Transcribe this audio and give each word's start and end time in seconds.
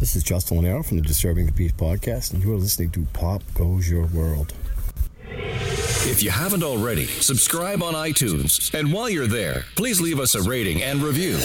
This 0.00 0.16
is 0.16 0.22
Justin 0.22 0.56
Lanero 0.56 0.82
from 0.82 0.96
the 0.96 1.02
Disturbing 1.02 1.44
the 1.44 1.52
Peace 1.52 1.72
podcast, 1.72 2.32
and 2.32 2.42
you 2.42 2.50
are 2.54 2.56
listening 2.56 2.88
to 2.92 3.06
Pop 3.12 3.42
Goes 3.52 3.86
Your 3.86 4.06
World. 4.06 4.54
If 5.28 6.22
you 6.22 6.30
haven't 6.30 6.62
already, 6.62 7.04
subscribe 7.04 7.82
on 7.82 7.92
iTunes. 7.92 8.72
And 8.72 8.94
while 8.94 9.10
you're 9.10 9.26
there, 9.26 9.66
please 9.76 10.00
leave 10.00 10.18
us 10.18 10.34
a 10.34 10.40
rating 10.40 10.82
and 10.82 11.02
review. 11.02 11.36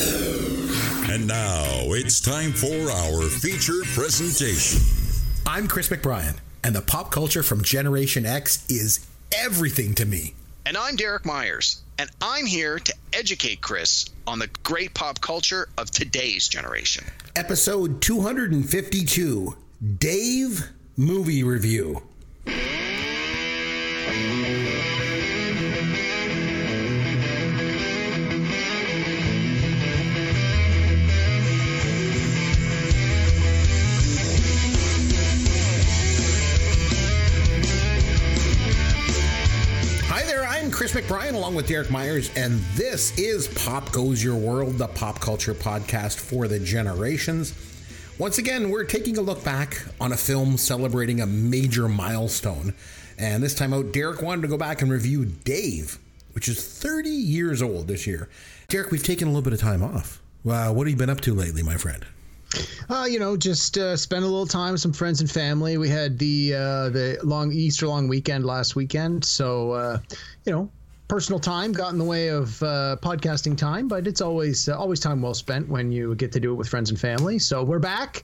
And 1.11 1.27
now 1.27 1.65
it's 1.91 2.21
time 2.21 2.53
for 2.53 2.89
our 2.89 3.23
featured 3.23 3.87
presentation. 3.87 4.79
I'm 5.45 5.67
Chris 5.67 5.89
McBrien, 5.89 6.37
and 6.63 6.73
the 6.73 6.81
pop 6.81 7.11
culture 7.11 7.43
from 7.43 7.61
Generation 7.61 8.25
X 8.25 8.65
is 8.69 9.05
everything 9.33 9.93
to 9.95 10.05
me. 10.05 10.33
And 10.67 10.75
I'm 10.75 10.95
Derek 10.95 11.27
Myers, 11.27 11.83
and 11.99 12.09
I'm 12.19 12.47
here 12.47 12.79
to 12.79 12.93
educate 13.13 13.61
Chris 13.61 14.09
on 14.25 14.39
the 14.39 14.47
great 14.63 14.95
pop 14.95 15.21
culture 15.21 15.69
of 15.77 15.91
today's 15.91 16.47
generation. 16.47 17.05
Episode 17.35 18.01
252 18.01 19.55
Dave 19.99 20.67
Movie 20.97 21.43
Review. 21.43 22.01
McBrien 40.95 41.33
along 41.33 41.55
with 41.55 41.67
Derek 41.67 41.91
Myers, 41.91 42.31
and 42.37 42.53
this 42.75 43.17
is 43.17 43.49
Pop 43.49 43.91
Goes 43.91 44.23
Your 44.23 44.37
World, 44.37 44.77
the 44.77 44.87
pop 44.87 45.19
culture 45.19 45.53
podcast 45.53 46.15
for 46.15 46.47
the 46.47 46.57
generations. 46.57 47.53
Once 48.17 48.37
again, 48.37 48.69
we're 48.69 48.85
taking 48.85 49.17
a 49.17 49.21
look 49.21 49.43
back 49.43 49.83
on 49.99 50.13
a 50.13 50.15
film 50.15 50.55
celebrating 50.55 51.19
a 51.19 51.25
major 51.25 51.89
milestone. 51.89 52.73
And 53.17 53.43
this 53.43 53.53
time 53.53 53.73
out, 53.73 53.91
Derek 53.91 54.21
wanted 54.21 54.43
to 54.43 54.47
go 54.47 54.57
back 54.57 54.81
and 54.81 54.89
review 54.89 55.25
Dave, 55.25 55.99
which 56.31 56.47
is 56.47 56.65
30 56.65 57.09
years 57.09 57.61
old 57.61 57.89
this 57.89 58.07
year. 58.07 58.29
Derek, 58.69 58.89
we've 58.89 59.03
taken 59.03 59.27
a 59.27 59.31
little 59.31 59.43
bit 59.43 59.51
of 59.51 59.59
time 59.59 59.83
off. 59.83 60.21
Wow, 60.45 60.71
what 60.71 60.87
have 60.87 60.91
you 60.91 60.97
been 60.97 61.09
up 61.09 61.19
to 61.21 61.33
lately, 61.33 61.61
my 61.61 61.75
friend? 61.75 62.05
Uh, 62.89 63.03
you 63.03 63.19
know, 63.19 63.35
just 63.35 63.77
uh, 63.77 63.97
spend 63.97 64.23
a 64.23 64.27
little 64.27 64.47
time 64.47 64.71
with 64.71 64.79
some 64.79 64.93
friends 64.93 65.19
and 65.19 65.29
family. 65.29 65.77
We 65.77 65.89
had 65.89 66.17
the 66.17 66.53
uh, 66.53 66.89
the 66.89 67.19
long 67.21 67.51
Easter 67.51 67.85
long 67.85 68.07
weekend 68.07 68.45
last 68.45 68.77
weekend, 68.77 69.25
so 69.25 69.71
uh, 69.71 69.99
you 70.45 70.53
know, 70.53 70.71
personal 71.07 71.39
time 71.39 71.71
got 71.71 71.91
in 71.93 71.99
the 71.99 72.05
way 72.05 72.29
of 72.29 72.61
uh, 72.63 72.97
podcasting 73.01 73.57
time, 73.57 73.87
but 73.87 74.07
it's 74.07 74.21
always 74.21 74.69
uh, 74.69 74.77
always 74.77 74.99
time 74.99 75.21
well 75.21 75.33
spent 75.33 75.67
when 75.69 75.91
you 75.91 76.15
get 76.15 76.31
to 76.33 76.39
do 76.39 76.51
it 76.51 76.55
with 76.55 76.67
friends 76.67 76.89
and 76.89 76.99
family. 76.99 77.39
So 77.39 77.63
we're 77.63 77.79
back, 77.79 78.23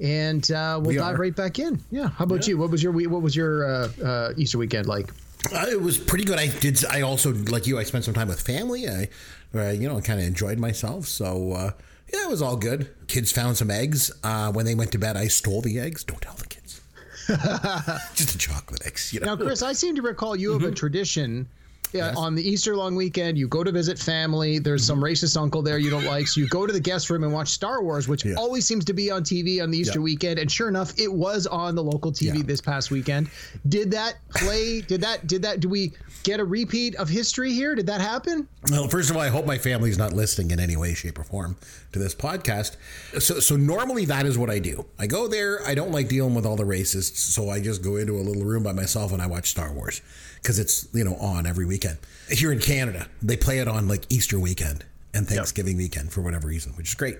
and 0.00 0.48
uh, 0.50 0.78
we'll 0.80 0.88
We 0.90 0.96
dive 0.96 1.14
are. 1.16 1.18
right 1.22 1.34
back 1.36 1.58
in. 1.58 1.80
Yeah. 1.90 2.08
How 2.08 2.24
about 2.24 2.46
you? 2.46 2.58
What 2.58 2.70
was 2.70 2.82
your 2.82 2.92
what 2.92 3.22
was 3.22 3.36
your 3.36 3.64
uh, 3.64 3.88
uh, 4.02 4.32
Easter 4.36 4.58
weekend 4.58 4.86
like? 4.86 5.10
Uh, 5.54 5.66
it 5.68 5.80
was 5.80 5.96
pretty 5.98 6.24
good. 6.24 6.38
I 6.38 6.48
did. 6.48 6.84
I 6.86 7.02
also, 7.02 7.32
like 7.32 7.66
you, 7.66 7.78
I 7.78 7.84
spent 7.84 8.04
some 8.04 8.14
time 8.14 8.28
with 8.28 8.40
family. 8.40 8.88
I, 8.88 9.08
uh, 9.54 9.70
you 9.70 9.88
know, 9.88 10.00
kind 10.00 10.18
of 10.18 10.26
enjoyed 10.26 10.58
myself. 10.58 11.06
So 11.06 11.52
uh, 11.52 11.70
yeah, 12.12 12.24
it 12.24 12.28
was 12.30 12.42
all 12.42 12.56
good. 12.56 12.88
Kids 13.06 13.30
found 13.30 13.56
some 13.56 13.70
eggs. 13.70 14.10
Uh, 14.24 14.50
when 14.50 14.66
they 14.66 14.74
went 14.74 14.90
to 14.92 14.98
bed, 14.98 15.16
I 15.16 15.28
stole 15.28 15.60
the 15.60 15.78
eggs. 15.78 16.02
Don't 16.02 16.20
tell 16.20 16.34
the 16.34 16.46
kids. 16.46 16.80
Just 18.14 18.34
a 18.34 18.38
chocolate 18.38 18.84
eggs, 18.86 19.12
you 19.12 19.20
know. 19.20 19.34
Now, 19.34 19.36
Chris, 19.36 19.62
I 19.62 19.72
seem 19.72 19.96
to 19.96 20.02
recall 20.02 20.36
you 20.36 20.52
have 20.52 20.62
a 20.62 20.70
tradition. 20.72 21.48
Yeah, 21.92 22.08
Yes. 22.08 22.16
on 22.16 22.34
the 22.34 22.46
Easter 22.46 22.76
long 22.76 22.94
weekend, 22.96 23.38
you 23.38 23.48
go 23.48 23.64
to 23.64 23.72
visit 23.72 23.98
family. 23.98 24.58
There's 24.58 24.84
some 24.84 24.98
mm-hmm. 24.98 25.04
racist 25.04 25.36
uncle 25.40 25.62
there 25.62 25.78
you 25.78 25.90
don't 25.90 26.04
like, 26.04 26.28
so 26.28 26.40
you 26.40 26.48
go 26.48 26.66
to 26.66 26.72
the 26.72 26.80
guest 26.80 27.10
room 27.10 27.24
and 27.24 27.32
watch 27.32 27.48
Star 27.48 27.82
Wars, 27.82 28.08
which 28.08 28.24
Yeah. 28.24 28.34
always 28.34 28.66
seems 28.66 28.84
to 28.86 28.92
be 28.92 29.10
on 29.10 29.22
TV 29.22 29.60
on 29.60 29.70
the 29.70 29.78
Easter 29.78 29.98
Yeah. 29.98 30.04
weekend. 30.04 30.38
And 30.38 30.50
sure 30.50 30.68
enough, 30.68 30.92
it 30.98 31.12
was 31.12 31.46
on 31.46 31.74
the 31.74 31.82
local 31.82 32.12
TV 32.12 32.38
Yeah. 32.38 32.44
this 32.44 32.60
past 32.60 32.90
weekend. 32.90 33.28
Did 33.68 33.90
that 33.92 34.16
play? 34.34 34.80
did 34.80 35.00
that? 35.02 35.26
Did 35.26 35.42
that? 35.42 35.60
Do 35.60 35.68
we 35.68 35.92
get 36.22 36.40
a 36.40 36.44
repeat 36.44 36.96
of 36.96 37.08
history 37.08 37.52
here? 37.52 37.74
Did 37.74 37.86
that 37.86 38.00
happen? 38.00 38.48
Well, 38.70 38.88
first 38.88 39.10
of 39.10 39.16
all, 39.16 39.22
I 39.22 39.28
hope 39.28 39.46
my 39.46 39.58
family's 39.58 39.96
not 39.98 40.12
listening 40.12 40.50
in 40.50 40.58
any 40.60 40.76
way, 40.76 40.94
shape, 40.94 41.18
or 41.18 41.24
form 41.24 41.56
to 41.92 41.98
this 41.98 42.14
podcast. 42.14 42.72
So, 43.20 43.40
so 43.40 43.56
normally 43.56 44.04
that 44.06 44.26
is 44.26 44.36
what 44.36 44.50
I 44.50 44.58
do. 44.58 44.86
I 44.98 45.06
go 45.06 45.28
there. 45.28 45.64
I 45.66 45.74
don't 45.74 45.92
like 45.92 46.08
dealing 46.08 46.34
with 46.34 46.44
all 46.44 46.56
the 46.56 46.64
racists, 46.64 47.16
so 47.16 47.48
I 47.48 47.60
just 47.60 47.82
go 47.82 47.96
into 47.96 48.16
a 48.16 48.22
little 48.22 48.44
room 48.44 48.62
by 48.62 48.72
myself 48.72 49.12
and 49.12 49.22
I 49.22 49.26
watch 49.26 49.50
Star 49.50 49.72
Wars 49.72 50.00
because 50.46 50.60
it's 50.60 50.86
you 50.92 51.02
know 51.02 51.16
on 51.16 51.44
every 51.44 51.66
weekend. 51.66 51.98
Here 52.30 52.52
in 52.52 52.60
Canada, 52.60 53.08
they 53.20 53.36
play 53.36 53.58
it 53.58 53.66
on 53.66 53.88
like 53.88 54.04
Easter 54.10 54.38
weekend 54.38 54.84
and 55.12 55.26
Thanksgiving 55.26 55.76
weekend 55.76 56.12
for 56.12 56.20
whatever 56.20 56.46
reason, 56.46 56.72
which 56.74 56.90
is 56.90 56.94
great. 56.94 57.16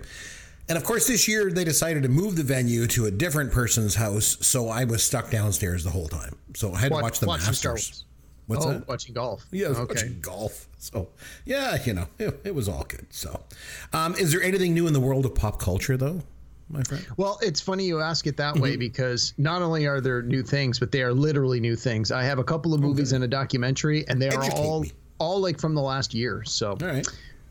And 0.68 0.78
of 0.78 0.84
course, 0.84 1.08
this 1.08 1.26
year 1.26 1.50
they 1.50 1.64
decided 1.64 2.04
to 2.04 2.08
move 2.08 2.36
the 2.36 2.44
venue 2.44 2.86
to 2.88 3.06
a 3.06 3.10
different 3.10 3.50
person's 3.50 3.96
house, 3.96 4.36
so 4.46 4.68
I 4.68 4.84
was 4.84 5.02
stuck 5.02 5.30
downstairs 5.30 5.82
the 5.82 5.90
whole 5.90 6.06
time. 6.06 6.36
So 6.54 6.72
I 6.72 6.78
had 6.78 6.92
to 6.92 7.02
watch 7.02 7.18
the 7.18 7.26
watching 7.26 7.46
Masters. 7.46 8.04
What's 8.46 8.64
oh, 8.64 8.74
that? 8.74 8.86
watching 8.86 9.12
golf. 9.12 9.44
Yeah, 9.50 9.68
okay. 9.68 9.94
watching 9.94 10.20
golf. 10.20 10.68
So, 10.78 11.08
yeah, 11.44 11.78
you 11.84 11.94
know, 11.94 12.06
it, 12.18 12.40
it 12.44 12.54
was 12.54 12.68
all 12.68 12.84
good. 12.84 13.06
So, 13.10 13.40
um, 13.92 14.14
is 14.14 14.30
there 14.30 14.40
anything 14.40 14.72
new 14.72 14.86
in 14.86 14.92
the 14.92 15.00
world 15.00 15.26
of 15.26 15.34
pop 15.34 15.58
culture, 15.58 15.96
though, 15.96 16.22
my 16.68 16.82
friend? 16.82 17.06
Well, 17.16 17.38
it's 17.42 17.60
funny 17.60 17.84
you 17.84 18.00
ask 18.00 18.26
it 18.26 18.36
that 18.38 18.54
Mm-hmm. 18.54 18.62
way 18.62 18.76
because 18.76 19.34
not 19.38 19.62
only 19.62 19.86
are 19.86 20.00
there 20.00 20.22
new 20.22 20.42
things, 20.42 20.78
but 20.78 20.90
they 20.92 21.02
are 21.02 21.12
literally 21.12 21.60
new 21.60 21.76
things. 21.76 22.10
I 22.12 22.22
have 22.24 22.38
a 22.38 22.44
couple 22.44 22.74
of 22.74 22.80
movies 22.80 23.12
and 23.12 23.24
a 23.24 23.28
documentary, 23.28 24.06
and 24.08 24.20
they 24.20 24.28
are 24.28 24.42
Educate 24.42 24.58
all 24.58 24.80
me. 24.82 24.92
all 25.18 25.40
like 25.40 25.60
from 25.60 25.74
the 25.74 25.82
last 25.82 26.14
year. 26.14 26.42
So, 26.44 26.70
All 26.80 26.86
right. 26.88 27.06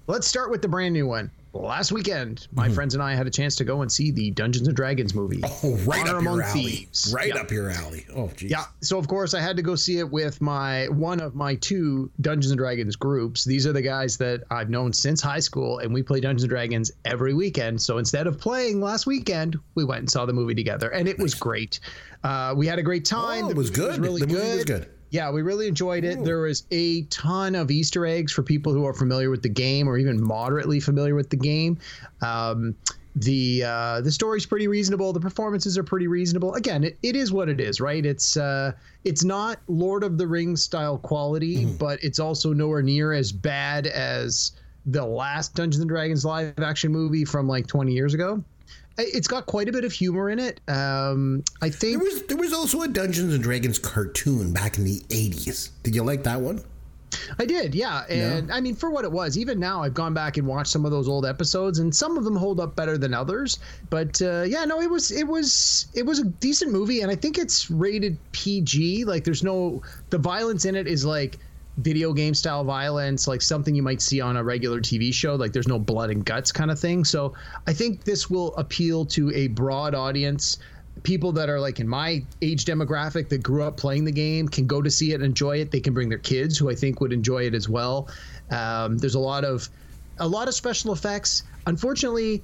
let's 0.07 0.27
start 0.27 0.51
with 0.51 0.61
the 0.61 0.67
brand 0.67 0.93
new 0.93 1.07
one. 1.07 1.31
Last 1.55 1.93
weekend, 1.93 2.47
my 2.51 2.67
friends 2.67 2.95
and 2.95 3.01
I 3.01 3.15
had 3.15 3.27
a 3.27 3.29
chance 3.29 3.55
to 3.55 3.63
go 3.63 3.81
and 3.81 3.89
see 3.89 4.11
the 4.11 4.29
Dungeons 4.31 4.67
and 4.67 4.75
Dragons 4.75 5.15
movie. 5.15 5.37
Mm-hmm. 5.39 5.67
Oh, 5.67 5.75
right 5.89 6.01
Honor 6.07 6.17
up 6.17 6.23
your 6.23 6.41
alley. 6.43 6.61
Thieves. 6.63 7.13
Right 7.15 7.29
Yeah. 7.33 7.41
up 7.41 7.49
your 7.49 7.69
alley. 7.69 8.05
Oh, 8.13 8.29
geez. 8.35 8.51
Yeah, 8.51 8.65
so 8.81 8.97
of 8.97 9.07
course 9.07 9.33
I 9.33 9.39
had 9.39 9.55
to 9.55 9.61
go 9.63 9.75
see 9.75 9.99
it 9.99 10.11
with 10.11 10.41
my 10.41 10.87
one 10.89 11.21
of 11.21 11.33
my 11.33 11.55
two 11.55 12.11
Dungeons 12.19 12.51
and 12.51 12.57
Dragons 12.57 12.97
groups. 12.97 13.45
These 13.45 13.65
are 13.65 13.71
the 13.71 13.81
guys 13.81 14.17
that 14.17 14.43
I've 14.51 14.69
known 14.69 14.91
since 14.91 15.21
high 15.21 15.39
school, 15.39 15.79
and 15.79 15.93
we 15.93 16.03
play 16.03 16.19
Dungeons 16.19 16.43
and 16.43 16.49
Dragons 16.49 16.91
every 17.05 17.33
weekend. 17.33 17.81
So 17.81 17.99
instead 17.99 18.27
of 18.27 18.37
playing 18.37 18.81
last 18.81 19.07
weekend, 19.07 19.57
we 19.75 19.85
went 19.85 19.99
and 20.01 20.09
saw 20.11 20.25
the 20.25 20.33
movie 20.33 20.55
together, 20.55 20.89
and 20.89 21.07
it 21.07 21.17
was 21.17 21.33
great. 21.33 21.79
Uh, 22.25 22.53
we 22.57 22.67
had 22.67 22.79
a 22.79 22.83
great 22.83 23.05
time. 23.05 23.45
Oh, 23.45 23.49
it 23.49 23.55
was 23.55 23.69
good. 23.69 23.99
really 24.01 24.19
The 24.19 24.27
movie 24.27 24.41
good. 24.41 24.55
was 24.55 24.65
good. 24.65 24.89
Yeah, 25.09 25.31
we 25.31 25.41
really 25.41 25.67
enjoyed 25.67 26.03
it. 26.03 26.23
There 26.23 26.41
was 26.41 26.65
a 26.71 27.03
ton 27.03 27.55
of 27.55 27.71
Easter 27.71 28.05
eggs 28.05 28.33
for 28.33 28.43
people 28.43 28.73
who 28.73 28.85
are 28.85 28.93
familiar 28.93 29.29
with 29.29 29.43
the 29.43 29.49
game 29.49 29.87
or 29.87 29.97
even 29.97 30.21
moderately 30.21 30.79
familiar 30.79 31.15
with 31.15 31.29
the 31.29 31.37
game. 31.37 31.77
Um, 32.21 32.75
the 33.15 33.63
uh, 33.65 34.01
the 34.01 34.11
story's 34.11 34.45
pretty 34.45 34.67
reasonable. 34.67 35.13
The 35.13 35.21
performances 35.21 35.77
are 35.77 35.83
pretty 35.83 36.07
reasonable. 36.07 36.53
Again, 36.55 36.83
it, 36.83 36.97
it 37.01 37.15
is 37.15 37.31
what 37.31 37.47
it 37.47 37.61
is, 37.61 37.79
right? 37.79 38.05
It's 38.05 38.35
uh, 38.35 38.73
it's 39.05 39.23
not 39.23 39.59
Lord 39.67 40.03
of 40.03 40.17
the 40.17 40.27
Rings 40.27 40.61
style 40.61 40.97
quality, 40.97 41.65
but 41.65 42.03
it's 42.03 42.19
also 42.19 42.51
nowhere 42.51 42.81
near 42.81 43.13
as 43.13 43.31
bad 43.31 43.87
as 43.87 44.51
the 44.85 45.05
last 45.05 45.55
Dungeons 45.55 45.79
and 45.81 45.89
Dragons 45.89 46.25
live 46.25 46.59
action 46.59 46.91
movie 46.91 47.25
from 47.25 47.47
like 47.47 47.67
20 47.67 47.93
years 47.93 48.13
ago. 48.13 48.43
It's 48.97 49.27
got 49.27 49.45
quite 49.45 49.67
a 49.67 49.73
bit 49.73 49.83
of 49.83 49.91
humor 49.91 50.29
in 50.29 50.39
it. 50.39 50.61
Um, 50.69 51.43
I 51.61 51.69
think 51.69 51.97
There 51.97 51.99
was 51.99 52.23
there 52.23 52.37
was 52.37 52.53
also 52.53 52.81
a 52.81 52.87
Dungeons 52.87 53.33
and 53.33 53.43
Dragons 53.43 53.77
cartoon 53.77 54.53
back 54.53 54.77
in 54.77 54.85
the 54.85 55.03
eighties. 55.11 55.71
Did 55.83 55.95
you 55.95 56.03
like 56.03 56.23
that 56.23 56.39
one? 56.39 56.61
I 57.39 57.45
did, 57.45 57.73
yeah. 57.75 58.03
And 58.09 58.51
I 58.51 58.59
mean, 58.61 58.75
for 58.75 58.89
what 58.89 59.05
it 59.05 59.11
was, 59.11 59.37
even 59.37 59.59
now 59.59 59.83
I've 59.83 59.93
gone 59.93 60.13
back 60.13 60.37
and 60.37 60.47
watched 60.47 60.71
some 60.71 60.85
of 60.85 60.91
those 60.91 61.07
old 61.07 61.25
episodes, 61.25 61.79
and 61.79 61.95
some 61.95 62.17
of 62.17 62.23
them 62.23 62.35
hold 62.35 62.59
up 62.59 62.75
better 62.75 62.97
than 62.97 63.13
others. 63.13 63.59
But 63.89 64.21
uh, 64.21 64.43
yeah, 64.43 64.65
no, 64.65 64.81
it 64.81 64.89
was 64.89 65.11
it 65.11 65.27
was 65.27 65.87
it 65.93 66.05
was 66.05 66.19
a 66.19 66.25
decent 66.25 66.71
movie, 66.71 67.01
and 67.01 67.11
I 67.11 67.15
think 67.15 67.37
it's 67.37 67.69
rated 67.69 68.17
PG. 68.31 69.05
Like, 69.05 69.23
there's 69.23 69.43
no 69.43 69.81
the 70.09 70.17
violence 70.17 70.65
in 70.65 70.75
it 70.75 70.87
is 70.87 71.05
like 71.05 71.37
video 71.77 72.13
game 72.13 72.33
style 72.33 72.63
violence, 72.63 73.27
like 73.27 73.41
something 73.41 73.75
you 73.75 73.83
might 73.83 74.01
see 74.01 74.21
on 74.21 74.37
a 74.37 74.43
regular 74.43 74.79
TV 74.79 75.13
show. 75.13 75.35
Like, 75.35 75.51
there's 75.53 75.67
no 75.67 75.79
blood 75.79 76.09
and 76.09 76.25
guts 76.25 76.51
kind 76.51 76.71
of 76.71 76.79
thing. 76.79 77.03
So 77.03 77.33
I 77.67 77.73
think 77.73 78.03
this 78.03 78.29
will 78.29 78.55
appeal 78.55 79.05
to 79.07 79.31
a 79.33 79.47
broad 79.47 79.93
audience 79.93 80.57
people 81.03 81.31
that 81.33 81.49
are 81.49 81.59
like 81.59 81.79
in 81.79 81.87
my 81.87 82.23
age 82.41 82.65
demographic 82.65 83.29
that 83.29 83.43
grew 83.43 83.63
up 83.63 83.77
playing 83.77 84.05
the 84.05 84.11
game 84.11 84.47
can 84.47 84.65
go 84.65 84.81
to 84.81 84.89
see 84.89 85.11
it 85.11 85.15
and 85.15 85.25
enjoy 85.25 85.57
it. 85.57 85.71
They 85.71 85.79
can 85.79 85.93
bring 85.93 86.09
their 86.09 86.19
kids 86.19 86.57
who 86.57 86.69
I 86.69 86.75
think 86.75 87.01
would 87.01 87.13
enjoy 87.13 87.45
it 87.45 87.53
as 87.53 87.67
well. 87.67 88.09
Um, 88.51 88.97
there's 88.97 89.15
a 89.15 89.19
lot 89.19 89.43
of 89.43 89.69
a 90.19 90.27
lot 90.27 90.47
of 90.47 90.53
special 90.53 90.93
effects. 90.93 91.43
Unfortunately, 91.67 92.41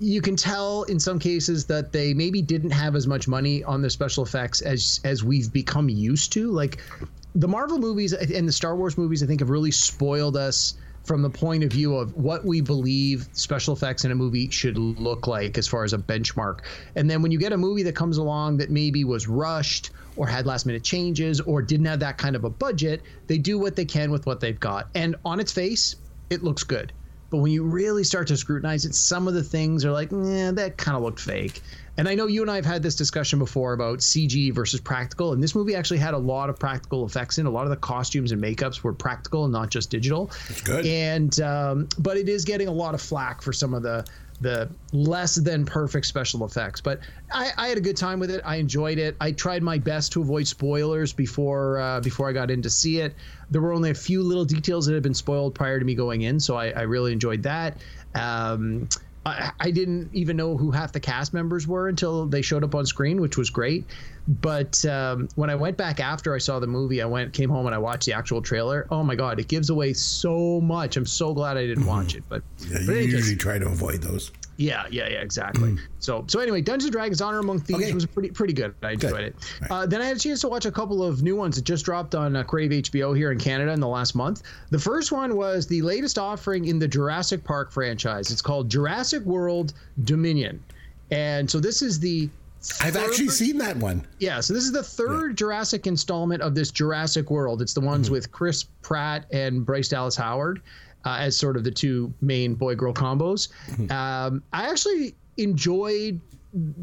you 0.00 0.20
can 0.20 0.34
tell 0.34 0.82
in 0.84 0.98
some 0.98 1.18
cases 1.18 1.64
that 1.66 1.92
they 1.92 2.12
maybe 2.12 2.42
didn't 2.42 2.72
have 2.72 2.96
as 2.96 3.06
much 3.06 3.28
money 3.28 3.62
on 3.62 3.80
their 3.80 3.90
special 3.90 4.24
effects 4.24 4.60
as 4.60 5.00
as 5.04 5.22
we've 5.22 5.52
become 5.52 5.88
used 5.88 6.32
to. 6.32 6.50
Like 6.50 6.82
the 7.34 7.48
Marvel 7.48 7.78
movies 7.78 8.12
and 8.12 8.48
the 8.48 8.52
Star 8.52 8.76
Wars 8.76 8.98
movies, 8.98 9.22
I 9.22 9.26
think 9.26 9.40
have 9.40 9.50
really 9.50 9.70
spoiled 9.70 10.36
us 10.36 10.74
from 11.04 11.22
the 11.22 11.30
point 11.30 11.64
of 11.64 11.72
view 11.72 11.96
of 11.96 12.14
what 12.14 12.44
we 12.44 12.60
believe 12.60 13.28
special 13.32 13.74
effects 13.74 14.04
in 14.04 14.12
a 14.12 14.14
movie 14.14 14.48
should 14.50 14.78
look 14.78 15.26
like 15.26 15.58
as 15.58 15.66
far 15.66 15.82
as 15.82 15.92
a 15.92 15.98
benchmark. 15.98 16.60
And 16.94 17.10
then 17.10 17.22
when 17.22 17.32
you 17.32 17.38
get 17.38 17.52
a 17.52 17.56
movie 17.56 17.82
that 17.84 17.96
comes 17.96 18.18
along 18.18 18.58
that 18.58 18.70
maybe 18.70 19.02
was 19.02 19.26
rushed 19.26 19.90
or 20.14 20.28
had 20.28 20.46
last 20.46 20.64
minute 20.64 20.84
changes 20.84 21.40
or 21.40 21.60
didn't 21.60 21.86
have 21.86 22.00
that 22.00 22.18
kind 22.18 22.36
of 22.36 22.44
a 22.44 22.50
budget, 22.50 23.02
they 23.26 23.38
do 23.38 23.58
what 23.58 23.74
they 23.74 23.84
can 23.84 24.12
with 24.12 24.26
what 24.26 24.38
they've 24.38 24.60
got. 24.60 24.90
And 24.94 25.16
on 25.24 25.40
its 25.40 25.50
face, 25.50 25.96
it 26.30 26.44
looks 26.44 26.62
good. 26.62 26.92
But 27.32 27.38
when 27.38 27.50
you 27.50 27.64
really 27.64 28.04
start 28.04 28.28
to 28.28 28.36
scrutinize 28.36 28.84
it, 28.84 28.94
some 28.94 29.26
of 29.26 29.32
the 29.32 29.42
things 29.42 29.86
are 29.86 29.90
like, 29.90 30.12
yeah, 30.12 30.50
that 30.50 30.76
kind 30.76 30.98
of 30.98 31.02
looked 31.02 31.18
fake. 31.18 31.62
And 31.96 32.06
I 32.06 32.14
know 32.14 32.26
you 32.26 32.42
and 32.42 32.50
I 32.50 32.56
have 32.56 32.66
had 32.66 32.82
this 32.82 32.94
discussion 32.94 33.38
before 33.38 33.72
about 33.72 34.00
CG 34.00 34.52
versus 34.52 34.82
practical, 34.82 35.32
and 35.32 35.42
this 35.42 35.54
movie 35.54 35.74
actually 35.74 35.98
had 35.98 36.12
a 36.12 36.18
lot 36.18 36.50
of 36.50 36.58
practical 36.58 37.06
effects 37.06 37.38
in. 37.38 37.46
A 37.46 37.50
lot 37.50 37.64
of 37.64 37.70
the 37.70 37.76
costumes 37.76 38.32
and 38.32 38.42
makeups 38.42 38.82
were 38.82 38.92
practical 38.92 39.44
and 39.44 39.52
not 39.52 39.70
just 39.70 39.88
digital. 39.88 40.26
That's 40.48 40.60
good. 40.60 40.86
And 40.86 41.40
um, 41.40 41.88
but 41.98 42.18
it 42.18 42.28
is 42.28 42.44
getting 42.44 42.68
a 42.68 42.72
lot 42.72 42.92
of 42.92 43.00
flack 43.00 43.40
for 43.40 43.54
some 43.54 43.72
of 43.72 43.82
the 43.82 44.04
the 44.42 44.68
less 44.92 45.36
than 45.36 45.64
perfect 45.64 46.06
special 46.06 46.44
effects. 46.44 46.80
But 46.80 47.00
I, 47.32 47.52
I 47.56 47.68
had 47.68 47.78
a 47.78 47.80
good 47.80 47.96
time 47.96 48.20
with 48.20 48.30
it. 48.30 48.42
I 48.44 48.56
enjoyed 48.56 48.98
it. 48.98 49.16
I 49.20 49.32
tried 49.32 49.62
my 49.62 49.78
best 49.78 50.12
to 50.12 50.20
avoid 50.20 50.46
spoilers 50.46 51.12
before 51.12 51.78
uh, 51.78 52.00
before 52.00 52.28
I 52.28 52.32
got 52.32 52.50
in 52.50 52.60
to 52.62 52.70
see 52.70 52.98
it. 52.98 53.14
There 53.50 53.62
were 53.62 53.72
only 53.72 53.90
a 53.90 53.94
few 53.94 54.22
little 54.22 54.44
details 54.44 54.86
that 54.86 54.94
had 54.94 55.02
been 55.02 55.14
spoiled 55.14 55.54
prior 55.54 55.78
to 55.78 55.84
me 55.84 55.94
going 55.94 56.22
in, 56.22 56.40
so 56.40 56.56
I, 56.56 56.70
I 56.70 56.82
really 56.82 57.12
enjoyed 57.12 57.42
that. 57.44 57.78
Um, 58.14 58.88
I, 59.24 59.52
I 59.60 59.70
didn't 59.70 60.10
even 60.12 60.36
know 60.36 60.56
who 60.56 60.70
half 60.72 60.92
the 60.92 60.98
cast 61.00 61.32
members 61.32 61.66
were 61.66 61.88
until 61.88 62.26
they 62.26 62.42
showed 62.42 62.64
up 62.64 62.74
on 62.74 62.86
screen, 62.86 63.20
which 63.20 63.36
was 63.38 63.50
great. 63.50 63.84
But 64.26 64.84
um, 64.84 65.28
when 65.36 65.48
I 65.50 65.54
went 65.54 65.76
back 65.76 66.00
after 66.00 66.34
I 66.34 66.38
saw 66.38 66.58
the 66.58 66.66
movie, 66.66 67.00
I 67.02 67.06
went 67.06 67.32
came 67.32 67.48
home 67.50 67.66
and 67.66 67.74
I 67.74 67.78
watched 67.78 68.06
the 68.06 68.12
actual 68.14 68.42
trailer. 68.42 68.86
Oh 68.90 69.02
my 69.04 69.14
god, 69.14 69.38
it 69.40 69.48
gives 69.48 69.70
away 69.70 69.92
so 69.92 70.60
much. 70.60 70.96
I'm 70.96 71.06
so 71.06 71.34
glad 71.34 71.56
I 71.56 71.66
didn't 71.66 71.86
watch 71.86 72.14
it. 72.14 72.24
But, 72.28 72.42
Yeah, 72.58 72.78
but 72.86 72.92
you 72.96 73.02
case- 73.04 73.12
usually 73.12 73.36
try 73.36 73.58
to 73.58 73.66
avoid 73.66 74.02
those. 74.02 74.30
Yeah, 74.56 74.84
yeah, 74.90 75.08
yeah, 75.08 75.20
exactly. 75.20 75.76
So, 75.98 76.24
so 76.28 76.40
anyway, 76.40 76.60
Dungeons 76.60 76.84
and 76.86 76.92
Dragons: 76.92 77.20
Honor 77.20 77.38
Among 77.38 77.58
Thieves 77.60 77.80
Okay. 77.82 77.92
was 77.92 78.06
pretty 78.06 78.30
pretty 78.30 78.52
good. 78.52 78.74
I 78.82 78.92
enjoyed 78.92 79.12
Good. 79.12 79.20
it. 79.22 79.36
Uh, 79.70 79.86
then 79.86 80.00
I 80.02 80.06
had 80.06 80.16
a 80.16 80.20
chance 80.20 80.40
to 80.42 80.48
watch 80.48 80.66
a 80.66 80.70
couple 80.72 81.02
of 81.02 81.22
new 81.22 81.36
ones 81.36 81.56
that 81.56 81.64
just 81.64 81.84
dropped 81.84 82.14
on 82.14 82.36
uh, 82.36 82.42
Crave 82.42 82.70
HBO 82.70 83.16
here 83.16 83.32
in 83.32 83.38
Canada 83.38 83.72
in 83.72 83.80
the 83.80 83.88
last 83.88 84.14
month. 84.14 84.42
The 84.70 84.78
first 84.78 85.10
one 85.12 85.36
was 85.36 85.66
the 85.66 85.80
latest 85.82 86.18
offering 86.18 86.66
in 86.66 86.78
the 86.78 86.88
Jurassic 86.88 87.42
Park 87.44 87.72
franchise. 87.72 88.30
It's 88.30 88.42
called 88.42 88.68
Jurassic 88.70 89.22
World 89.24 89.72
Dominion, 90.04 90.62
and 91.10 91.50
so 91.50 91.58
this 91.60 91.82
is 91.82 91.98
the 91.98 92.28
I've 92.80 92.94
actually 92.96 93.28
seen 93.28 93.58
that 93.58 93.76
one. 93.76 94.06
yeah, 94.20 94.38
so 94.38 94.54
this 94.54 94.62
is 94.62 94.70
the 94.70 94.84
third 94.84 95.36
Jurassic 95.36 95.88
installment 95.88 96.42
of 96.42 96.54
this 96.54 96.70
Jurassic 96.70 97.28
World. 97.28 97.60
It's 97.60 97.74
the 97.74 97.80
ones 97.80 98.06
Mm-hmm. 98.06 98.12
with 98.14 98.30
Chris 98.30 98.62
Pratt 98.82 99.26
and 99.32 99.66
Bryce 99.66 99.88
Dallas 99.88 100.14
Howard 100.14 100.62
uh, 101.04 101.16
as 101.20 101.36
sort 101.36 101.56
of 101.56 101.64
the 101.64 101.70
two 101.70 102.12
main 102.20 102.54
boy 102.54 102.74
girl 102.74 102.92
combos. 102.92 103.48
Mm-hmm. 103.70 103.90
Um, 103.90 104.42
I 104.52 104.68
actually 104.68 105.14
enjoyed. 105.36 106.20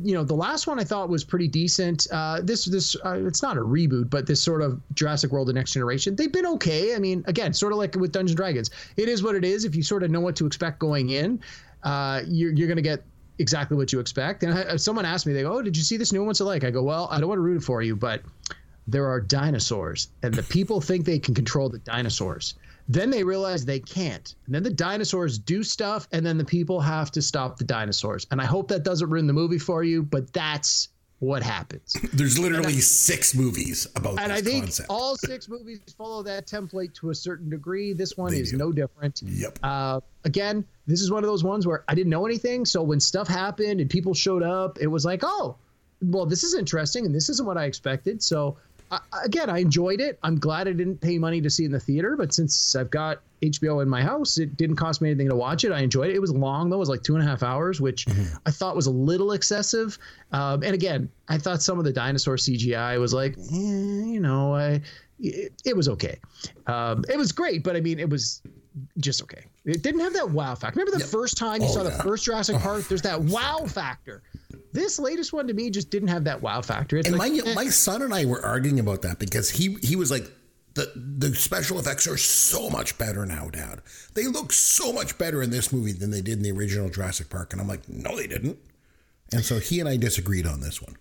You 0.04 0.16
know, 0.16 0.24
the 0.24 0.34
last 0.34 0.66
one 0.66 0.80
I 0.80 0.84
thought 0.84 1.10
was 1.10 1.24
pretty 1.24 1.48
decent. 1.48 2.08
Uh, 2.12 2.42
this, 2.42 2.66
this, 2.66 2.96
uh, 3.06 3.20
it's 3.24 3.44
not 3.44 3.56
a 3.56 3.62
reboot, 3.62 4.10
but 4.10 4.26
this 4.26 4.42
sort 4.42 4.64
of 4.64 4.82
Jurassic 4.96 5.32
World: 5.32 5.48
The 5.48 5.54
Next 5.54 5.74
Generation, 5.74 6.16
they've 6.16 6.32
been 6.32 6.48
okay. 6.48 6.96
I 6.96 6.98
mean, 6.98 7.24
again, 7.28 7.54
sort 7.54 7.72
of 7.72 7.78
like 7.78 7.96
with 7.96 8.12
Dungeons 8.12 8.32
and 8.32 8.38
Dragons, 8.38 8.72
it 8.98 9.08
is 9.08 9.22
what 9.22 9.36
it 9.36 9.46
is. 9.46 9.66
If 9.66 9.76
you 9.76 9.84
sort 9.84 10.02
of 10.02 10.10
know 10.10 10.22
what 10.22 10.36
to 10.38 10.48
expect 10.48 10.80
going 10.80 11.12
in, 11.12 11.40
uh, 11.84 12.22
you're, 12.28 12.52
you're 12.52 12.68
going 12.68 12.78
to 12.78 12.82
get 12.82 13.04
exactly 13.38 13.78
what 13.78 13.94
you 13.94 14.00
expect. 14.00 14.42
And 14.42 14.54
I, 14.54 14.76
someone 14.78 15.06
asked 15.06 15.28
me, 15.28 15.34
they 15.34 15.44
go, 15.44 15.60
"Oh, 15.60 15.62
did 15.62 15.78
you 15.78 15.84
see 15.84 15.98
this 15.98 16.12
new 16.12 16.22
one? 16.22 16.28
What's 16.28 16.40
it 16.40 16.46
like?" 16.46 16.64
I 16.64 16.72
go, 16.72 16.82
"Well, 16.82 17.08
I 17.12 17.20
don't 17.20 17.30
want 17.30 17.38
to 17.38 17.44
root 17.44 17.58
it 17.58 17.64
for 17.64 17.84
you, 17.84 17.96
but 17.96 18.24
there 18.88 19.08
are 19.08 19.22
dinosaurs, 19.22 20.10
and 20.24 20.34
the 20.34 20.42
people 20.42 20.82
think 20.82 21.06
they 21.06 21.20
can 21.20 21.36
control 21.36 21.70
the 21.70 21.78
dinosaurs. 21.78 22.56
Then 22.92 23.12
they 23.12 23.24
realize 23.24 23.64
they 23.66 23.80
can't, 23.80 24.34
and 24.48 24.56
then 24.56 24.64
the 24.64 24.70
dinosaurs 24.72 25.38
do 25.38 25.64
stuff, 25.64 26.08
and 26.12 26.26
then 26.26 26.38
the 26.40 26.44
people 26.46 26.82
have 26.82 27.12
to 27.12 27.22
stop 27.22 27.58
the 27.58 27.64
dinosaurs. 27.64 28.26
And 28.32 28.42
I 28.42 28.46
hope 28.46 28.68
that 28.70 28.84
doesn't 28.84 29.10
ruin 29.10 29.28
the 29.28 29.34
movie 29.34 29.60
for 29.60 29.84
you, 29.84 30.02
but 30.02 30.34
that's 30.34 30.90
what 31.20 31.44
happens. 31.44 31.96
There's 32.14 32.40
literally 32.40 32.80
six 32.80 33.36
movies 33.36 33.86
about 33.96 34.20
And 34.20 34.32
this 34.32 34.40
I 34.40 34.42
think 34.42 34.64
concept. 34.66 34.88
all 34.90 35.16
six 35.18 35.48
movies 35.50 35.82
follow 35.98 36.24
that 36.24 36.48
template 36.48 36.94
to 36.96 37.10
a 37.12 37.16
certain 37.16 37.50
degree. 37.50 37.94
This 37.94 38.18
one 38.18 38.32
They 38.32 38.40
is 38.40 38.52
do. 38.52 38.58
no 38.58 38.72
different. 38.72 39.22
Yep. 39.24 39.60
Uh, 39.62 40.00
again, 40.24 40.66
this 40.88 41.02
is 41.02 41.12
one 41.12 41.24
of 41.24 41.30
those 41.30 41.44
ones 41.44 41.68
where 41.68 41.84
I 41.90 41.94
didn't 41.94 42.10
know 42.10 42.26
anything. 42.26 42.66
So 42.66 42.82
when 42.82 43.00
stuff 43.02 43.28
happened 43.28 43.82
and 43.82 43.90
people 43.90 44.14
showed 44.14 44.44
up, 44.44 44.78
it 44.80 44.88
was 44.88 45.04
like, 45.06 45.20
oh, 45.24 45.58
well, 46.02 46.26
this 46.26 46.44
is 46.46 46.54
interesting 46.56 47.06
and 47.06 47.14
this 47.14 47.28
isn't 47.30 47.46
what 47.46 47.58
I 47.58 47.66
expected. 47.66 48.24
So 48.24 48.58
I 48.92 49.00
again, 49.24 49.50
I 49.50 49.60
enjoyed 49.60 50.02
it. 50.02 50.18
I'm 50.24 50.40
glad 50.40 50.68
I 50.68 50.74
didn't 50.74 51.00
pay 51.02 51.18
money 51.18 51.42
to 51.42 51.50
see 51.50 51.64
it 51.64 51.68
in 51.68 51.72
the 51.72 51.80
theater, 51.80 52.16
but 52.18 52.34
since 52.34 52.76
I've 52.76 52.90
got 52.90 53.22
HBO 53.42 53.82
in 53.82 53.88
my 53.90 54.02
house, 54.02 54.38
it 54.38 54.58
didn't 54.58 54.76
cost 54.76 55.02
me 55.02 55.10
anything 55.10 55.30
to 55.30 55.36
watch 55.36 55.64
it. 55.64 55.72
I 55.72 55.80
enjoyed 55.80 56.10
it. 56.10 56.16
It 56.16 56.20
was 56.20 56.32
long 56.34 56.70
though; 56.70 56.78
it 56.78 56.80
was 56.80 56.90
like 56.90 57.04
two 57.04 57.16
and 57.16 57.24
a 57.24 57.28
half 57.28 57.44
hours, 57.44 57.80
which 57.80 58.06
I 58.46 58.52
thought 58.52 58.76
was 58.76 58.88
a 58.88 58.92
little 58.92 59.32
excessive. 59.34 59.98
Um, 60.32 60.64
and 60.64 60.74
again, 60.74 61.10
I 61.28 61.38
thought 61.38 61.62
some 61.62 61.78
of 61.80 61.86
the 61.86 61.94
dinosaur 61.94 62.36
CGI 62.36 63.00
was 63.00 63.14
like, 63.14 63.38
eh, 63.38 63.54
you 63.54 64.20
know, 64.20 64.56
I, 64.56 64.82
it, 65.20 65.54
it 65.66 65.76
was 65.76 65.88
okay. 65.90 66.20
Um, 66.68 67.04
it 67.10 67.18
was 67.18 67.32
great, 67.32 67.64
but 67.64 67.76
I 67.76 67.82
mean, 67.82 68.00
it 68.00 68.10
was 68.10 68.42
just 69.00 69.22
okay. 69.24 69.44
It 69.66 69.82
didn't 69.84 70.02
have 70.02 70.14
that 70.14 70.30
wow 70.32 70.56
factor. 70.56 70.80
Remember 70.80 70.98
the 70.98 71.06
first 71.06 71.38
time 71.38 71.62
you 71.62 71.68
Oh, 71.68 71.72
saw 71.74 71.84
the 71.84 71.92
first 71.92 72.26
Jurassic 72.26 72.58
Park? 72.58 72.88
There's 72.88 73.02
that 73.04 73.22
wow 73.36 73.66
factor. 73.68 74.24
This 74.72 75.00
latest 75.00 75.34
one 75.34 75.48
to 75.48 75.54
me 75.54 75.70
just 75.70 75.90
didn't 75.90 76.10
have 76.10 76.24
that 76.26 76.42
wow 76.42 76.62
factor. 76.62 76.98
It's 76.98 77.08
And 77.08 77.18
like, 77.18 77.32
my 77.32 77.52
eh. 77.52 77.54
my 77.56 77.66
son 77.70 78.02
and 78.02 78.14
I 78.14 78.26
were 78.26 78.44
arguing 78.46 78.80
about 78.80 79.02
that 79.04 79.20
because 79.20 79.50
he 79.50 79.76
he 79.82 79.96
was 79.96 80.12
like 80.12 80.30
the 80.76 80.92
the 80.96 81.36
special 81.36 81.80
effects 81.80 82.08
are 82.08 82.18
so 82.18 82.70
much 82.70 82.98
better 82.98 83.26
now, 83.26 83.50
Dad. 83.50 83.82
They 84.14 84.28
look 84.28 84.52
so 84.52 84.94
much 84.94 85.18
better 85.18 85.42
in 85.42 85.50
this 85.50 85.74
movie 85.74 85.94
than 85.94 86.12
they 86.12 86.22
did 86.22 86.38
in 86.38 86.44
the 86.44 86.52
original 86.52 86.90
Jurassic 86.90 87.30
Park, 87.30 87.54
and 87.54 87.62
I'm 87.62 87.68
like, 87.68 87.88
no, 87.90 88.16
they 88.16 88.28
didn't. 88.28 88.58
And 89.32 89.44
so 89.44 89.60
he 89.60 89.80
and 89.80 89.90
I 89.90 89.98
disagreed 89.98 90.46
on 90.46 90.60
this 90.62 90.82
one. 90.82 90.96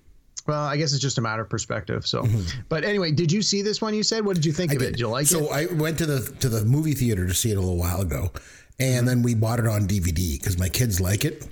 Well, 0.46 0.64
I 0.64 0.78
guess 0.78 0.92
it's 0.94 1.02
just 1.02 1.18
a 1.18 1.20
matter 1.20 1.42
of 1.42 1.50
perspective. 1.50 2.06
So, 2.06 2.26
but 2.70 2.82
anyway, 2.82 3.10
did 3.12 3.30
you 3.30 3.42
see 3.42 3.60
this 3.60 3.82
one? 3.82 3.92
You 3.92 4.02
said, 4.02 4.24
what 4.24 4.34
did 4.34 4.46
you 4.46 4.52
think 4.52 4.72
of 4.74 4.80
it? 4.80 4.92
Did 4.92 5.00
you 5.00 5.08
like 5.08 5.26
so 5.26 5.40
it? 5.40 5.44
So 5.44 5.52
I 5.52 5.66
went 5.66 5.98
to 5.98 6.06
the 6.06 6.20
to 6.40 6.48
the 6.48 6.64
movie 6.64 6.94
theater 6.94 7.26
to 7.26 7.34
see 7.34 7.50
it 7.50 7.56
a 7.56 7.60
little 7.60 7.76
while 7.76 8.00
ago, 8.00 8.32
and 8.80 9.06
then 9.06 9.22
we 9.22 9.34
bought 9.34 9.58
it 9.58 9.66
on 9.66 9.86
DVD 9.86 10.38
because 10.38 10.58
my 10.58 10.70
kids 10.70 11.00
like 11.00 11.26
it. 11.26 11.46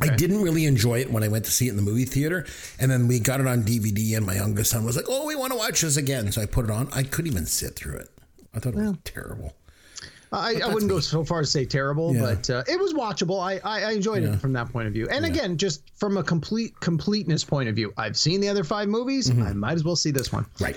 I 0.00 0.14
didn't 0.16 0.42
really 0.42 0.64
enjoy 0.66 1.00
it 1.00 1.10
when 1.10 1.22
I 1.22 1.28
went 1.28 1.44
to 1.46 1.50
see 1.50 1.66
it 1.66 1.70
in 1.70 1.76
the 1.76 1.82
movie 1.82 2.04
theater, 2.04 2.46
and 2.78 2.90
then 2.90 3.08
we 3.08 3.20
got 3.20 3.40
it 3.40 3.46
on 3.46 3.62
DVD, 3.62 4.16
and 4.16 4.26
my 4.26 4.34
youngest 4.34 4.70
son 4.70 4.84
was 4.84 4.96
like, 4.96 5.06
"Oh, 5.08 5.26
we 5.26 5.34
want 5.36 5.52
to 5.52 5.58
watch 5.58 5.80
this 5.80 5.96
again," 5.96 6.30
so 6.32 6.40
I 6.42 6.46
put 6.46 6.64
it 6.64 6.70
on. 6.70 6.88
I 6.92 7.02
couldn't 7.02 7.30
even 7.30 7.46
sit 7.46 7.74
through 7.76 7.96
it. 7.96 8.08
I 8.54 8.58
thought 8.58 8.74
it 8.74 8.76
was 8.76 8.96
terrible. 9.04 9.54
I, 10.30 10.60
I 10.62 10.66
wouldn't 10.72 10.90
go 10.90 11.00
so 11.00 11.24
far 11.24 11.40
as 11.40 11.46
to 11.48 11.52
say 11.52 11.64
terrible, 11.64 12.14
Yeah. 12.14 12.20
but 12.20 12.50
uh, 12.50 12.62
it 12.68 12.78
was 12.78 12.92
watchable. 12.92 13.40
I, 13.40 13.60
I, 13.64 13.84
I 13.84 13.92
enjoyed 13.92 14.22
it 14.24 14.36
from 14.38 14.52
that 14.52 14.68
point 14.70 14.86
of 14.86 14.92
view. 14.92 15.08
And 15.10 15.24
again, 15.24 15.56
just 15.56 15.82
from 15.98 16.18
a 16.18 16.22
complete 16.22 16.78
completeness 16.80 17.44
point 17.44 17.68
of 17.68 17.74
view, 17.74 17.94
I've 17.96 18.16
seen 18.16 18.40
the 18.42 18.48
other 18.48 18.62
five 18.64 18.88
movies. 18.88 19.30
I 19.30 19.54
might 19.54 19.72
as 19.72 19.84
well 19.84 19.96
see 19.96 20.10
this 20.10 20.30
one. 20.30 20.44
Right. 20.60 20.76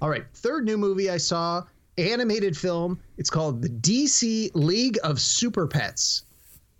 All 0.00 0.08
right, 0.08 0.24
third 0.34 0.64
new 0.64 0.78
movie 0.78 1.10
I 1.10 1.18
saw, 1.18 1.64
animated 1.98 2.56
film. 2.56 2.98
It's 3.18 3.28
called 3.30 3.60
the 3.60 3.68
DC 3.68 4.50
League 4.54 4.98
of 5.04 5.20
Super 5.20 5.66
Pets. 5.66 6.22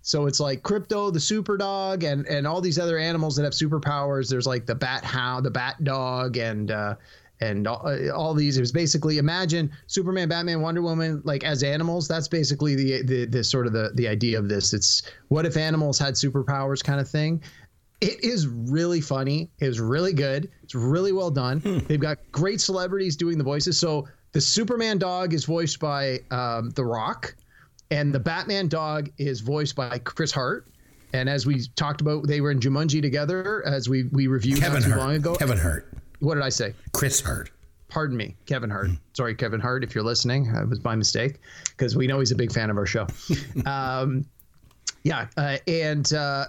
So 0.07 0.25
it's 0.25 0.39
like 0.39 0.63
Krypto, 0.63 1.11
the 1.11 1.19
super 1.19 1.57
dog, 1.57 2.05
and 2.05 2.25
and 2.27 2.47
all 2.47 2.61
these 2.61 2.79
other 2.79 2.97
animals 2.97 3.35
that 3.35 3.43
have 3.43 3.51
superpowers. 3.51 4.29
There's 4.29 4.47
like 4.47 4.65
the 4.65 4.73
bat 4.73 5.03
hound, 5.03 5.45
the 5.45 5.51
bat 5.51 5.83
dog, 5.83 6.37
and 6.37 6.71
uh, 6.71 6.95
and 7.41 7.67
all, 7.67 7.85
uh, 7.85 8.15
all 8.15 8.33
these. 8.33 8.55
It 8.55 8.61
was 8.61 8.71
basically 8.71 9.17
imagine 9.17 9.69
Superman, 9.87 10.29
Batman, 10.29 10.61
Wonder 10.61 10.81
Woman 10.81 11.21
like 11.25 11.43
as 11.43 11.61
animals. 11.61 12.07
That's 12.07 12.29
basically 12.29 12.73
the 12.73 13.03
the, 13.03 13.25
the 13.25 13.43
sort 13.43 13.67
of 13.67 13.73
the 13.73 13.91
the 13.95 14.07
idea 14.07 14.39
of 14.39 14.47
this. 14.47 14.73
It's 14.73 15.01
what 15.27 15.45
if 15.45 15.57
animals 15.57 15.99
had 15.99 16.13
superpowers 16.13 16.81
kind 16.81 17.01
of 17.01 17.09
thing. 17.09 17.43
It 17.99 18.23
is 18.23 18.47
really 18.47 19.01
funny. 19.01 19.51
It's 19.59 19.79
really 19.79 20.13
good. 20.13 20.49
It's 20.63 20.73
really 20.73 21.11
well 21.11 21.31
done. 21.31 21.83
They've 21.89 21.99
got 21.99 22.19
great 22.31 22.61
celebrities 22.61 23.17
doing 23.17 23.37
the 23.37 23.43
voices. 23.43 23.77
So 23.77 24.07
the 24.31 24.39
Superman 24.39 24.99
dog 24.99 25.33
is 25.33 25.43
voiced 25.43 25.81
by 25.81 26.19
um, 26.31 26.69
The 26.69 26.85
Rock, 26.85 27.35
and 27.91 28.13
the 28.13 28.19
Batman 28.19 28.67
dog 28.67 29.09
is 29.17 29.41
voiced 29.41 29.75
by 29.75 29.97
Chris 29.99 30.31
Hart. 30.31 30.67
And 31.13 31.29
as 31.29 31.45
we 31.45 31.61
talked 31.75 32.01
about, 32.01 32.27
they 32.27 32.41
were 32.41 32.51
in 32.51 32.59
Jumanji 32.59 33.01
together, 33.01 33.65
as 33.65 33.87
we 33.87 34.03
we 34.11 34.27
reviewed 34.27 34.59
Kevin 34.59 34.81
not 34.81 34.83
too 34.83 34.89
Hart. 34.91 35.01
long 35.01 35.15
ago. 35.15 35.35
Kevin 35.35 35.57
Hart. 35.57 35.91
What 36.19 36.35
did 36.35 36.43
I 36.43 36.49
say? 36.49 36.73
Chris 36.91 37.21
Hart. 37.21 37.51
Pardon 37.87 38.17
me, 38.17 38.35
Kevin 38.45 38.69
Hart. 38.69 38.89
Sorry, 39.13 39.33
Kevin 39.33 39.61
Hart, 39.61 39.83
if 39.83 39.95
you're 39.95 40.03
listening, 40.03 40.51
that 40.51 40.67
was 40.67 40.83
my 40.83 40.95
mistake 40.95 41.39
because 41.69 41.95
we 41.95 42.05
know 42.05 42.19
he's 42.19 42.31
a 42.31 42.35
big 42.35 42.51
fan 42.51 42.69
of 42.69 42.77
our 42.77 42.85
show. 42.85 43.07
um, 43.65 44.25
yeah, 45.03 45.27
uh, 45.37 45.57
and 45.67 46.11
uh, 46.11 46.47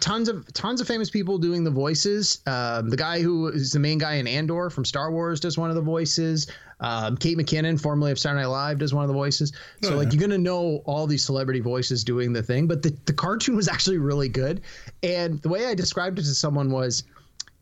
tons 0.00 0.28
of 0.28 0.52
tons 0.52 0.80
of 0.80 0.86
famous 0.86 1.10
people 1.10 1.38
doing 1.38 1.64
the 1.64 1.70
voices. 1.70 2.40
Um, 2.46 2.88
the 2.88 2.96
guy 2.96 3.20
who 3.20 3.48
is 3.48 3.72
the 3.72 3.78
main 3.78 3.98
guy 3.98 4.14
in 4.14 4.26
Andor 4.26 4.70
from 4.70 4.84
Star 4.84 5.10
Wars 5.10 5.40
does 5.40 5.56
one 5.56 5.70
of 5.70 5.76
the 5.76 5.82
voices. 5.82 6.46
Um, 6.80 7.16
Kate 7.16 7.36
McKinnon, 7.36 7.80
formerly 7.80 8.12
of 8.12 8.18
Saturday 8.18 8.42
Night 8.42 8.48
Live, 8.48 8.78
does 8.78 8.94
one 8.94 9.02
of 9.02 9.08
the 9.08 9.14
voices. 9.14 9.52
So 9.82 9.96
like 9.96 10.12
you're 10.12 10.20
gonna 10.20 10.38
know 10.38 10.82
all 10.84 11.06
these 11.06 11.24
celebrity 11.24 11.60
voices 11.60 12.04
doing 12.04 12.32
the 12.32 12.42
thing. 12.42 12.66
But 12.66 12.82
the 12.82 12.96
the 13.06 13.12
cartoon 13.12 13.56
was 13.56 13.68
actually 13.68 13.98
really 13.98 14.28
good. 14.28 14.60
And 15.02 15.40
the 15.42 15.48
way 15.48 15.66
I 15.66 15.74
described 15.74 16.18
it 16.18 16.22
to 16.22 16.34
someone 16.34 16.70
was 16.70 17.04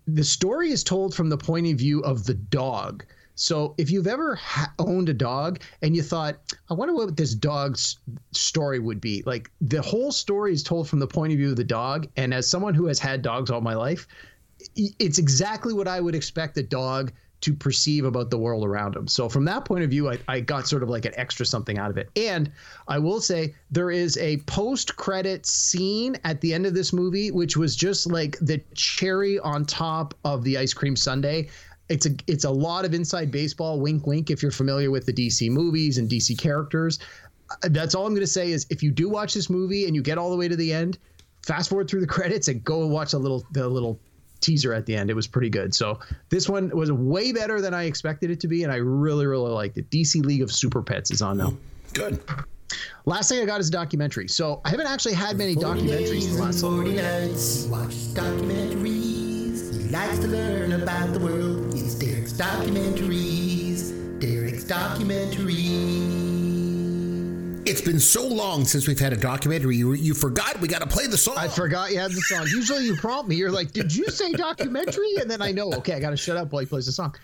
the 0.07 0.25
story 0.25 0.71
is 0.71 0.85
told 0.85 1.15
from 1.15 1.29
the 1.29 1.39
point 1.39 1.67
of 1.67 1.79
view 1.79 2.01
of 2.01 2.25
the 2.25 2.35
dog. 2.35 3.05
So 3.37 3.75
if 3.79 3.91
you've 3.91 4.07
ever 4.07 4.35
ha- 4.35 4.73
owned 4.79 5.09
a 5.09 5.15
dog 5.15 5.61
and 5.83 5.95
you 5.95 6.03
thought, 6.03 6.37
I 6.69 6.75
wonder 6.75 6.95
what 6.95 7.17
this 7.17 7.35
dog's 7.35 7.99
story 8.33 8.79
would 8.79 9.01
be, 9.01 9.23
like 9.27 9.51
the 9.61 9.83
whole 9.83 10.11
story 10.11 10.53
is 10.53 10.63
told 10.63 10.89
from 10.89 10.99
the 10.99 11.07
point 11.07 11.33
of 11.33 11.39
view 11.39 11.51
of 11.51 11.57
the 11.57 11.65
dog. 11.65 12.09
And 12.17 12.35
as 12.35 12.49
someone 12.49 12.75
who 12.75 12.87
has 12.87 12.99
had 12.99 13.23
dogs 13.23 13.51
all 13.51 13.61
my 13.61 13.75
life, 13.75 14.09
it's 14.75 15.19
exactly 15.19 15.75
what 15.75 15.87
I 15.87 16.01
would 16.01 16.15
expect 16.15 16.57
a 16.57 16.63
dog 16.63 17.13
to 17.43 17.53
perceive 17.53 18.07
about 18.07 18.31
the 18.31 18.39
world 18.39 18.65
around 18.65 18.97
him. 18.97 19.07
So 19.07 19.29
from 19.29 19.45
that 19.45 19.67
point 19.67 19.85
of 19.85 19.91
view, 19.91 20.11
I, 20.11 20.19
I 20.27 20.41
got 20.41 20.67
sort 20.67 20.83
of 20.83 20.89
like 20.89 21.05
an 21.05 21.13
extra 21.17 21.45
something 21.45 21.79
out 21.79 21.91
of 21.91 21.99
it. 21.99 22.09
And 22.17 22.51
I 22.89 22.99
will 22.99 23.21
say 23.21 23.55
there 23.71 23.91
is 23.91 24.17
a 24.17 24.39
post 24.39 24.97
credit 24.97 25.45
scene 25.45 26.17
at 26.25 26.41
the 26.41 26.55
end 26.55 26.65
of 26.65 26.73
this 26.73 26.95
movie, 26.95 27.31
which 27.31 27.57
was 27.57 27.77
just 27.77 28.07
like 28.07 28.39
the 28.41 28.63
cherry 28.75 29.39
on 29.41 29.67
top 29.67 30.15
of 30.25 30.45
the 30.45 30.57
ice 30.57 30.73
cream 30.73 30.97
sundae. 30.97 31.49
It's 31.89 32.07
a 32.07 32.11
it's 32.27 32.45
a 32.45 32.51
lot 32.51 32.85
of 32.85 32.95
inside 32.95 33.31
baseball, 33.31 33.81
wink 33.81 34.07
wink, 34.07 34.31
if 34.31 34.43
you're 34.43 34.51
familiar 34.51 34.91
with 34.91 35.07
the 35.07 35.13
DC 35.13 35.51
movies 35.51 35.99
and 35.99 36.09
DC 36.09 36.39
characters. 36.39 36.99
Uh, 37.51 37.69
That's 37.71 37.95
all 37.95 38.07
I'm 38.07 38.15
gonna 38.15 38.27
say 38.27 38.51
is 38.51 38.67
if 38.71 38.83
you 38.83 38.91
do 38.91 39.09
watch 39.09 39.35
this 39.35 39.49
movie 39.49 39.87
and 39.87 39.95
you 39.95 40.03
get 40.03 40.19
all 40.19 40.31
the 40.31 40.37
way 40.37 40.49
to 40.49 40.57
the 40.57 40.73
end, 40.73 40.99
fast 41.43 41.69
forward 41.69 41.89
through 41.89 42.01
the 42.01 42.07
credits 42.19 42.49
and 42.49 42.63
go 42.65 42.83
and 42.83 42.91
watch 42.91 43.13
a 43.13 43.19
little 43.19 43.45
the 43.53 43.69
little 43.69 44.01
teaser 44.41 44.73
at 44.73 44.87
the 44.87 44.95
end. 44.95 45.11
It 45.11 45.15
was 45.15 45.27
pretty 45.27 45.51
good. 45.51 45.75
So 45.75 45.99
this 46.29 46.49
one 46.49 46.71
was 46.71 46.93
way 46.93 47.33
better 47.33 47.61
than 47.61 47.75
I 47.75 47.85
expected 47.85 48.31
it 48.31 48.41
to 48.41 48.49
be, 48.49 48.65
and 48.65 48.73
I 48.73 48.77
really, 48.77 49.27
really 49.27 49.51
liked 49.51 49.79
it. 49.79 49.91
DC 49.91 50.25
League 50.25 50.43
of 50.43 50.53
Super 50.53 50.83
Pets 50.83 51.11
is 51.11 51.23
on 51.23 51.39
now. 51.39 51.57
Good. 51.93 52.21
Last 53.05 53.29
thing 53.29 53.41
I 53.41 53.47
got 53.47 53.61
is 53.61 53.69
a 53.69 53.73
documentary. 53.73 54.29
So 54.29 54.61
I 54.65 54.71
haven't 54.71 54.89
actually 54.89 55.15
had 55.15 55.37
many 55.37 55.55
documentaries 55.55 56.29
in 56.29 56.37
the 56.37 56.43
last. 56.43 56.61
40 56.61 56.93
nights. 56.97 57.65
He 57.65 57.71
watches 57.71 58.15
documentaries. 58.15 59.16
He 59.87 59.93
likes 59.93 60.19
to 60.19 60.27
learn 60.27 60.73
about 60.73 61.13
the 61.13 61.21
world. 61.21 61.73
It's 61.73 61.95
Derek's 61.95 62.33
Documentaries. 62.33 64.19
Derek's 64.19 64.65
Documentaries. 64.65 67.63
It's 67.69 67.81
been 67.81 68.01
so 68.01 68.27
long 68.27 68.65
since 68.65 68.89
we've 68.89 68.99
had 68.99 69.13
a 69.13 69.17
documentary. 69.17 69.77
You, 69.77 69.93
you 69.93 70.13
forgot 70.13 70.61
we 70.61 70.67
got 70.67 70.83
to 70.83 70.89
play 70.89 71.07
the 71.07 71.17
song. 71.17 71.37
I 71.39 71.47
forgot 71.47 71.93
you 71.93 72.01
had 72.01 72.11
the 72.11 72.21
song. 72.23 72.49
Usually 72.49 72.85
you 72.85 72.97
prompt 72.97 73.29
me. 73.29 73.37
You're 73.37 73.53
like, 73.53 73.71
"Did 73.71 73.95
you 73.95 74.11
say 74.11 74.33
documentary?" 74.33 75.15
And 75.21 75.31
then 75.31 75.41
I 75.41 75.53
know, 75.53 75.73
okay, 75.75 75.95
I 75.95 76.01
got 76.01 76.11
to 76.11 76.17
shut 76.17 76.37
up 76.37 76.51
while 76.51 76.59
he 76.59 76.67
plays 76.67 76.87
the 76.87 76.93
song. 76.93 77.15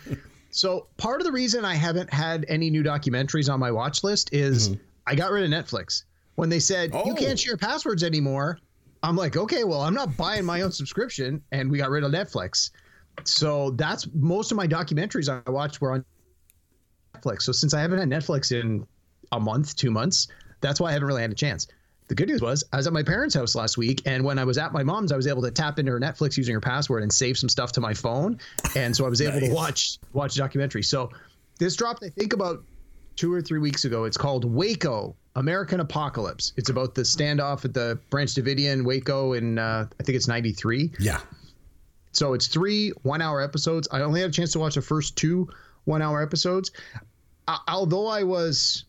So 0.51 0.87
part 0.99 1.21
of 1.21 1.27
the 1.27 1.33
reason 1.33 1.65
I 1.65 1.75
haven't 1.75 2.15
had 2.15 2.47
any 2.49 2.71
new 2.71 2.85
documentaries 2.85 3.53
on 3.53 3.59
my 3.59 3.73
watch 3.73 4.05
list 4.05 4.33
is 4.33 4.69
mm-hmm. 4.69 4.81
I 5.09 5.17
got 5.17 5.33
rid 5.33 5.43
of 5.43 5.51
Netflix. 5.51 6.05
When 6.37 6.49
they 6.49 6.61
said 6.61 6.95
you 6.95 7.01
Oh. 7.13 7.15
can't 7.17 7.41
share 7.41 7.57
passwords 7.57 8.05
anymore, 8.05 8.61
I'm 9.03 9.17
like, 9.17 9.37
okay, 9.37 9.65
well, 9.65 9.81
I'm 9.81 9.95
not 9.95 10.17
buying 10.17 10.45
my 10.45 10.63
own 10.63 10.73
subscription, 10.73 11.43
and 11.51 11.71
we 11.71 11.79
got 11.79 11.91
rid 11.91 12.05
of 12.05 12.13
Netflix. 12.13 12.71
So 13.25 13.71
that's 13.73 14.09
most 14.15 14.53
of 14.53 14.57
my 14.57 14.67
documentaries 14.67 15.29
I 15.29 15.51
watched 15.51 15.81
were 15.81 15.93
on 15.93 16.05
Netflix. 17.15 17.43
So 17.43 17.53
since 17.53 17.75
I 17.75 17.81
haven't 17.81 17.99
had 17.99 18.09
Netflix 18.09 18.53
in 18.53 18.87
a 19.33 19.41
month, 19.41 19.77
two 19.77 19.91
months, 19.91 20.29
that's 20.61 20.81
why 20.81 20.91
I 20.91 20.93
haven't 20.93 21.09
really 21.09 21.23
had 21.23 21.33
a 21.33 21.35
chance. 21.35 21.67
The 22.09 22.15
good 22.15 22.29
news 22.29 22.43
was 22.43 22.63
I 22.73 22.77
was 22.77 22.87
at 22.87 22.93
my 22.93 23.03
parents' 23.03 23.35
house 23.35 23.55
last 23.55 23.79
week, 23.79 24.03
and 24.07 24.25
when 24.25 24.39
I 24.39 24.45
was 24.45 24.59
at 24.59 24.73
my 24.73 24.83
mom's, 24.83 25.13
I 25.13 25.17
was 25.17 25.27
able 25.27 25.43
to 25.43 25.51
tap 25.51 25.79
into 25.79 25.93
her 25.93 26.01
Netflix 26.01 26.37
using 26.37 26.55
her 26.55 26.61
password 26.61 27.03
and 27.03 27.13
save 27.13 27.39
some 27.39 27.49
stuff 27.49 27.73
to 27.73 27.81
my 27.81 27.95
phone, 27.95 28.39
and 28.77 28.95
so 28.95 29.07
I 29.07 29.09
was 29.09 29.21
able 29.21 29.41
to 29.41 29.53
watch 29.53 29.99
watch 30.13 30.37
a 30.37 30.39
documentary. 30.39 30.83
So 30.83 31.11
this 31.59 31.75
dropped, 31.75 32.03
I 32.05 32.09
think, 32.09 32.33
about 32.33 32.65
two 33.17 33.33
or 33.33 33.41
three 33.41 33.61
weeks 33.61 33.85
ago. 33.85 34.05
It's 34.05 34.17
called 34.17 34.45
Waco: 34.45 35.17
American 35.37 35.81
Apocalypse. 35.81 36.53
It's 36.57 36.69
about 36.71 36.95
the 36.95 37.03
standoff 37.03 37.65
at 37.65 37.73
the 37.75 37.99
Branch 38.11 38.31
Davidian 38.35 38.85
Waco 38.85 39.33
in 39.33 39.59
uh, 39.59 39.87
I 39.99 40.03
think 40.03 40.17
it's 40.17 40.29
'93. 40.29 40.93
yeah. 40.99 41.21
So 42.15 42.35
it's 42.35 42.47
three 42.47 42.91
one 43.03 43.23
hour 43.23 43.41
episodes. 43.41 43.89
I 43.91 44.01
only 44.01 44.21
had 44.21 44.29
a 44.31 44.33
chance 44.33 44.53
to 44.53 44.59
watch 44.59 44.75
the 44.75 44.83
first 44.83 45.17
two 45.17 45.49
one 45.85 46.03
hour 46.03 46.23
episodes. 46.23 46.71
Uh, 47.49 47.57
although 47.69 48.07
I 48.07 48.23
was 48.23 48.85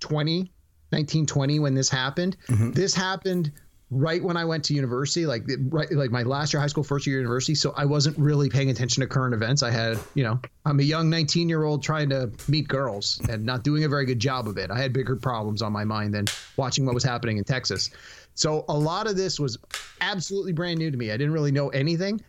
20, 0.00 0.50
19, 0.92 1.24
20 1.26 1.58
when 1.60 1.74
this 1.74 1.88
happened, 1.88 2.36
this 2.48 2.94
happened 2.94 3.50
right 3.94 4.22
when 4.22 4.36
I 4.36 4.44
went 4.44 4.64
to 4.64 4.74
university, 4.74 5.24
like 5.24 5.44
right, 5.68 5.90
like 5.92 6.10
my 6.10 6.22
last 6.22 6.52
year 6.52 6.60
high 6.60 6.66
school, 6.66 6.82
first 6.82 7.06
year 7.06 7.16
university. 7.16 7.54
So 7.54 7.72
I 7.76 7.84
wasn't 7.84 8.18
really 8.18 8.50
paying 8.50 8.70
attention 8.70 9.00
to 9.02 9.06
current 9.06 9.34
events. 9.34 9.62
I 9.62 9.70
had, 9.70 9.98
you 10.14 10.24
know, 10.24 10.40
I'm 10.66 10.80
a 10.80 10.82
young 10.82 11.08
19 11.08 11.48
year 11.48 11.62
old 11.62 11.82
trying 11.82 12.08
to 12.10 12.30
meet 12.48 12.66
girls 12.66 13.20
and 13.28 13.44
not 13.44 13.62
doing 13.62 13.84
a 13.84 13.88
very 13.88 14.04
good 14.04 14.18
job 14.18 14.48
of 14.48 14.58
it. 14.58 14.70
I 14.70 14.78
had 14.78 14.92
bigger 14.92 15.16
problems 15.16 15.62
on 15.62 15.72
my 15.72 15.84
mind 15.84 16.12
than 16.12 16.26
watching 16.56 16.84
what 16.84 16.94
was 16.94 17.04
happening 17.04 17.38
in 17.38 17.44
Texas. 17.44 17.90
So 18.34 18.64
a 18.68 18.76
lot 18.76 19.06
of 19.06 19.16
this 19.16 19.38
was 19.38 19.58
absolutely 20.00 20.52
brand 20.52 20.78
new 20.78 20.90
to 20.90 20.96
me. 20.96 21.12
I 21.12 21.16
didn't 21.16 21.32
really 21.32 21.52
know 21.52 21.68
anything. 21.68 22.20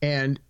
And 0.00 0.40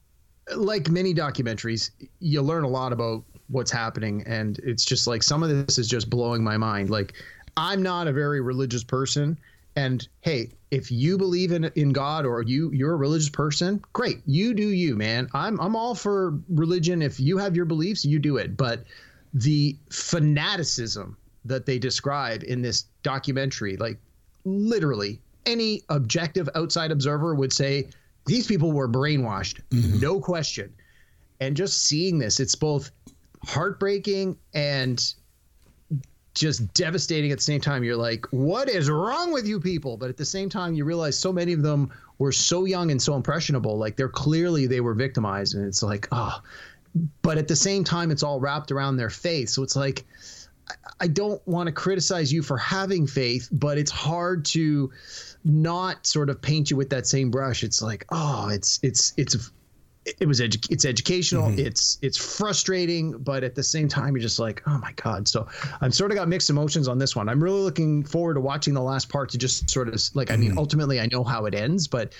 like 0.54 0.88
many 0.88 1.12
documentaries, 1.12 1.90
you 2.20 2.40
learn 2.40 2.62
a 2.62 2.68
lot 2.68 2.92
about 2.92 3.24
what's 3.48 3.70
happening. 3.70 4.22
And 4.26 4.58
it's 4.60 4.84
just 4.84 5.06
like 5.06 5.22
some 5.22 5.42
of 5.42 5.48
this 5.48 5.76
is 5.76 5.88
just 5.88 6.08
blowing 6.08 6.42
my 6.44 6.56
mind. 6.56 6.88
Like, 6.88 7.14
I'm 7.56 7.82
not 7.82 8.06
a 8.06 8.12
very 8.12 8.40
religious 8.40 8.84
person. 8.84 9.36
And 9.74 10.06
hey, 10.20 10.50
if 10.70 10.90
you 10.90 11.16
believe 11.16 11.52
in 11.52 11.64
in 11.76 11.90
God 11.92 12.26
or 12.26 12.42
you 12.42 12.70
you're 12.72 12.92
a 12.92 12.96
religious 12.96 13.28
person, 13.28 13.82
great. 13.92 14.20
You 14.26 14.54
do 14.54 14.68
you, 14.68 14.96
man. 14.96 15.28
I'm 15.32 15.60
I'm 15.60 15.76
all 15.76 15.94
for 15.94 16.38
religion. 16.48 17.02
If 17.02 17.18
you 17.18 17.38
have 17.38 17.56
your 17.56 17.64
beliefs, 17.64 18.04
you 18.04 18.18
do 18.18 18.36
it. 18.36 18.56
But 18.56 18.84
the 19.34 19.76
fanaticism 19.90 21.16
that 21.44 21.66
they 21.66 21.78
describe 21.78 22.44
in 22.44 22.62
this 22.62 22.84
documentary, 23.02 23.76
like 23.76 23.98
literally 24.44 25.20
any 25.46 25.82
objective 25.88 26.48
outside 26.54 26.90
observer 26.90 27.34
would 27.34 27.52
say 27.52 27.88
these 28.26 28.46
people 28.46 28.72
were 28.72 28.88
brainwashed, 28.88 29.60
mm-hmm. 29.70 30.00
no 30.00 30.20
question. 30.20 30.72
And 31.40 31.56
just 31.56 31.84
seeing 31.84 32.18
this, 32.18 32.38
it's 32.38 32.54
both 32.54 32.90
heartbreaking 33.44 34.36
and 34.54 35.14
just 36.34 36.72
devastating 36.74 37.30
at 37.32 37.38
the 37.38 37.44
same 37.44 37.60
time. 37.60 37.84
You're 37.84 37.96
like, 37.96 38.26
what 38.30 38.68
is 38.68 38.88
wrong 38.88 39.32
with 39.32 39.46
you 39.46 39.60
people? 39.60 39.96
But 39.96 40.08
at 40.08 40.16
the 40.16 40.24
same 40.24 40.48
time, 40.48 40.74
you 40.74 40.84
realize 40.84 41.18
so 41.18 41.32
many 41.32 41.52
of 41.52 41.62
them 41.62 41.90
were 42.18 42.32
so 42.32 42.64
young 42.64 42.90
and 42.90 43.00
so 43.00 43.14
impressionable. 43.14 43.76
Like 43.78 43.96
they're 43.96 44.08
clearly 44.08 44.66
they 44.66 44.80
were 44.80 44.94
victimized, 44.94 45.54
and 45.54 45.66
it's 45.66 45.82
like, 45.82 46.08
oh. 46.12 46.40
But 47.22 47.38
at 47.38 47.48
the 47.48 47.56
same 47.56 47.84
time, 47.84 48.10
it's 48.10 48.22
all 48.22 48.38
wrapped 48.38 48.70
around 48.70 48.96
their 48.96 49.08
faith. 49.10 49.48
So 49.48 49.62
it's 49.62 49.76
like, 49.76 50.04
I- 51.00 51.08
don't 51.08 51.46
want 51.46 51.66
to 51.66 51.72
criticize 51.72 52.32
you 52.32 52.42
for 52.42 52.56
having 52.56 53.06
faith, 53.06 53.48
but 53.50 53.78
it's 53.78 53.90
hard 53.90 54.44
to 54.46 54.92
not 55.44 56.06
sort 56.06 56.30
of 56.30 56.40
paint 56.40 56.70
you 56.70 56.76
with 56.76 56.90
that 56.90 57.06
same 57.06 57.30
brush. 57.30 57.64
It's 57.64 57.82
like, 57.82 58.06
oh, 58.10 58.48
it's 58.50 58.78
it's 58.82 59.12
it's 59.16 59.50
it 60.04 60.26
was 60.26 60.40
edu- 60.40 60.70
it's 60.70 60.84
educational 60.84 61.48
mm-hmm. 61.48 61.60
it's 61.60 61.98
it's 62.02 62.16
frustrating 62.16 63.12
but 63.18 63.44
at 63.44 63.54
the 63.54 63.62
same 63.62 63.88
time 63.88 64.14
you're 64.14 64.22
just 64.22 64.38
like 64.38 64.62
oh 64.66 64.78
my 64.78 64.92
god. 64.92 65.28
So 65.28 65.46
i'm 65.80 65.92
sort 65.92 66.10
of 66.10 66.16
got 66.16 66.28
mixed 66.28 66.50
emotions 66.50 66.88
on 66.88 66.98
this 66.98 67.14
one. 67.14 67.28
I'm 67.28 67.42
really 67.42 67.60
looking 67.60 68.04
forward 68.04 68.34
to 68.34 68.40
watching 68.40 68.74
the 68.74 68.82
last 68.82 69.08
part 69.08 69.30
to 69.30 69.38
just 69.38 69.70
sort 69.70 69.88
of 69.88 70.00
like 70.14 70.30
i 70.30 70.36
mean 70.36 70.50
mm-hmm. 70.50 70.58
ultimately 70.58 71.00
i 71.00 71.06
know 71.06 71.24
how 71.24 71.46
it 71.46 71.54
ends 71.54 71.86
but 71.86 72.12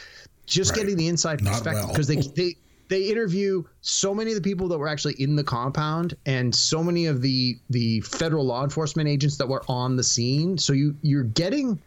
just 0.46 0.74
getting 0.74 0.96
the 0.96 1.08
inside 1.08 1.42
Not 1.42 1.52
perspective 1.52 1.84
well. 1.84 1.92
because 1.92 2.06
they 2.06 2.16
they 2.16 2.56
they 2.88 3.08
interview 3.08 3.64
so 3.80 4.14
many 4.14 4.32
of 4.32 4.36
the 4.36 4.42
people 4.42 4.68
that 4.68 4.78
were 4.78 4.88
actually 4.88 5.14
in 5.14 5.34
the 5.34 5.44
compound 5.44 6.14
and 6.26 6.54
so 6.54 6.82
many 6.84 7.06
of 7.06 7.22
the 7.22 7.58
the 7.70 8.00
federal 8.02 8.44
law 8.44 8.64
enforcement 8.64 9.08
agents 9.08 9.38
that 9.38 9.48
were 9.48 9.62
on 9.66 9.96
the 9.96 10.02
scene. 10.02 10.58
So 10.58 10.74
you 10.74 10.94
you're 11.00 11.24
getting 11.24 11.80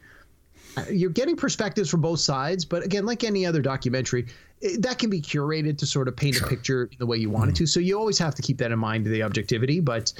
you're 0.91 1.10
getting 1.10 1.36
perspectives 1.36 1.89
from 1.89 2.01
both 2.01 2.20
sides 2.20 2.65
but 2.65 2.84
again 2.84 3.05
like 3.05 3.24
any 3.24 3.46
other 3.46 3.62
documentary 3.62 4.25
it, 4.62 4.82
that 4.82 4.98
can 5.00 5.10
be 5.10 5.22
curated 5.22 5.77
to 5.77 5.86
sort 5.86 6.08
of 6.08 6.15
paint 6.15 6.39
a 6.41 6.46
picture 6.48 6.89
the 7.00 7.05
way 7.05 7.17
you 7.17 7.29
want 7.29 7.46
Mm-hmm. 7.46 7.50
it 7.51 7.55
to 7.58 7.67
so 7.67 7.79
you 7.79 7.98
always 7.98 8.17
have 8.20 8.36
to 8.36 8.41
keep 8.41 8.58
that 8.58 8.72
in 8.72 8.79
mind 8.79 9.05
the 9.05 9.24
objectivity 9.24 9.79
but 9.79 10.12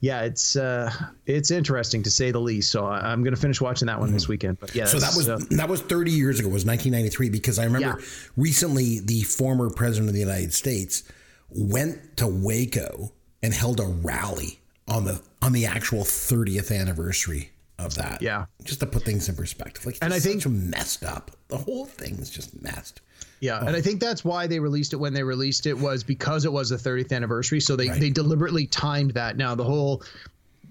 yeah 0.00 0.22
it's 0.22 0.56
uh 0.56 0.92
it's 1.26 1.50
interesting 1.52 2.02
to 2.02 2.10
say 2.10 2.30
the 2.32 2.40
least 2.40 2.72
so 2.72 2.86
I, 2.86 3.12
i'm 3.12 3.22
gonna 3.22 3.36
finish 3.36 3.60
watching 3.60 3.86
that 3.86 4.00
one 4.00 4.12
this 4.12 4.26
weekend 4.28 4.58
but 4.58 4.74
yeah 4.74 4.84
Mm-hmm. 4.84 4.98
So 4.98 5.06
that 5.06 5.14
was 5.16 5.28
uh, 5.28 5.38
that 5.56 5.68
was 5.68 5.80
30 5.80 6.10
years 6.10 6.40
ago. 6.40 6.48
It 6.48 6.52
was 6.52 6.64
1993 6.66 7.30
because 7.30 7.58
I 7.60 7.64
remember 7.64 7.98
Yeah. 8.00 8.04
recently 8.36 8.98
the 8.98 9.22
former 9.22 9.70
president 9.70 10.08
of 10.08 10.14
the 10.14 10.20
United 10.20 10.52
States 10.52 11.04
went 11.50 12.16
to 12.16 12.26
Waco 12.26 13.12
and 13.44 13.54
held 13.54 13.78
a 13.78 13.84
rally 13.86 14.58
on 14.88 15.04
the 15.04 15.20
on 15.40 15.52
the 15.52 15.66
actual 15.66 16.02
30th 16.02 16.76
anniversary 16.76 17.51
of 17.84 17.94
that. 17.96 18.22
Yeah. 18.22 18.46
just 18.64 18.80
to 18.80 18.86
put 18.86 19.02
things 19.02 19.28
in 19.28 19.34
perspective. 19.36 19.84
Like, 19.86 19.98
And 20.02 20.12
I 20.14 20.20
think- 20.20 20.46
messed 20.46 21.04
up. 21.04 21.30
The 21.48 21.58
whole 21.58 21.86
thing 21.86 22.14
is 22.18 22.30
just 22.30 22.60
messed. 22.62 23.00
Yeah, 23.40 23.58
Oh. 23.60 23.66
and 23.66 23.76
I 23.76 23.80
think 23.80 24.00
that's 24.00 24.24
why 24.24 24.46
they 24.46 24.58
released 24.60 24.92
it 24.92 24.96
when 24.96 25.12
they 25.12 25.22
released 25.22 25.66
it 25.66 25.76
was 25.78 26.02
because 26.04 26.44
it 26.44 26.52
was 26.52 26.68
the 26.70 26.76
30th 26.78 27.12
anniversary. 27.12 27.60
So 27.60 27.74
they, 27.76 27.88
they 27.88 28.10
deliberately 28.10 28.66
timed 28.66 29.12
that. 29.14 29.36
Now 29.36 29.54
the 29.56 29.64
whole, 29.64 30.02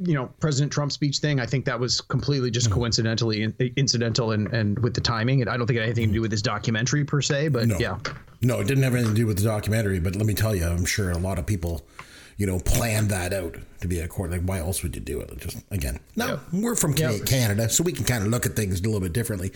you 0.03 0.13
know, 0.13 0.27
President 0.39 0.71
Trump 0.71 0.91
speech 0.93 1.17
thing, 1.19 1.39
I 1.41 1.45
think 1.45 1.65
that 1.65 1.79
was 1.79 1.99
completely 2.01 2.49
just 2.49 2.67
Mm-hmm. 2.69 2.75
coincidentally 2.79 3.43
in, 3.43 3.53
incidental 3.75 4.31
and 4.31 4.47
and 4.53 4.79
with 4.79 4.93
the 4.93 5.01
timing. 5.01 5.41
And 5.41 5.49
I 5.49 5.57
don't 5.57 5.67
think 5.67 5.77
it 5.77 5.81
had 5.81 5.89
anything 5.89 6.07
to 6.09 6.13
do 6.13 6.21
with 6.21 6.31
this 6.31 6.41
documentary 6.41 7.03
per 7.03 7.21
se. 7.21 7.49
But 7.49 7.67
No. 7.67 7.77
yeah, 7.77 7.97
No, 8.41 8.59
it 8.61 8.67
didn't 8.67 8.83
have 8.83 8.95
anything 8.95 9.13
to 9.15 9.21
do 9.21 9.27
with 9.27 9.37
the 9.37 9.43
documentary, 9.43 9.99
but 9.99 10.15
let 10.15 10.25
me 10.25 10.33
tell 10.33 10.55
you, 10.55 10.65
I'm 10.65 10.85
sure 10.85 11.11
a 11.11 11.17
lot 11.17 11.37
of 11.39 11.45
people, 11.45 11.85
you 12.37 12.45
know, 12.47 12.59
plan 12.59 13.07
that 13.09 13.33
out 13.33 13.55
to 13.81 13.87
be 13.87 13.99
a 13.99 14.07
court. 14.07 14.31
Like, 14.31 14.41
why 14.43 14.59
else 14.59 14.83
would 14.83 14.95
you 14.95 15.01
do 15.01 15.19
it? 15.21 15.37
Just 15.39 15.57
again, 15.71 15.99
no, 16.15 16.39
we're 16.53 16.75
from 16.75 16.93
Yep. 16.95 17.25
Canada, 17.25 17.69
so 17.69 17.83
we 17.83 17.91
can 17.93 18.05
kind 18.05 18.23
of 18.23 18.29
look 18.29 18.45
at 18.45 18.55
things 18.55 18.79
a 18.79 18.83
little 18.83 18.99
bit 18.99 19.13
differently. 19.13 19.51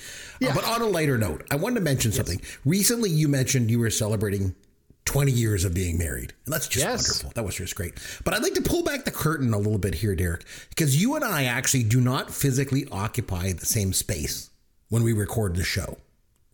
Uh, 0.46 0.54
but 0.54 0.64
on 0.66 0.82
a 0.82 0.86
lighter 0.88 1.18
note, 1.18 1.46
I 1.52 1.56
wanted 1.56 1.76
to 1.76 1.82
mention 1.82 2.12
something. 2.12 2.42
Recently, 2.66 3.10
you 3.10 3.28
mentioned 3.28 3.70
you 3.72 3.80
were 3.80 3.90
celebrating 3.90 4.56
20 5.06 5.32
years 5.32 5.64
of 5.66 5.74
being 5.74 5.98
married, 6.00 6.34
and 6.46 6.54
that's 6.54 6.68
just 6.68 6.84
Yes. 6.86 7.08
wonderful. 7.08 7.32
That 7.36 7.46
was 7.46 7.56
just 7.56 7.76
great. 7.76 7.94
But 8.24 8.34
I'd 8.34 8.42
like 8.44 8.56
to 8.56 8.62
pull 8.62 8.84
back 8.84 9.06
the 9.06 9.12
curtain 9.12 9.54
a 9.54 9.58
little 9.58 9.78
bit 9.78 9.96
here, 9.96 10.16
Derek, 10.16 10.44
because 10.70 11.00
you 11.00 11.16
and 11.16 11.24
I 11.24 11.44
actually 11.44 11.84
do 11.84 12.02
not 12.02 12.34
physically 12.34 12.88
occupy 12.92 13.52
the 13.54 13.66
same 13.68 13.94
space 13.94 14.50
when 14.90 15.04
we 15.04 15.14
record 15.14 15.56
the 15.56 15.64
show, 15.64 15.98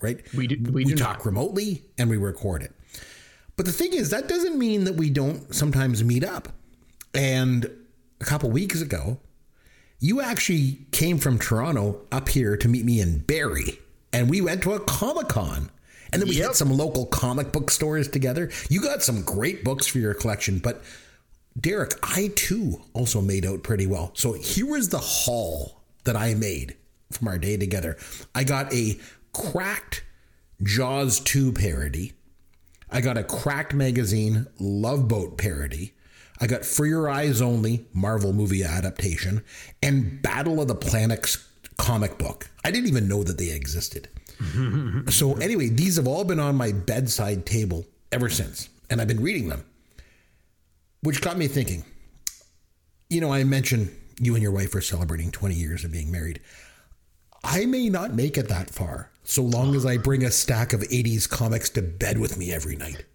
right? 0.01 0.19
We 0.35 0.47
do- 0.47 0.71
we 0.71 0.83
do 0.83 0.95
talk 0.95 1.25
remotely 1.25 1.83
and 1.97 2.09
we 2.09 2.17
record 2.17 2.61
it. 2.63 2.73
But 3.57 3.65
the 3.65 3.71
thing 3.71 3.93
is, 3.93 4.09
that 4.09 4.27
doesn't 4.27 4.57
mean 4.57 4.85
that 4.85 4.95
we 4.95 5.09
don't 5.09 5.53
sometimes 5.53 6.03
meet 6.03 6.23
up. 6.23 6.49
And 7.13 7.69
a 8.19 8.25
couple 8.25 8.49
weeks 8.49 8.81
ago, 8.81 9.19
you 9.99 10.21
actually 10.21 10.79
came 10.91 11.19
from 11.19 11.37
Toronto 11.37 12.01
up 12.11 12.29
here 12.29 12.57
to 12.57 12.67
meet 12.67 12.85
me 12.85 12.99
in 13.01 13.19
Barrie, 13.19 13.79
and 14.13 14.29
we 14.29 14.41
went 14.41 14.63
to 14.63 14.73
a 14.73 14.79
Comic 14.79 15.27
Con. 15.27 15.69
And 16.13 16.21
then 16.21 16.27
we 16.27 16.35
Yep. 16.35 16.47
hit 16.47 16.55
some 16.57 16.75
local 16.75 17.05
comic 17.05 17.51
book 17.53 17.71
stores 17.71 18.07
together. 18.09 18.49
You 18.69 18.81
got 18.81 19.01
some 19.01 19.21
great 19.21 19.63
books 19.63 19.87
for 19.87 19.99
your 19.99 20.13
collection, 20.13 20.59
but 20.59 20.83
Derek, 21.59 21.93
I 22.03 22.31
too 22.35 22.81
also 22.93 23.21
made 23.21 23.45
out 23.45 23.63
pretty 23.63 23.87
well. 23.87 24.11
So 24.13 24.33
here 24.33 24.65
was 24.65 24.89
the 24.89 24.97
haul 24.99 25.81
that 26.03 26.15
I 26.17 26.33
made 26.33 26.75
from 27.11 27.27
our 27.27 27.37
day 27.37 27.55
together. 27.57 27.97
I 28.35 28.43
got 28.43 28.73
a 28.73 28.97
cracked 29.33 30.03
Jaws 30.63 31.19
2 31.19 31.51
parody. 31.53 32.13
I 32.91 33.01
got 33.01 33.17
a 33.17 33.23
cracked 33.23 33.73
magazine 33.73 34.47
Love 34.59 35.07
Boat 35.07 35.37
parody. 35.37 35.93
I 36.39 36.47
got 36.47 36.65
For 36.65 36.85
Your 36.85 37.07
Eyes 37.09 37.41
Only 37.41 37.85
Marvel 37.93 38.33
movie 38.33 38.63
adaptation 38.63 39.43
and 39.81 40.21
Battle 40.21 40.59
of 40.59 40.67
the 40.67 40.75
Planets 40.75 41.47
comic 41.77 42.17
book. 42.17 42.49
I 42.63 42.71
didn't 42.71 42.87
even 42.87 43.07
know 43.07 43.23
that 43.23 43.37
they 43.37 43.51
existed. 43.51 44.09
so 45.09 45.35
anyway, 45.35 45.69
these 45.69 45.97
have 45.97 46.07
all 46.07 46.23
been 46.23 46.39
on 46.39 46.55
my 46.55 46.71
bedside 46.71 47.45
table 47.45 47.85
ever 48.11 48.27
since, 48.27 48.69
and 48.89 48.99
I've 48.99 49.07
been 49.07 49.21
reading 49.21 49.49
them 49.49 49.63
which 51.01 51.21
got 51.21 51.37
me 51.37 51.47
thinking. 51.47 51.83
You 53.09 53.21
know, 53.21 53.33
I 53.33 53.43
mentioned 53.43 53.95
you 54.19 54.33
and 54.35 54.43
your 54.43 54.51
wife 54.51 54.73
are 54.75 54.81
celebrating 54.81 55.31
20 55.31 55.55
years 55.55 55.83
of 55.83 55.91
being 55.91 56.11
married. 56.11 56.39
I 57.43 57.65
may 57.65 57.89
not 57.89 58.13
make 58.13 58.37
it 58.37 58.47
that 58.49 58.69
far 58.69 59.09
so 59.23 59.43
long 59.43 59.75
as 59.75 59.85
I 59.85 59.97
bring 59.97 60.23
a 60.23 60.31
stack 60.31 60.73
of 60.73 60.81
80s 60.81 61.27
comics 61.29 61.69
to 61.71 61.81
bed 61.81 62.17
with 62.19 62.37
me 62.37 62.51
every 62.51 62.75
night. 62.75 63.05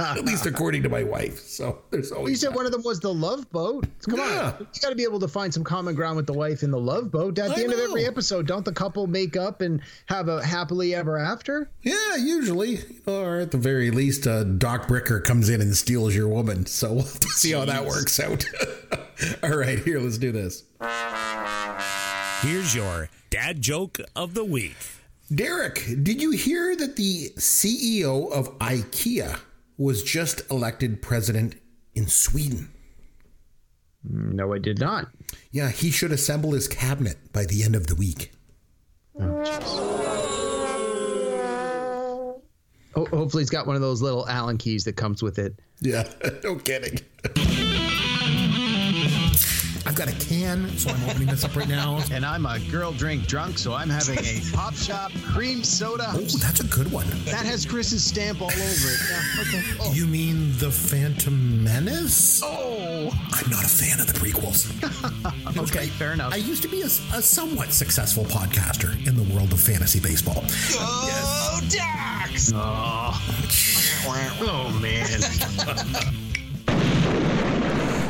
At 0.00 0.24
least 0.24 0.46
according 0.46 0.82
to 0.84 0.88
my 0.88 1.02
wife. 1.02 1.38
So 1.40 1.80
there's 1.90 2.12
always. 2.12 2.30
You 2.30 2.36
said 2.36 2.50
that. 2.52 2.56
one 2.56 2.66
of 2.66 2.72
them 2.72 2.82
was 2.84 2.98
the 3.00 3.12
Love 3.12 3.50
Boat. 3.50 3.86
Come 4.08 4.18
Yeah. 4.18 4.54
on, 4.58 4.66
you 4.72 4.80
got 4.80 4.90
to 4.90 4.94
be 4.94 5.02
able 5.04 5.20
to 5.20 5.28
find 5.28 5.52
some 5.52 5.64
common 5.64 5.94
ground 5.94 6.16
with 6.16 6.26
the 6.26 6.32
wife 6.32 6.62
in 6.62 6.70
the 6.70 6.78
Love 6.80 7.10
Boat. 7.10 7.38
At 7.38 7.54
the 7.54 7.60
I 7.60 7.64
end 7.64 7.72
of 7.72 7.78
every 7.80 8.06
episode, 8.06 8.46
don't 8.46 8.64
the 8.64 8.72
couple 8.72 9.06
make 9.06 9.36
up 9.36 9.60
and 9.60 9.80
have 10.06 10.28
a 10.28 10.44
happily 10.44 10.94
ever 10.94 11.18
after? 11.18 11.70
Yeah, 11.82 12.16
usually. 12.16 12.80
Or 13.06 13.38
at 13.40 13.50
the 13.50 13.58
very 13.58 13.90
least, 13.90 14.26
uh, 14.26 14.44
Doc 14.44 14.86
Bricker 14.88 15.22
comes 15.22 15.48
in 15.48 15.60
and 15.60 15.76
steals 15.76 16.14
your 16.14 16.28
woman. 16.28 16.66
So 16.66 16.94
we'll 16.94 17.02
see 17.04 17.52
how 17.52 17.64
that 17.66 17.84
works 17.86 18.18
out. 18.20 18.44
All 19.42 19.56
right, 19.56 19.78
here, 19.80 20.00
let's 20.00 20.18
do 20.18 20.32
this. 20.32 20.64
Here's 22.40 22.74
your 22.74 23.08
dad 23.30 23.60
joke 23.60 23.98
of 24.14 24.34
the 24.34 24.44
week. 24.44 24.76
Derek, 25.34 25.84
did 26.02 26.22
you 26.22 26.30
hear 26.30 26.76
that 26.76 26.96
the 26.96 27.30
CEO 27.36 28.30
of 28.32 28.56
IKEA 28.58 29.40
was 29.76 30.02
just 30.02 30.48
elected 30.50 31.02
president 31.02 31.56
in 31.94 32.06
Sweden? 32.06 32.70
No, 34.04 34.54
I 34.54 34.58
did 34.58 34.78
not. 34.78 35.08
Yeah, 35.50 35.70
he 35.70 35.90
should 35.90 36.12
assemble 36.12 36.52
his 36.52 36.68
cabinet 36.68 37.32
by 37.32 37.44
the 37.44 37.62
end 37.64 37.74
of 37.74 37.88
the 37.88 37.94
week. 37.96 38.30
Ho- 42.94 43.04
hopefully, 43.06 43.42
he's 43.42 43.50
got 43.50 43.66
one 43.66 43.76
of 43.76 43.82
those 43.82 44.00
little 44.00 44.26
Allen 44.28 44.56
keys 44.58 44.84
that 44.84 44.96
comes 44.96 45.22
with 45.22 45.38
it. 45.38 45.58
Yeah, 45.80 46.08
no 46.44 46.54
kidding. 46.56 46.98
Got 49.98 50.10
a 50.10 50.26
can, 50.28 50.68
so 50.78 50.90
I'm 50.90 51.10
opening 51.10 51.26
this 51.26 51.42
up 51.42 51.56
right 51.56 51.68
now. 51.68 52.00
And 52.12 52.24
I'm 52.24 52.46
a 52.46 52.60
girl 52.70 52.92
drink 52.92 53.26
drunk, 53.26 53.58
so 53.58 53.74
I'm 53.74 53.90
having 53.90 54.16
a 54.20 54.40
Pop 54.52 54.74
Shoppe 54.74 55.12
cream 55.24 55.64
soda. 55.64 56.12
Oh, 56.14 56.20
that's 56.20 56.60
a 56.60 56.66
good 56.68 56.92
one. 56.92 57.08
That 57.24 57.44
has 57.44 57.66
Chris's 57.66 58.04
stamp 58.04 58.40
all 58.40 58.46
over 58.46 58.60
it. 58.60 59.00
Yeah, 59.10 59.42
okay. 59.42 59.62
Oh. 59.80 59.92
You 59.98 60.06
mean 60.06 60.52
the 60.58 60.70
Phantom 60.70 61.64
Menace? 61.64 62.40
oh. 62.44 63.10
I'm 63.32 63.50
not 63.50 63.64
a 63.64 63.68
fan 63.68 63.98
of 63.98 64.06
the 64.06 64.12
prequels. 64.12 64.68
Okay, 65.58 65.86
fair 65.86 66.12
enough. 66.12 66.32
I 66.32 66.36
used 66.36 66.62
to 66.62 66.68
be 66.68 66.82
a, 66.82 66.86
a 66.86 67.22
somewhat 67.22 67.72
successful 67.72 68.24
podcaster 68.24 68.94
in 69.08 69.16
the 69.16 69.34
world 69.34 69.52
of 69.52 69.60
fantasy 69.60 69.98
baseball. 69.98 70.44
Oh, 70.74 71.60
Dax! 71.68 72.52
Oh. 72.54 73.20
oh, 74.06 74.78
man. 74.80 76.18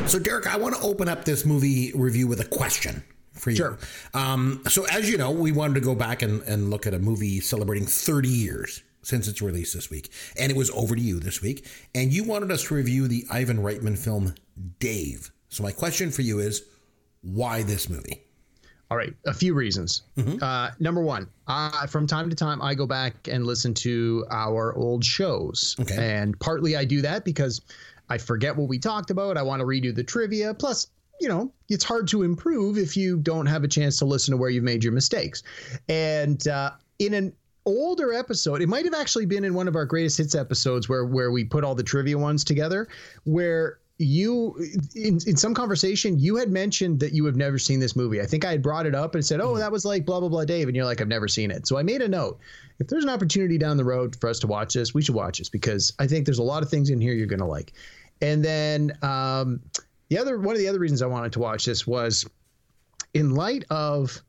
So, 0.09 0.19
Derek, 0.19 0.47
I 0.47 0.57
want 0.57 0.75
to 0.75 0.81
open 0.81 1.07
up 1.07 1.27
this 1.27 1.45
movie 1.45 1.93
review 1.95 2.27
with 2.27 2.41
a 2.41 2.45
question 2.47 3.05
for 3.35 3.51
you. 3.51 3.57
Sure. 3.57 3.79
Um, 4.15 4.63
so, 4.67 4.87
as 4.87 5.11
you 5.11 5.19
know, 5.19 5.31
we 5.31 5.53
wanted 5.53 5.75
to 5.75 5.81
go 5.81 5.95
back 5.95 6.23
and, 6.23 6.41
and 6.45 6.71
look 6.71 6.87
at 6.87 6.95
a 6.95 6.99
movie 6.99 7.41
celebrating 7.41 7.87
30 7.87 8.27
years 8.27 8.83
since 9.03 9.29
its 9.29 9.43
release 9.43 9.75
this 9.75 9.91
week. 9.91 10.11
And 10.39 10.51
it 10.51 10.57
was 10.57 10.71
over 10.71 10.97
to 10.97 11.01
you 11.01 11.21
this 11.21 11.43
week. 11.43 11.67
And 11.95 12.11
you 12.11 12.25
wanted 12.25 12.51
us 12.51 12.63
to 12.65 12.75
review 12.75 13.07
the 13.07 13.27
Ivan 13.31 13.59
Reitman 13.59 13.99
film 13.99 14.35
Dave. 14.79 15.31
So, 15.51 15.63
my 15.63 15.73
question 15.73 16.11
for 16.11 16.23
you 16.23 16.39
is 16.39 16.63
why 17.21 17.63
this 17.63 17.91
movie? 17.91 18.25
All 18.91 18.97
right, 18.97 19.15
a 19.27 19.35
few 19.35 19.53
reasons. 19.53 20.05
Uh, 20.41 20.71
number 20.81 21.03
one, 21.03 21.29
uh, 21.47 21.87
from 21.87 22.07
time 22.07 22.31
to 22.31 22.37
time, 22.37 22.63
I 22.63 22.75
go 22.75 22.87
back 22.87 23.29
and 23.31 23.45
listen 23.45 23.75
to 23.75 24.25
our 24.31 24.75
old 24.75 25.05
shows. 25.05 25.77
Okay. 25.79 25.95
And 25.99 26.41
partly 26.41 26.75
I 26.75 26.87
do 26.87 27.03
that 27.03 27.27
because 27.27 27.61
I 28.09 28.19
forget 28.19 28.57
what 28.57 28.69
we 28.69 28.79
talked 28.79 29.11
about. 29.11 29.37
I 29.37 29.43
want 29.43 29.61
to 29.61 29.67
redo 29.67 29.95
the 29.95 30.05
trivia. 30.05 30.55
Plus, 30.55 30.89
you 31.21 31.29
know, 31.29 31.53
it's 31.69 31.85
hard 31.85 32.09
to 32.09 32.23
improve 32.23 32.79
if 32.79 32.97
you 32.97 33.19
don't 33.19 33.47
have 33.47 33.65
a 33.65 33.69
chance 33.69 33.99
to 33.99 34.05
listen 34.05 34.33
to 34.33 34.37
where 34.37 34.51
you've 34.51 34.65
made 34.65 34.85
your 34.85 34.93
mistakes. 34.93 35.43
And 35.89 36.47
uh, 36.49 36.73
in 36.99 37.15
an 37.15 37.33
older 37.67 38.13
episode, 38.13 38.63
it 38.63 38.69
might 38.69 38.85
have 38.85 38.95
actually 38.95 39.27
been 39.27 39.45
in 39.45 39.55
one 39.55 39.69
of 39.69 39.77
our 39.77 39.85
greatest 39.85 40.19
hits 40.19 40.35
episodes 40.35 40.89
where 40.89 41.05
where 41.05 41.31
we 41.31 41.45
put 41.45 41.65
all 41.65 41.75
the 41.75 41.83
trivia 41.83 42.17
ones 42.17 42.45
together, 42.45 42.89
where 43.25 43.79
you 43.99 44.55
in, 44.95 45.19
in 45.27 45.37
some 45.37 45.53
conversation 45.53 46.21
you 46.21 46.37
had 46.37 46.51
mentioned 46.51 47.01
that 47.01 47.13
you 47.13 47.25
have 47.25 47.35
never 47.35 47.59
seen 47.59 47.81
this 47.81 47.97
movie 47.97 48.21
i 48.21 48.27
think 48.27 48.45
i 48.45 48.53
had 48.53 48.63
brought 48.63 48.87
it 48.87 48.95
up 48.95 49.17
and 49.17 49.27
said 49.27 49.41
oh 49.41 49.57
that 49.57 49.73
was 49.73 49.85
like 49.85 50.07
blah 50.07 50.21
blah 50.21 50.29
blah 50.29 50.45
dave 50.45 50.69
and 50.69 50.77
you're 50.77 50.85
like 50.85 51.01
i've 51.01 51.09
never 51.09 51.27
seen 51.27 51.51
it 51.51 51.67
so 51.67 51.77
i 51.77 51.83
made 51.83 52.01
a 52.01 52.09
note 52.09 52.39
if 52.79 52.87
there's 52.87 53.03
an 53.03 53.11
opportunity 53.11 53.59
down 53.59 53.77
the 53.77 53.85
road 53.85 54.15
for 54.15 54.31
us 54.31 54.39
to 54.39 54.47
watch 54.47 54.75
this 54.75 54.95
we 54.95 55.03
should 55.03 55.17
watch 55.17 55.39
this 55.39 55.49
because 55.49 55.93
i 55.99 56.07
think 56.07 56.25
there's 56.25 56.39
a 56.39 56.45
lot 56.45 56.63
of 56.63 56.71
things 56.71 56.91
in 56.91 57.01
here 57.01 57.13
you're 57.13 57.27
going 57.27 57.41
to 57.41 57.45
like 57.45 57.73
and 58.21 58.45
then 58.45 58.93
um, 59.03 59.61
the 60.09 60.19
other 60.19 60.39
one 60.39 60.55
of 60.55 60.59
the 60.61 60.69
other 60.69 60.79
reasons 60.79 61.03
i 61.03 61.07
wanted 61.07 61.33
to 61.33 61.39
watch 61.39 61.65
this 61.65 61.87
was 61.87 62.25
in 63.15 63.35
light 63.35 63.65
of 63.71 64.21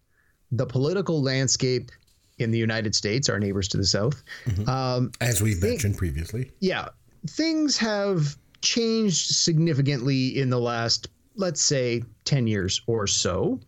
the 0.52 0.66
political 0.66 1.22
landscape 1.22 1.92
in 2.38 2.52
the 2.52 2.58
united 2.58 2.96
states 2.96 3.30
our 3.30 3.40
neighbors 3.40 3.68
to 3.68 3.78
the 3.78 3.86
south 3.86 4.24
um, 4.68 5.12
As 5.22 5.42
we've 5.42 5.62
mentioned 5.62 5.98
previously. 5.98 6.52
yeah, 6.60 6.88
things 7.28 7.78
have 7.78 8.38
changed 8.62 9.36
significantly 9.36 10.38
in 10.40 10.50
the 10.50 10.60
last, 10.60 11.08
let's 11.36 11.62
say, 11.62 12.04
10 12.26 12.48
years 12.48 12.82
or 12.88 13.08
so. 13.08 13.60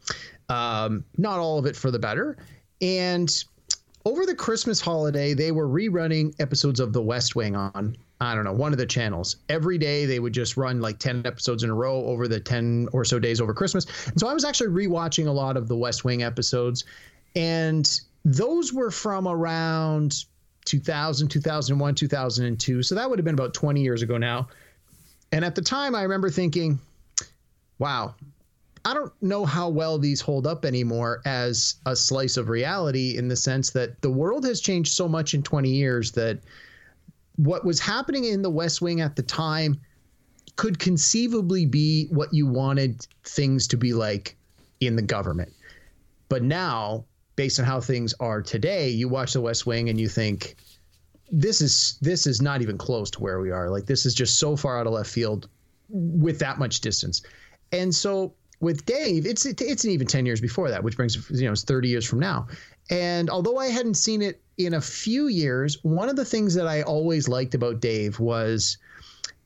Um, 0.49 1.05
not 1.17 1.39
all 1.39 1.57
of 1.59 1.65
it 1.65 1.75
for 1.77 1.91
the 1.91 1.99
better. 1.99 2.37
And 2.81 3.31
over 4.05 4.25
the 4.25 4.35
Christmas 4.35 4.81
holiday, 4.81 5.33
they 5.33 5.51
were 5.51 5.67
rerunning 5.67 6.33
episodes 6.39 6.79
of 6.79 6.91
The 6.93 7.01
West 7.01 7.35
Wing 7.35 7.55
on, 7.55 7.95
I 8.21 8.35
don't 8.35 8.43
know, 8.43 8.53
one 8.53 8.71
of 8.71 8.77
the 8.77 8.85
channels. 8.85 9.37
Every 9.49 9.79
day 9.79 10.05
they 10.05 10.19
would 10.19 10.31
just 10.31 10.55
run 10.55 10.79
like 10.79 10.99
10 10.99 11.23
episodes 11.25 11.63
in 11.63 11.71
a 11.71 11.73
row 11.73 12.05
over 12.05 12.27
the 12.27 12.39
10 12.39 12.89
or 12.93 13.03
so 13.03 13.17
days 13.17 13.41
over 13.41 13.51
Christmas. 13.51 13.87
And 14.07 14.19
so 14.19 14.27
I 14.27 14.33
was 14.33 14.45
actually 14.45 14.69
rewatching 14.69 15.25
a 15.25 15.31
lot 15.31 15.57
of 15.57 15.67
The 15.67 15.75
West 15.75 16.05
Wing 16.05 16.21
episodes. 16.21 16.83
And 17.35 17.99
those 18.23 18.73
were 18.73 18.91
from 18.91 19.27
around 19.27 20.25
2000, 20.65 21.29
2001, 21.29 21.95
2002. 21.95 22.83
So 22.83 22.93
that 22.93 23.09
would 23.09 23.17
have 23.17 23.25
been 23.25 23.33
about 23.33 23.55
20 23.55 23.81
years 23.81 24.03
ago 24.03 24.17
now. 24.17 24.47
And 25.31 25.43
at 25.43 25.55
the 25.55 25.61
time, 25.63 25.95
I 25.95 26.03
remember 26.03 26.29
thinking, 26.29 26.79
wow, 27.79 28.13
I 28.85 28.93
don't 28.93 29.11
know 29.23 29.45
how 29.45 29.67
well 29.69 29.97
these 29.97 30.21
hold 30.21 30.45
up 30.45 30.63
anymore 30.63 31.21
as 31.25 31.75
a 31.87 31.95
slice 31.95 32.37
of 32.37 32.49
reality 32.49 33.17
in 33.17 33.27
the 33.27 33.35
sense 33.35 33.71
that 33.71 33.99
the 34.01 34.11
world 34.11 34.45
has 34.45 34.61
changed 34.61 34.93
so 34.93 35.07
much 35.07 35.33
in 35.33 35.41
20 35.41 35.69
years 35.69 36.11
that 36.11 36.39
what 37.35 37.65
was 37.65 37.79
happening 37.79 38.25
in 38.25 38.41
the 38.41 38.49
West 38.49 38.81
Wing 38.81 39.01
at 39.01 39.15
the 39.15 39.23
time 39.23 39.79
could 40.55 40.79
conceivably 40.79 41.65
be 41.65 42.07
what 42.07 42.33
you 42.33 42.45
wanted 42.45 43.07
things 43.23 43.67
to 43.67 43.77
be 43.77 43.93
like 43.93 44.35
in 44.79 44.95
the 44.95 45.01
government. 45.01 45.53
But 46.29 46.43
now, 46.43 47.05
based 47.35 47.59
on 47.59 47.65
how 47.65 47.81
things 47.81 48.13
are 48.19 48.41
today, 48.41 48.89
you 48.89 49.07
watch 49.07 49.33
the 49.33 49.41
West 49.41 49.65
Wing 49.65 49.89
and 49.89 49.99
you 49.99 50.07
think, 50.07 50.55
this 51.31 51.61
is 51.61 51.97
this 52.01 52.27
is 52.27 52.41
not 52.41 52.61
even 52.61 52.77
close 52.77 53.09
to 53.11 53.19
where 53.21 53.39
we 53.39 53.51
are. 53.51 53.69
Like 53.69 53.85
this 53.85 54.05
is 54.05 54.13
just 54.13 54.37
so 54.37 54.55
far 54.57 54.79
out 54.79 54.85
of 54.85 54.93
left 54.93 55.09
field 55.09 55.47
with 55.89 56.39
that 56.39 56.59
much 56.59 56.81
distance. 56.81 57.21
And 57.71 57.93
so 57.95 58.33
with 58.59 58.85
Dave, 58.85 59.25
it's 59.25 59.45
it's 59.45 59.83
an 59.85 59.91
even 59.91 60.07
10 60.07 60.25
years 60.25 60.41
before 60.41 60.69
that, 60.69 60.83
which 60.83 60.97
brings 60.97 61.29
you 61.31 61.45
know 61.45 61.53
it's 61.53 61.63
30 61.63 61.87
years 61.87 62.05
from 62.05 62.19
now. 62.19 62.47
And 62.89 63.29
although 63.29 63.57
I 63.57 63.67
hadn't 63.67 63.95
seen 63.95 64.21
it 64.21 64.40
in 64.57 64.73
a 64.73 64.81
few 64.81 65.27
years, 65.27 65.77
one 65.83 66.09
of 66.09 66.15
the 66.15 66.25
things 66.25 66.53
that 66.55 66.67
I 66.67 66.81
always 66.83 67.27
liked 67.27 67.55
about 67.55 67.79
Dave 67.79 68.19
was 68.19 68.77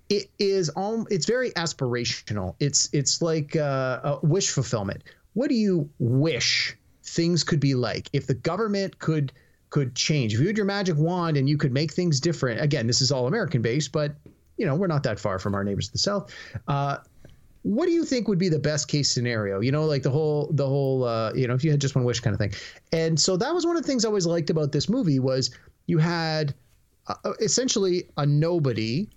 it 0.10 0.30
is 0.40 0.70
all 0.70 1.08
it's 1.10 1.26
very 1.26 1.52
aspirational. 1.52 2.56
It's 2.60 2.90
it's 2.94 3.22
like 3.22 3.56
uh, 3.56 4.00
a 4.04 4.20
wish 4.26 4.52
fulfillment. 4.52 5.04
What 5.34 5.50
do 5.50 5.56
you 5.56 5.90
wish 6.00 6.78
things 7.04 7.44
could 7.44 7.60
be 7.60 7.76
like 7.76 8.10
if 8.14 8.28
the 8.28 8.34
government 8.34 9.00
could 9.00 9.32
could 9.70 9.96
change, 9.96 10.34
if 10.34 10.40
you 10.40 10.48
had 10.48 10.58
your 10.58 10.66
magic 10.66 10.96
wand 10.98 11.38
and 11.38 11.50
you 11.50 11.58
could 11.58 11.74
make 11.74 11.92
things 11.92 12.20
different, 12.20 12.62
again, 12.62 12.88
this 12.88 13.02
is 13.02 13.12
all 13.12 13.28
American 13.28 13.62
based, 13.62 13.92
but 13.92 14.16
you 14.58 14.66
know 14.66 14.76
we're 14.76 14.88
not 14.88 15.04
that 15.04 15.20
far 15.20 15.40
from 15.40 15.56
our 15.56 15.64
neighbors 15.64 15.88
to 15.88 15.94
the 15.94 15.98
south. 16.00 16.34
Uh, 16.68 16.98
what 17.66 17.88
do 17.88 17.92
you 17.94 18.06
think 18.06 18.28
would 18.28 18.38
be 18.38 18.48
the 18.48 18.60
best 18.60 18.88
case 18.88 19.12
scenario? 19.12 19.60
You 19.60 19.72
know, 19.72 19.86
like 19.86 20.04
the 20.04 20.12
whole 20.12 20.52
the 20.52 20.68
whole 20.68 21.04
uh, 21.04 21.34
you 21.34 21.48
know 21.48 21.56
if 21.56 21.64
you 21.64 21.72
had 21.72 21.82
just 21.82 21.96
one 21.96 22.04
wish 22.04 22.20
kind 22.20 22.36
of 22.36 22.40
thing. 22.40 22.54
And 22.92 23.20
so 23.20 23.36
that 23.38 23.56
was 23.56 23.66
one 23.66 23.76
of 23.76 23.82
the 23.82 23.88
things 23.88 24.06
I 24.06 24.08
always 24.08 24.28
liked 24.28 24.52
about 24.52 24.72
this 24.72 24.88
movie 24.88 25.18
was 25.18 25.50
you 25.88 25.98
had 25.98 26.54
uh, 27.08 27.34
essentially 27.42 28.08
a 28.18 28.26
nobody, 28.26 29.10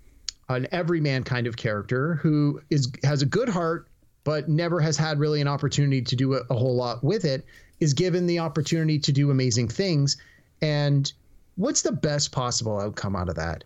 an 0.49 0.67
everyman 0.73 1.25
kind 1.25 1.47
of 1.47 1.59
character 1.59 2.15
who 2.15 2.63
is 2.71 2.91
has 3.05 3.21
a 3.21 3.27
good 3.27 3.51
heart 3.51 3.87
but 4.25 4.49
never 4.49 4.81
has 4.81 4.97
had 4.97 5.19
really 5.19 5.43
an 5.43 5.49
opportunity 5.49 6.01
to 6.01 6.17
do 6.17 6.33
a, 6.33 6.41
a 6.49 6.55
whole 6.55 6.75
lot 6.75 7.05
with 7.05 7.27
it 7.27 7.45
is 7.81 7.93
given 7.93 8.27
the 8.27 8.39
opportunity 8.39 8.99
to 8.99 9.13
do 9.13 9.31
amazing 9.31 9.69
things 9.69 10.17
and 10.63 11.13
what's 11.57 11.83
the 11.83 11.93
best 11.93 12.33
possible 12.33 12.81
outcome 12.81 13.15
out 13.15 13.29
of 13.29 13.37
that 13.37 13.65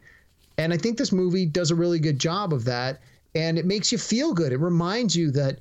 and 0.59 0.73
i 0.73 0.77
think 0.77 0.99
this 0.99 1.11
movie 1.11 1.47
does 1.47 1.71
a 1.71 1.75
really 1.75 1.99
good 1.99 2.19
job 2.19 2.53
of 2.53 2.65
that 2.65 3.01
and 3.35 3.59
it 3.59 3.65
makes 3.65 3.91
you 3.91 3.99
feel 3.99 4.35
good 4.35 4.53
it 4.53 4.59
reminds 4.59 5.17
you 5.17 5.31
that 5.31 5.59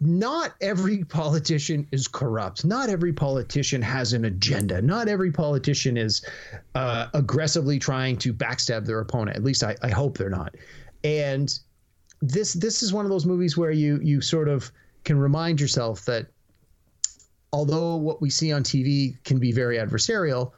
not 0.00 0.54
every 0.60 1.04
politician 1.04 1.86
is 1.90 2.06
corrupt. 2.06 2.64
Not 2.64 2.88
every 2.88 3.12
politician 3.12 3.82
has 3.82 4.12
an 4.12 4.26
agenda. 4.26 4.80
Not 4.80 5.08
every 5.08 5.32
politician 5.32 5.96
is 5.96 6.24
uh, 6.74 7.06
aggressively 7.14 7.78
trying 7.78 8.16
to 8.18 8.32
backstab 8.32 8.86
their 8.86 9.00
opponent. 9.00 9.36
At 9.36 9.42
least 9.42 9.64
I, 9.64 9.76
I 9.82 9.88
hope 9.88 10.16
they're 10.16 10.30
not. 10.30 10.54
And 11.02 11.58
this 12.20 12.52
this 12.52 12.82
is 12.82 12.92
one 12.92 13.04
of 13.04 13.10
those 13.10 13.26
movies 13.26 13.56
where 13.56 13.70
you 13.70 13.98
you 14.02 14.20
sort 14.20 14.48
of 14.48 14.70
can 15.04 15.18
remind 15.18 15.60
yourself 15.60 16.04
that 16.04 16.26
although 17.52 17.96
what 17.96 18.20
we 18.20 18.30
see 18.30 18.52
on 18.52 18.62
TV 18.62 19.22
can 19.24 19.38
be 19.38 19.52
very 19.52 19.78
adversarial, 19.78 20.52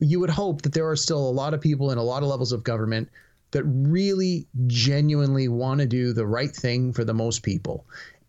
you 0.00 0.20
would 0.20 0.30
hope 0.30 0.62
that 0.62 0.74
there 0.74 0.88
are 0.88 0.96
still 0.96 1.28
a 1.28 1.30
lot 1.30 1.54
of 1.54 1.60
people 1.60 1.92
in 1.92 1.98
a 1.98 2.02
lot 2.02 2.22
of 2.22 2.28
levels 2.28 2.52
of 2.52 2.62
government 2.62 3.08
that 3.52 3.64
really 3.64 4.46
genuinely 4.66 5.48
want 5.48 5.80
to 5.80 5.86
do 5.86 6.12
the 6.12 6.26
right 6.26 6.54
thing 6.54 6.92
for 6.92 7.04
the 7.04 7.14
most 7.14 7.42
people 7.42 7.84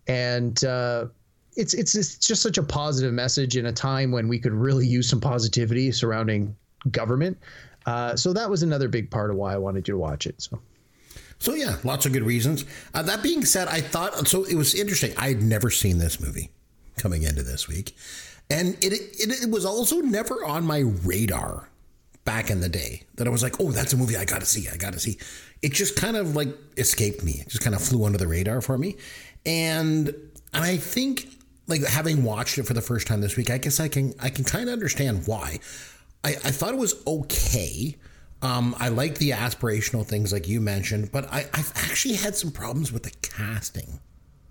and 0.08 0.64
uh, 0.64 1.08
it's 1.56 1.74
it's 1.74 1.96
it's 1.96 2.18
just 2.18 2.42
such 2.42 2.58
a 2.58 2.64
positive 2.64 3.14
message 3.14 3.58
in 3.58 3.66
a 3.66 3.72
time 3.72 4.12
when 4.12 4.28
we 4.28 4.40
could 4.40 4.54
really 4.54 4.86
use 4.86 5.10
some 5.10 5.20
positivity 5.20 5.92
surrounding 5.92 6.56
government. 6.92 7.38
Uh, 7.86 8.16
so 8.16 8.34
that 8.34 8.50
was 8.50 8.64
another 8.64 8.88
big 8.88 9.10
part 9.10 9.30
of 9.30 9.38
why 9.38 9.54
I 9.54 9.58
wanted 9.58 9.88
you 9.88 9.94
to 9.94 9.98
watch 9.98 10.26
it. 10.26 10.42
So. 10.42 10.60
So 11.40 11.54
yeah, 11.54 11.78
lots 11.84 12.06
of 12.08 12.14
good 12.14 12.24
reasons. 12.24 12.66
Uh, 12.96 13.04
that 13.04 13.22
being 13.22 13.46
said, 13.46 13.68
I 13.68 13.80
thought 13.80 14.28
so. 14.28 14.44
It 14.44 14.56
was 14.56 14.74
interesting. 14.74 15.14
I 15.18 15.28
had 15.30 15.44
never 15.44 15.70
seen 15.70 16.00
this 16.00 16.20
movie 16.20 16.50
coming 16.98 17.24
into 17.24 17.44
this 17.44 17.68
week, 17.68 17.96
and 18.50 18.76
it, 18.84 18.94
it 18.94 19.44
it 19.44 19.52
was 19.52 19.64
also 19.64 20.00
never 20.00 20.44
on 20.44 20.64
my 20.64 20.80
radar 20.80 21.70
back 22.28 22.52
in 22.52 22.60
the 22.60 22.70
day. 22.70 23.04
That 23.16 23.26
I 23.26 23.32
was 23.32 23.42
like, 23.42 23.60
oh, 23.60 23.72
that's 23.72 23.94
a 23.94 23.98
movie 23.98 24.18
I 24.18 24.26
got 24.26 24.42
to 24.42 24.46
see. 24.46 24.68
I 24.68 24.76
got 24.76 24.94
to 24.94 25.00
see. 25.00 25.18
It 25.64 25.72
just 25.72 25.96
kind 25.96 26.18
of 26.18 26.36
like 26.36 26.50
escaped 26.76 27.24
me. 27.24 27.32
It 27.40 27.48
just 27.48 27.64
kind 27.64 27.76
of 27.76 27.82
flew 27.82 28.06
under 28.06 28.20
the 28.20 28.28
radar 28.28 28.62
for 28.62 28.78
me, 28.78 28.98
and 29.46 30.10
and 30.54 30.64
I 30.64 30.78
think 30.78 31.30
like 31.68 31.84
having 31.84 32.24
watched 32.24 32.58
it 32.58 32.64
for 32.64 32.74
the 32.74 32.82
first 32.82 33.08
time 33.08 33.22
this 33.22 33.38
week, 33.38 33.50
I 33.50 33.58
guess 33.58 33.80
I 33.80 33.88
can 33.88 34.14
I 34.20 34.30
can 34.30 34.44
kind 34.44 34.68
of 34.68 34.74
understand 34.74 35.26
why. 35.26 35.60
I, 36.24 36.32
I 36.32 36.52
thought 36.52 36.74
it 36.74 36.78
was 36.78 37.02
okay. 37.08 37.96
Um, 38.42 38.76
I 38.78 38.90
like 38.90 39.18
the 39.18 39.32
aspirational 39.32 40.06
things 40.06 40.32
like 40.32 40.48
you 40.48 40.62
mentioned, 40.62 41.12
but 41.12 41.32
I, 41.34 41.46
I've 41.54 41.72
actually 41.76 42.16
had 42.16 42.36
some 42.36 42.52
problems 42.52 42.92
with 42.92 43.04
the 43.04 43.12
casting, 43.22 44.00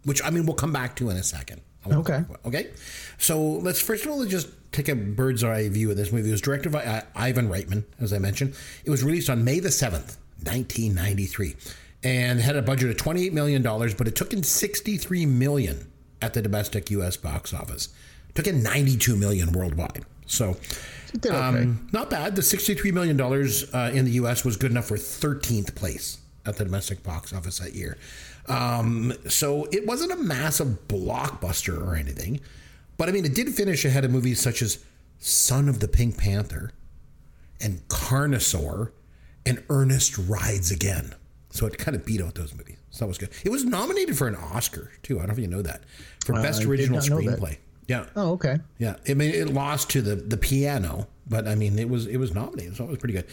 which 0.04 0.20
I 0.24 0.30
mean 0.30 0.46
we'll 0.46 0.56
come 0.56 0.72
back 0.72 0.96
to 0.96 1.10
in 1.10 1.16
a 1.16 1.22
second. 1.22 1.60
Okay. 1.92 2.24
Okay. 2.44 2.70
So 3.18 3.40
let's 3.40 3.80
first 3.80 4.04
of 4.04 4.12
all 4.12 4.24
just 4.26 4.48
take 4.72 4.88
a 4.88 4.94
bird's 4.94 5.42
eye 5.44 5.68
view 5.68 5.90
of 5.90 5.96
this 5.96 6.12
movie. 6.12 6.28
It 6.28 6.32
was 6.32 6.40
directed 6.40 6.72
by 6.72 6.84
uh, 6.84 7.02
Ivan 7.14 7.48
Reitman, 7.48 7.84
as 8.00 8.12
I 8.12 8.18
mentioned. 8.18 8.54
It 8.84 8.90
was 8.90 9.02
released 9.02 9.30
on 9.30 9.44
May 9.44 9.60
the 9.60 9.70
seventh, 9.70 10.18
nineteen 10.44 10.94
ninety 10.94 11.26
three, 11.26 11.56
and 12.02 12.40
had 12.40 12.56
a 12.56 12.62
budget 12.62 12.90
of 12.90 12.96
twenty 12.96 13.26
eight 13.26 13.32
million 13.32 13.62
dollars, 13.62 13.94
but 13.94 14.06
it 14.06 14.16
took 14.16 14.32
in 14.32 14.42
63 14.42 15.26
million 15.26 15.90
at 16.22 16.34
the 16.34 16.42
domestic 16.42 16.90
U.S. 16.90 17.16
box 17.16 17.52
office. 17.52 17.88
It 18.28 18.34
took 18.34 18.46
in 18.46 18.62
92 18.62 19.16
million 19.16 19.52
worldwide. 19.52 20.04
So 20.26 20.56
Did 21.12 21.26
okay. 21.32 21.36
um, 21.36 21.88
not 21.92 22.10
bad. 22.10 22.36
The 22.36 22.42
$63 22.42 22.92
million 22.92 23.20
uh, 23.20 23.96
in 23.96 24.04
the 24.04 24.12
US 24.12 24.44
was 24.44 24.56
good 24.56 24.70
enough 24.70 24.86
for 24.86 24.96
13th 24.96 25.74
place 25.74 26.18
at 26.44 26.56
the 26.56 26.64
domestic 26.64 27.02
box 27.02 27.32
office 27.32 27.58
that 27.58 27.74
year. 27.74 27.98
Um, 28.48 29.12
so 29.28 29.64
it 29.72 29.86
wasn't 29.86 30.12
a 30.12 30.16
massive 30.16 30.88
blockbuster 30.88 31.84
or 31.84 31.94
anything. 31.96 32.40
But 32.96 33.08
I 33.08 33.12
mean, 33.12 33.24
it 33.24 33.34
did 33.34 33.48
finish 33.54 33.84
ahead 33.84 34.04
of 34.04 34.10
movies 34.10 34.40
such 34.40 34.62
as 34.62 34.84
Son 35.18 35.68
of 35.68 35.80
the 35.80 35.88
Pink 35.88 36.16
Panther 36.18 36.72
and 37.60 37.86
Carnosaur 37.88 38.92
and 39.44 39.62
Ernest 39.68 40.16
Rides 40.18 40.70
Again. 40.70 41.14
So 41.50 41.66
it 41.66 41.78
kind 41.78 41.96
of 41.96 42.04
beat 42.04 42.20
out 42.20 42.34
those 42.34 42.54
movies. 42.54 42.76
So 42.90 43.04
that 43.04 43.08
was 43.08 43.18
good. 43.18 43.30
It 43.44 43.50
was 43.50 43.64
nominated 43.64 44.16
for 44.16 44.28
an 44.28 44.34
Oscar, 44.36 44.90
too. 45.02 45.16
I 45.16 45.20
don't 45.20 45.28
know 45.28 45.32
if 45.32 45.38
you 45.38 45.46
know 45.48 45.62
that. 45.62 45.82
For 46.24 46.34
Uh, 46.34 46.42
Best 46.42 46.64
Original 46.64 46.98
not 47.00 47.08
know 47.08 47.20
that. 47.22 47.38
Screenplay. 47.40 47.56
Yeah. 47.88 48.06
Oh, 48.16 48.32
okay. 48.32 48.58
Yeah, 48.78 48.96
I 49.08 49.14
mean, 49.14 49.30
it 49.32 49.52
lost 49.54 49.90
to 49.90 50.02
the 50.02 50.16
the 50.16 50.36
piano, 50.36 51.06
but 51.28 51.46
I 51.46 51.54
mean, 51.54 51.78
it 51.78 51.88
was 51.88 52.06
it 52.06 52.16
was 52.16 52.34
nominated, 52.34 52.76
so 52.76 52.84
it 52.84 52.90
was 52.90 52.98
pretty 52.98 53.14
good. 53.14 53.26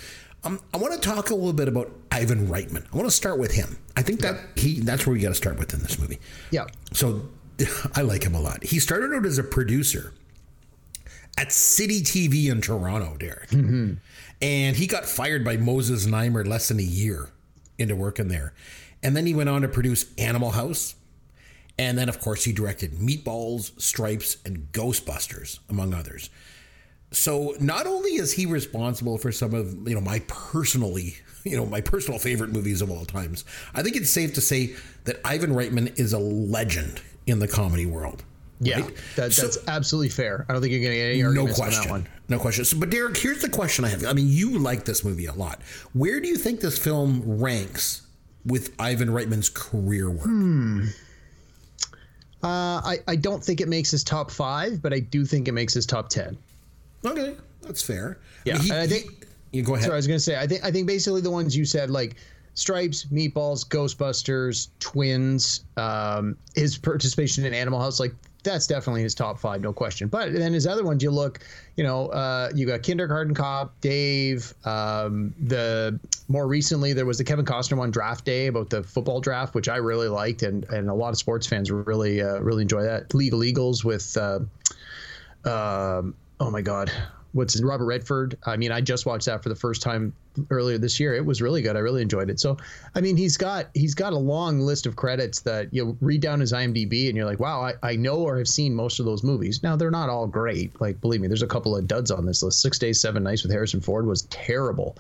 Um, 0.44 0.60
I 0.74 0.78
want 0.78 0.94
to 0.94 1.00
talk 1.00 1.30
a 1.30 1.36
little 1.36 1.54
bit 1.54 1.68
about 1.68 1.92
Ivan 2.12 2.48
Reitman. 2.48 2.86
I 2.92 2.98
want 2.98 3.08
to 3.08 3.16
start 3.16 3.40
with 3.40 3.54
him. 3.54 3.78
I 3.96 4.02
think 4.02 4.20
that 4.22 4.40
he 4.56 4.80
that's 4.82 5.06
where 5.06 5.14
we 5.14 5.20
got 5.20 5.30
to 5.30 5.36
start 5.36 5.58
with 5.58 5.74
in 5.74 5.80
this 5.80 5.98
movie. 6.00 6.20
Yeah. 6.52 6.66
So 6.92 7.30
I 7.96 8.02
like 8.02 8.24
him 8.24 8.36
a 8.36 8.42
lot. 8.42 8.64
He 8.64 8.80
started 8.80 9.14
out 9.14 9.26
as 9.26 9.38
a 9.38 9.44
producer 9.44 10.14
at 11.38 11.52
City 11.52 12.02
TV 12.02 12.52
in 12.52 12.62
Toronto, 12.62 13.16
Derek, 13.18 13.52
and 14.42 14.76
he 14.76 14.86
got 14.86 15.06
fired 15.06 15.44
by 15.44 15.58
Moses 15.58 16.06
Znaimer 16.06 16.46
less 16.46 16.68
than 16.68 16.80
a 16.80 16.84
year 16.84 17.30
into 17.78 17.96
working 17.96 18.28
there, 18.28 18.54
and 19.02 19.16
then 19.16 19.26
he 19.26 19.34
went 19.34 19.50
on 19.50 19.62
to 19.62 19.68
produce 19.68 20.14
Animal 20.18 20.52
House. 20.52 20.96
And 21.80 21.98
then, 21.98 22.08
of 22.08 22.20
course, 22.20 22.44
he 22.44 22.54
directed 22.54 22.92
Meatballs, 22.92 23.82
Stripes, 23.82 24.38
and 24.46 24.72
Ghostbusters, 24.74 25.58
among 25.68 25.92
others. 25.96 26.30
So 27.14 27.56
not 27.60 27.88
only 27.88 28.12
is 28.16 28.34
he 28.34 28.46
responsible 28.46 29.18
for 29.18 29.32
some 29.32 29.54
of 29.54 29.88
you 29.88 29.96
know 29.96 30.02
my 30.02 30.20
personally 30.28 31.16
you 31.44 31.56
know 31.56 31.66
my 31.66 31.82
personal 31.82 32.20
favorite 32.20 32.52
movies 32.52 32.82
of 32.82 32.92
all 32.92 33.06
times, 33.06 33.46
I 33.74 33.84
think 33.84 33.96
it's 33.96 34.10
safe 34.10 34.34
to 34.36 34.42
say 34.42 34.76
that 35.06 35.20
Ivan 35.24 35.52
Reitman 35.52 35.98
is 36.00 36.14
a 36.14 36.20
legend 36.20 37.02
in 37.26 37.40
the 37.40 37.48
comedy 37.48 37.86
world. 37.86 38.24
Yeah, 38.60 38.82
right? 38.82 38.96
that, 39.16 39.34
So- 39.34 39.42
that's 39.44 39.58
absolutely 39.68 40.10
fair. 40.10 40.46
I 40.48 40.54
don't 40.54 40.62
think 40.62 40.72
you're 40.72 40.82
going 40.82 40.94
to 40.94 40.98
get 40.98 41.10
any 41.10 41.22
no 41.22 41.28
arguments 41.30 41.60
on 41.60 41.72
that 41.72 41.90
one. 41.90 42.08
No 42.30 42.40
question. 42.40 42.64
So, 42.64 42.80
but 42.80 42.90
Derek, 42.90 43.18
here's 43.18 43.42
the 43.42 43.50
question 43.50 43.84
I 43.84 43.90
have. 43.90 44.06
I 44.06 44.14
mean, 44.14 44.28
you 44.30 44.58
like 44.58 44.86
this 44.86 45.04
movie 45.04 45.26
a 45.26 45.34
lot. 45.34 45.62
Where 45.94 46.22
do 46.22 46.28
you 46.30 46.38
think 46.38 46.62
this 46.62 46.78
film 46.78 47.22
ranks 47.26 48.04
with 48.46 48.74
Ivan 48.80 49.10
Reitman's 49.10 49.50
career 49.50 50.10
work? 50.10 50.24
Hmm. 50.24 50.86
Uh, 52.42 52.82
I, 52.84 52.98
I 53.08 53.16
don't 53.16 53.44
think 53.44 53.62
it 53.62 53.70
makes 53.70 53.90
his 53.92 54.04
top 54.04 54.30
five, 54.32 54.82
but 54.82 54.94
I 54.94 55.00
do 55.00 55.26
think 55.26 55.48
it 55.48 55.54
makes 55.54 55.74
his 55.74 55.86
top 55.86 56.10
ten. 56.10 56.38
Okay, 57.06 57.36
that's 57.62 57.82
fair. 57.82 58.18
Yeah, 58.46 58.58
he- 58.58 58.72
I 58.72 58.82
he- 58.82 58.88
think- 58.88 59.28
you 59.52 59.62
go 59.62 59.76
ahead. 59.76 59.86
Sorry, 59.86 59.94
I 59.94 59.98
was 59.98 60.08
going 60.08 60.18
to 60.18 60.24
say 60.24 60.36
I 60.36 60.48
think 60.48 60.64
I 60.66 60.72
think 60.72 60.88
basically 60.88 61.22
the 61.22 61.30
ones 61.32 61.56
you 61.56 61.64
said 61.66 61.90
like 61.92 62.16
Stripes, 62.56 63.06
Meatballs, 63.06 63.68
Ghostbusters, 63.68 64.68
Twins, 64.80 65.62
um, 65.78 66.38
his 66.56 66.78
participation 66.78 67.46
in 67.46 67.54
Animal 67.54 67.80
House, 67.80 68.00
like 68.00 68.14
that's 68.44 68.68
definitely 68.68 69.02
his 69.04 69.16
top 69.16 69.40
five, 69.40 69.62
no 69.62 69.72
question. 69.72 70.08
But 70.10 70.34
then 70.34 70.52
his 70.54 70.68
other 70.68 70.84
ones, 70.84 71.02
you 71.02 71.12
look, 71.12 71.40
you 71.78 71.84
know, 71.84 72.08
uh, 72.08 72.50
you 72.54 72.66
got 72.68 72.84
Kindergarten 72.84 73.34
Cop, 73.34 73.80
Dave. 73.80 74.54
Um, 74.66 75.34
the 75.40 75.98
more 76.28 76.46
recently 76.48 76.92
there 76.94 77.06
was 77.06 77.18
the 77.18 77.24
Kevin 77.24 77.46
Costner 77.46 77.78
one, 77.78 77.90
Draft 77.92 78.26
Day, 78.26 78.48
about 78.48 78.70
the 78.70 78.84
football 78.84 79.22
draft, 79.22 79.56
which 79.56 79.70
I 79.70 79.78
really 79.78 80.08
liked, 80.10 80.42
and 80.44 80.66
and 80.66 80.90
a 80.90 80.94
lot 80.94 81.10
of 81.10 81.18
sports 81.18 81.48
fans 81.48 81.72
really 81.72 82.22
uh, 82.22 82.40
really 82.40 82.64
enjoy 82.64 82.82
that. 82.84 83.14
Legal 83.14 83.44
Eagles 83.44 83.86
with. 83.86 84.18
Uh, 84.18 84.40
um, 85.46 86.16
oh 86.44 86.52
my 86.52 86.62
God, 86.62 86.92
what's 87.32 87.54
his, 87.54 87.64
Robert 87.64 87.86
Redford? 87.86 88.38
I 88.46 88.58
mean, 88.58 88.72
I 88.72 88.82
just 88.82 89.06
watched 89.06 89.26
that 89.28 89.42
for 89.42 89.50
the 89.50 89.56
first 89.56 89.82
time 89.82 90.14
earlier 90.50 90.78
this 90.78 91.00
year. 91.00 91.14
It 91.16 91.26
was 91.26 91.42
really 91.42 91.62
good. 91.62 91.76
I 91.76 91.80
really 91.80 92.02
enjoyed 92.02 92.30
it. 92.30 92.40
So, 92.40 92.58
I 92.96 93.02
mean, 93.02 93.16
he's 93.16 93.38
got 93.38 93.68
he's 93.74 93.96
got 93.96 94.14
a 94.14 94.18
long 94.18 94.60
list 94.60 94.86
of 94.86 94.96
credits 94.96 95.40
that 95.42 95.74
you 95.74 95.98
read 96.02 96.22
down 96.22 96.40
his 96.40 96.52
IMDb 96.52 97.08
and 97.08 97.16
you're 97.16 97.26
like, 97.26 97.40
wow, 97.40 97.62
I, 97.62 97.74
I 97.82 97.96
know 97.96 98.18
or 98.18 98.38
have 98.38 98.48
seen 98.48 98.76
most 98.76 99.00
of 99.00 99.06
those 99.06 99.24
movies. 99.24 99.64
Now 99.64 99.76
they're 99.76 99.92
not 99.92 100.10
all 100.10 100.28
great. 100.28 100.80
Like, 100.82 101.00
believe 101.00 101.22
me, 101.22 101.28
there's 101.28 101.42
a 101.42 101.48
couple 101.48 101.76
of 101.76 101.88
duds 101.88 102.12
on 102.12 102.26
this 102.26 102.44
list. 102.44 102.62
Six 102.62 102.78
Days, 102.78 103.00
Seven 103.00 103.24
Nights 103.24 103.44
with 103.44 103.52
Harrison 103.52 103.80
Ford 103.80 104.06
was 104.06 104.24
terrible. 104.24 104.98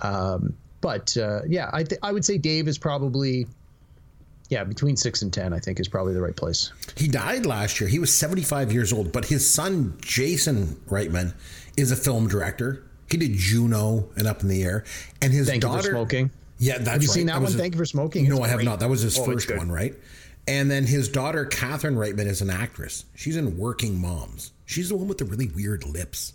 Um, 0.00 0.54
but 0.80 1.16
uh, 1.16 1.40
yeah, 1.48 1.70
I 1.72 1.82
th- 1.82 2.00
I 2.02 2.12
would 2.12 2.24
say 2.24 2.38
Dave 2.38 2.68
is 2.68 2.78
probably. 2.78 3.46
Yeah, 4.50 4.62
between 4.64 4.96
six 4.96 5.22
and 5.22 5.32
ten, 5.32 5.52
I 5.52 5.58
think 5.58 5.80
is 5.80 5.88
probably 5.88 6.12
the 6.14 6.20
right 6.20 6.36
place. 6.36 6.72
He 6.96 7.08
died 7.08 7.46
last 7.46 7.80
year. 7.80 7.88
He 7.88 7.98
was 7.98 8.12
75 8.12 8.72
years 8.72 8.92
old, 8.92 9.10
but 9.12 9.24
his 9.24 9.48
son, 9.48 9.96
Jason 10.00 10.76
Reitman, 10.88 11.34
is 11.76 11.90
a 11.90 11.96
film 11.96 12.28
director. 12.28 12.84
He 13.10 13.16
did 13.16 13.32
Juno 13.34 14.08
and 14.16 14.26
Up 14.26 14.42
in 14.42 14.48
the 14.48 14.62
Air. 14.62 14.84
And 15.22 15.32
his 15.32 15.48
Thank 15.48 15.62
daughter. 15.62 15.76
you 15.78 15.82
for 15.82 15.90
smoking. 15.90 16.30
Yeah, 16.58 16.78
that's 16.78 16.88
Have 16.90 17.02
you 17.02 17.08
right. 17.08 17.14
seen 17.14 17.26
that, 17.26 17.34
was 17.40 17.50
one? 17.50 17.52
his- 17.52 17.60
Thank 17.60 17.74
you 17.74 17.78
for 17.78 17.86
smoking. 17.86 18.28
No, 18.28 18.42
I 18.42 18.48
have 18.48 18.62
not. 18.62 18.80
That 18.80 18.88
was 18.90 19.00
his 19.02 19.18
Oh, 19.18 19.24
first 19.24 19.50
one, 19.54 19.70
right? 19.72 19.94
And 20.46 20.70
then 20.70 20.86
his 20.86 21.08
daughter, 21.08 21.46
Catherine 21.46 21.96
Reitman, 21.96 22.26
is 22.26 22.42
an 22.42 22.50
actress. 22.50 23.06
She's 23.14 23.36
in 23.36 23.56
Working 23.56 23.98
Moms. 23.98 24.52
She's 24.66 24.90
the 24.90 24.96
one 24.96 25.08
with 25.08 25.18
the 25.18 25.24
really 25.24 25.48
weird 25.48 25.84
lips. 25.86 26.34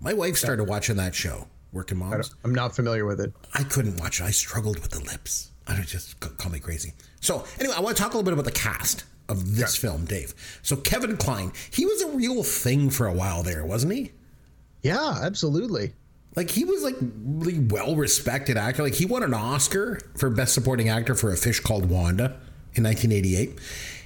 My 0.00 0.12
wife 0.12 0.36
started 0.36 0.64
watching 0.64 0.96
that 0.96 1.14
show, 1.14 1.46
Working 1.72 1.98
Moms. 1.98 2.34
I'm 2.44 2.54
not 2.54 2.74
familiar 2.74 3.06
with 3.06 3.20
it. 3.20 3.32
I 3.54 3.62
couldn't 3.62 3.98
watch 3.98 4.20
it. 4.20 4.24
I 4.24 4.30
struggled 4.32 4.80
with 4.80 4.90
the 4.90 5.00
lips. 5.00 5.50
I 5.68 5.74
don't 5.74 5.86
just 5.86 6.18
call 6.20 6.50
me 6.50 6.58
crazy. 6.58 6.94
So 7.20 7.44
anyway, 7.58 7.74
I 7.76 7.80
want 7.80 7.96
to 7.96 8.02
talk 8.02 8.12
a 8.12 8.16
little 8.16 8.24
bit 8.24 8.32
about 8.34 8.44
the 8.44 8.58
cast 8.58 9.04
of 9.28 9.56
this 9.56 9.76
film, 9.76 10.04
Dave. 10.04 10.34
So 10.62 10.76
Kevin 10.76 11.16
Kline, 11.16 11.52
he 11.70 11.84
was 11.84 12.02
a 12.02 12.08
real 12.08 12.42
thing 12.42 12.90
for 12.90 13.06
a 13.06 13.12
while 13.12 13.42
there, 13.42 13.64
wasn't 13.64 13.92
he? 13.92 14.12
Yeah, 14.82 15.18
absolutely. 15.22 15.92
Like 16.36 16.50
he 16.50 16.64
was 16.64 16.82
like 16.82 16.96
really 17.00 17.58
well 17.58 17.96
respected 17.96 18.56
actor. 18.56 18.82
Like 18.82 18.94
he 18.94 19.06
won 19.06 19.22
an 19.22 19.34
Oscar 19.34 20.00
for 20.16 20.30
best 20.30 20.54
supporting 20.54 20.88
actor 20.88 21.14
for 21.14 21.32
A 21.32 21.36
Fish 21.36 21.60
Called 21.60 21.90
Wanda 21.90 22.36
in 22.74 22.84
1988. 22.84 23.58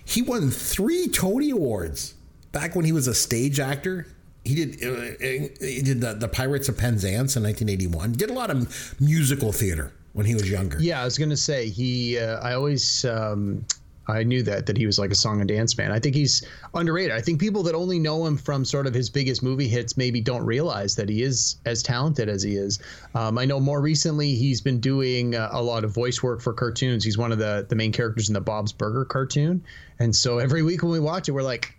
He 0.04 0.22
won 0.22 0.50
three 0.50 1.08
Tony 1.08 1.50
Awards 1.50 2.14
back 2.50 2.74
when 2.74 2.84
he 2.84 2.92
was 2.92 3.06
a 3.06 3.14
stage 3.14 3.60
actor. 3.60 4.06
He 4.44 4.54
did 4.54 4.82
uh, 4.82 5.56
he 5.60 5.82
did 5.82 6.00
the, 6.00 6.14
the 6.14 6.28
Pirates 6.28 6.68
of 6.68 6.78
Penzance 6.78 7.36
in 7.36 7.42
1981. 7.42 8.12
Did 8.12 8.30
a 8.30 8.32
lot 8.32 8.50
of 8.50 9.00
musical 9.00 9.52
theater 9.52 9.92
when 10.12 10.26
he 10.26 10.34
was 10.34 10.50
younger. 10.50 10.78
Yeah, 10.80 11.00
I 11.00 11.04
was 11.04 11.18
gonna 11.18 11.36
say 11.36 11.68
he. 11.68 12.18
Uh, 12.18 12.38
I 12.40 12.54
always. 12.54 13.04
Um, 13.04 13.64
I 14.08 14.24
knew 14.24 14.42
that 14.42 14.66
that 14.66 14.76
he 14.76 14.84
was 14.84 14.98
like 14.98 15.12
a 15.12 15.14
song 15.14 15.40
and 15.40 15.48
dance 15.48 15.78
man. 15.78 15.92
I 15.92 16.00
think 16.00 16.14
he's 16.16 16.44
underrated. 16.74 17.12
I 17.12 17.20
think 17.20 17.40
people 17.40 17.62
that 17.64 17.74
only 17.74 17.98
know 17.98 18.26
him 18.26 18.36
from 18.36 18.64
sort 18.64 18.86
of 18.86 18.94
his 18.94 19.08
biggest 19.08 19.42
movie 19.42 19.68
hits 19.68 19.96
maybe 19.96 20.20
don't 20.20 20.44
realize 20.44 20.96
that 20.96 21.08
he 21.08 21.22
is 21.22 21.56
as 21.66 21.82
talented 21.82 22.28
as 22.28 22.42
he 22.42 22.56
is. 22.56 22.80
Um, 23.14 23.38
I 23.38 23.44
know 23.44 23.60
more 23.60 23.80
recently 23.80 24.34
he's 24.34 24.60
been 24.60 24.80
doing 24.80 25.36
uh, 25.36 25.50
a 25.52 25.62
lot 25.62 25.84
of 25.84 25.94
voice 25.94 26.22
work 26.22 26.40
for 26.40 26.52
cartoons. 26.52 27.04
He's 27.04 27.16
one 27.16 27.30
of 27.30 27.38
the 27.38 27.64
the 27.68 27.76
main 27.76 27.92
characters 27.92 28.28
in 28.28 28.34
the 28.34 28.40
Bob's 28.40 28.72
Burger 28.72 29.04
cartoon, 29.04 29.62
and 30.00 30.14
so 30.14 30.38
every 30.38 30.62
week 30.62 30.82
when 30.82 30.90
we 30.90 31.00
watch 31.00 31.28
it, 31.28 31.32
we're 31.32 31.42
like, 31.42 31.72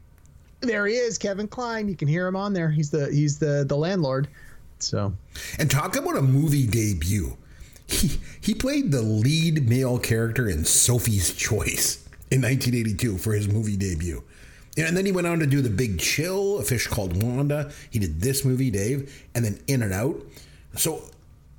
there 0.62 0.88
he 0.88 0.96
is, 0.96 1.18
Kevin 1.18 1.48
Kline." 1.48 1.90
You 1.90 1.96
can 1.96 2.08
hear 2.08 2.26
him 2.26 2.38
on 2.38 2.54
there. 2.54 2.70
He's 2.70 2.90
the 2.90 3.12
he's 3.12 3.38
the 3.38 3.66
the 3.68 3.76
landlord. 3.76 4.30
So, 4.80 5.14
and 5.60 5.70
talk 5.70 5.96
about 5.96 6.18
a 6.18 6.22
movie 6.22 6.68
debut. 6.68 7.38
He 7.88 8.20
he 8.42 8.54
played 8.54 8.92
the 8.92 9.02
lead 9.02 9.68
male 9.68 10.00
character 10.00 10.48
in 10.50 10.66
Sophie's 10.66 11.34
Choice 11.34 11.98
in 12.32 12.42
1982 12.42 13.18
for 13.18 13.34
his 13.34 13.48
movie 13.48 13.78
debut. 13.78 14.24
And 14.78 14.98
then 14.98 15.06
he 15.06 15.12
went 15.12 15.28
on 15.28 15.38
to 15.40 15.46
do 15.46 15.62
The 15.62 15.70
Big 15.70 16.00
Chill, 16.00 16.58
A 16.58 16.64
Fish 16.64 16.88
Called 16.88 17.22
Wanda. 17.22 17.72
He 17.92 18.00
did 18.00 18.22
this 18.22 18.44
movie, 18.44 18.72
Dave, 18.72 19.24
and 19.36 19.46
then 19.46 19.60
In 19.68 19.84
and 19.84 19.94
Out. 19.94 20.20
So 20.76 21.04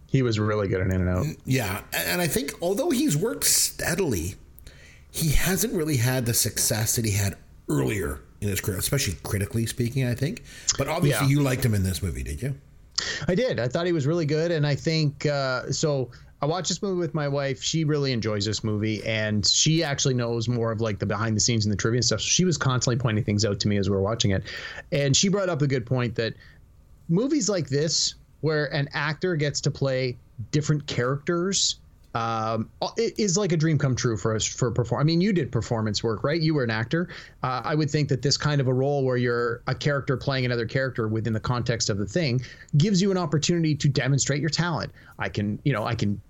he 0.09 0.23
was 0.23 0.41
really 0.41 0.67
good 0.67 0.81
in 0.81 0.91
In 0.91 1.01
and 1.03 1.09
Out. 1.11 1.25
Mm, 1.25 1.39
yeah, 1.45 1.83
and 1.93 2.21
I 2.21 2.27
think 2.27 2.53
although 2.61 2.91
he's 2.91 3.17
worked 3.17 3.45
steadily, 3.45 4.35
he 5.13 5.31
hasn't 5.31 5.75
really 5.75 5.99
had 5.99 6.27
the 6.27 6.35
success 6.35 6.97
that 6.97 7.05
he 7.05 7.13
had 7.13 7.37
earlier 7.69 8.21
in 8.41 8.49
his 8.49 8.61
career, 8.61 8.79
especially 8.79 9.15
critically 9.23 9.67
speaking. 9.67 10.05
I 10.05 10.15
think, 10.17 10.43
but 10.77 10.89
obviously 10.89 11.27
Yeah. 11.27 11.31
you 11.31 11.41
liked 11.43 11.65
him 11.65 11.73
in 11.75 11.85
this 11.85 12.03
movie, 12.03 12.25
did 12.25 12.43
you? 12.43 12.57
I 13.29 13.35
did. 13.35 13.59
I 13.59 13.69
thought 13.69 13.87
he 13.87 13.93
was 13.93 14.07
really 14.07 14.27
good, 14.27 14.51
and 14.51 14.67
I 14.67 14.75
think 14.75 15.27
uh, 15.27 15.71
so. 15.71 16.11
I 16.43 16.47
watched 16.47 16.69
this 16.69 16.83
movie 16.83 16.99
with 16.99 17.15
my 17.15 17.27
wife. 17.27 17.63
She 17.63 17.85
really 17.85 18.13
enjoys 18.13 18.45
this 18.45 18.63
movie, 18.63 19.03
and 19.07 19.47
she 19.47 19.83
actually 19.83 20.13
knows 20.13 20.47
more 20.47 20.73
of 20.73 20.81
like 20.83 20.99
the 20.99 21.07
behind 21.07 21.35
the 21.35 21.41
scenes 21.41 21.65
and 21.65 21.73
the 21.73 21.77
trivia 21.77 21.99
and 21.99 22.05
stuff. 22.05 22.21
So 22.21 22.27
she 22.27 22.45
was 22.45 22.59
constantly 22.59 23.01
pointing 23.01 23.25
things 23.25 23.47
out 23.47 23.59
to 23.61 23.69
me 23.69 23.79
as 23.79 23.89
we 23.89 23.97
were 23.97 24.03
watching 24.03 24.33
it, 24.33 24.43
and 24.93 25.17
she 25.17 25.29
brought 25.29 25.49
up 25.49 25.63
a 25.63 25.67
good 25.67 25.87
point 25.87 26.15
that 26.17 26.35
movies 27.09 27.49
like 27.49 27.69
this, 27.69 28.17
where 28.43 28.67
an 28.75 28.89
actor 28.93 29.37
gets 29.37 29.61
to 29.63 29.71
play 29.71 30.19
different 30.51 30.87
characters. 30.87 31.77
Um, 32.15 32.71
it 32.97 33.19
is 33.19 33.37
like 33.37 33.51
a 33.51 33.57
dream 33.57 33.77
come 33.77 33.97
true 33.97 34.17
for 34.17 34.37
us 34.37 34.47
for 34.47 34.71
perform. 34.71 35.01
I 35.01 35.05
mean, 35.05 35.21
you 35.21 35.33
did 35.33 35.51
performance 35.51 36.05
work, 36.05 36.23
right? 36.23 36.41
You 36.41 36.55
were 36.55 36.63
an 36.63 36.71
actor. 36.71 37.09
Uh, 37.43 37.61
I 37.65 37.75
would 37.75 37.91
think 37.91 38.09
that 38.09 38.23
this 38.23 38.37
kind 38.37 38.61
of 38.61 38.69
a 38.69 38.73
role 38.73 39.05
where 39.05 39.17
you're 39.17 39.63
a 39.67 39.75
character 39.75 40.17
playing 40.17 40.45
another 40.45 40.67
character 40.67 41.09
within 41.09 41.33
the 41.33 41.41
context 41.41 41.91
of 41.91 41.99
the 41.99 42.07
thing 42.07 42.41
gives 42.77 43.03
you 43.03 43.11
an 43.11 43.19
opportunity 43.19 43.75
to 43.75 43.89
demonstrate 43.89 44.41
your 44.41 44.51
talent. 44.51 44.93
I 45.19 45.29
can, 45.29 45.59
you 45.65 45.73
know, 45.73 45.85
I 45.85 45.97
can 45.97 46.21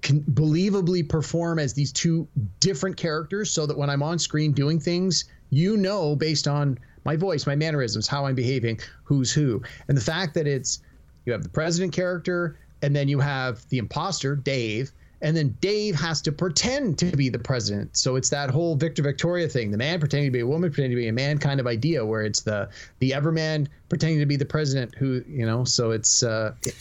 can 0.00 0.22
believably 0.22 1.06
perform 1.06 1.58
as 1.58 1.74
these 1.74 1.92
two 1.92 2.26
different 2.58 2.96
characters 2.96 3.50
so 3.50 3.66
that 3.66 3.76
when 3.76 3.90
I'm 3.90 4.02
on 4.02 4.18
screen 4.18 4.52
doing 4.52 4.80
things, 4.80 5.26
you 5.50 5.76
know, 5.76 6.16
based 6.16 6.48
on 6.48 6.78
my 7.04 7.16
voice, 7.16 7.46
my 7.46 7.54
mannerisms, 7.54 8.06
how 8.06 8.24
I'm 8.24 8.34
behaving, 8.34 8.80
who's 9.04 9.30
who. 9.30 9.62
And 9.88 9.96
the 9.96 10.02
fact 10.02 10.32
that 10.34 10.46
it's 10.46 10.80
you 11.26 11.32
have 11.32 11.42
the 11.42 11.50
president 11.50 11.92
character 11.92 12.58
and 12.80 12.96
then 12.96 13.08
you 13.08 13.20
have 13.20 13.68
the 13.68 13.76
imposter, 13.76 14.34
Dave, 14.34 14.92
and 15.22 15.36
then 15.36 15.56
Dave 15.60 15.94
has 15.96 16.22
to 16.22 16.32
pretend 16.32 16.98
to 16.98 17.06
be 17.16 17.28
the 17.28 17.38
president. 17.38 17.96
So 17.96 18.16
it's 18.16 18.30
that 18.30 18.50
whole 18.50 18.74
Victor 18.74 19.02
Victoria 19.02 19.48
thing, 19.48 19.70
the 19.70 19.76
man 19.78 20.00
pretending 20.00 20.28
to 20.28 20.32
be 20.32 20.40
a 20.40 20.46
woman, 20.46 20.70
pretending 20.70 20.96
to 20.96 21.02
be 21.02 21.08
a 21.08 21.12
man 21.12 21.38
kind 21.38 21.60
of 21.60 21.66
idea 21.66 22.04
where 22.04 22.22
it's 22.22 22.40
the 22.40 22.68
the 23.00 23.10
Everman 23.10 23.68
pretending 23.88 24.18
to 24.20 24.26
be 24.26 24.36
the 24.36 24.44
president 24.44 24.94
who, 24.94 25.22
you 25.28 25.44
know, 25.44 25.64
so 25.64 25.90
it's 25.90 26.22
uh 26.22 26.54
it, 26.62 26.74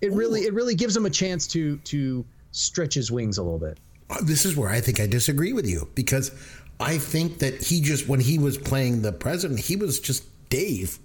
it 0.00 0.12
really 0.12 0.42
it 0.42 0.54
really 0.54 0.74
gives 0.74 0.96
him 0.96 1.06
a 1.06 1.10
chance 1.10 1.46
to 1.48 1.76
to 1.78 2.24
stretch 2.52 2.94
his 2.94 3.10
wings 3.10 3.38
a 3.38 3.42
little 3.42 3.58
bit. 3.58 3.78
Uh, 4.10 4.18
This 4.22 4.44
is 4.44 4.56
where 4.56 4.70
I 4.70 4.80
think 4.80 5.00
I 5.00 5.06
disagree 5.06 5.52
with 5.52 5.66
you 5.66 5.88
because 5.94 6.30
I 6.78 6.98
think 6.98 7.38
that 7.40 7.62
he 7.62 7.80
just 7.80 8.08
when 8.08 8.20
he 8.20 8.38
was 8.38 8.58
playing 8.58 9.02
the 9.02 9.12
president, 9.12 9.60
he 9.60 9.76
was 9.76 9.98
just 10.00 10.24
Dave 10.48 10.98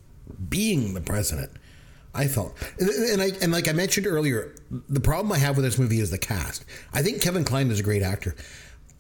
being 0.49 0.93
the 0.93 1.01
president. 1.01 1.51
I 2.13 2.27
felt, 2.27 2.55
and, 2.79 3.21
I 3.21 3.31
and 3.41 3.51
like 3.51 3.67
I 3.67 3.71
mentioned 3.71 4.07
earlier, 4.07 4.55
the 4.71 4.99
problem 4.99 5.31
I 5.31 5.37
have 5.37 5.55
with 5.55 5.65
this 5.65 5.77
movie 5.77 5.99
is 5.99 6.09
the 6.09 6.17
cast. 6.17 6.65
I 6.91 7.03
think 7.03 7.21
Kevin 7.21 7.43
Kline 7.43 7.69
is 7.69 7.79
a 7.79 7.83
great 7.83 8.01
actor, 8.01 8.35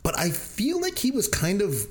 but 0.03 0.17
I 0.17 0.29
feel 0.29 0.79
like 0.79 0.97
he 0.97 1.09
was 1.11 1.27
kind 1.27 1.61
of 1.61 1.87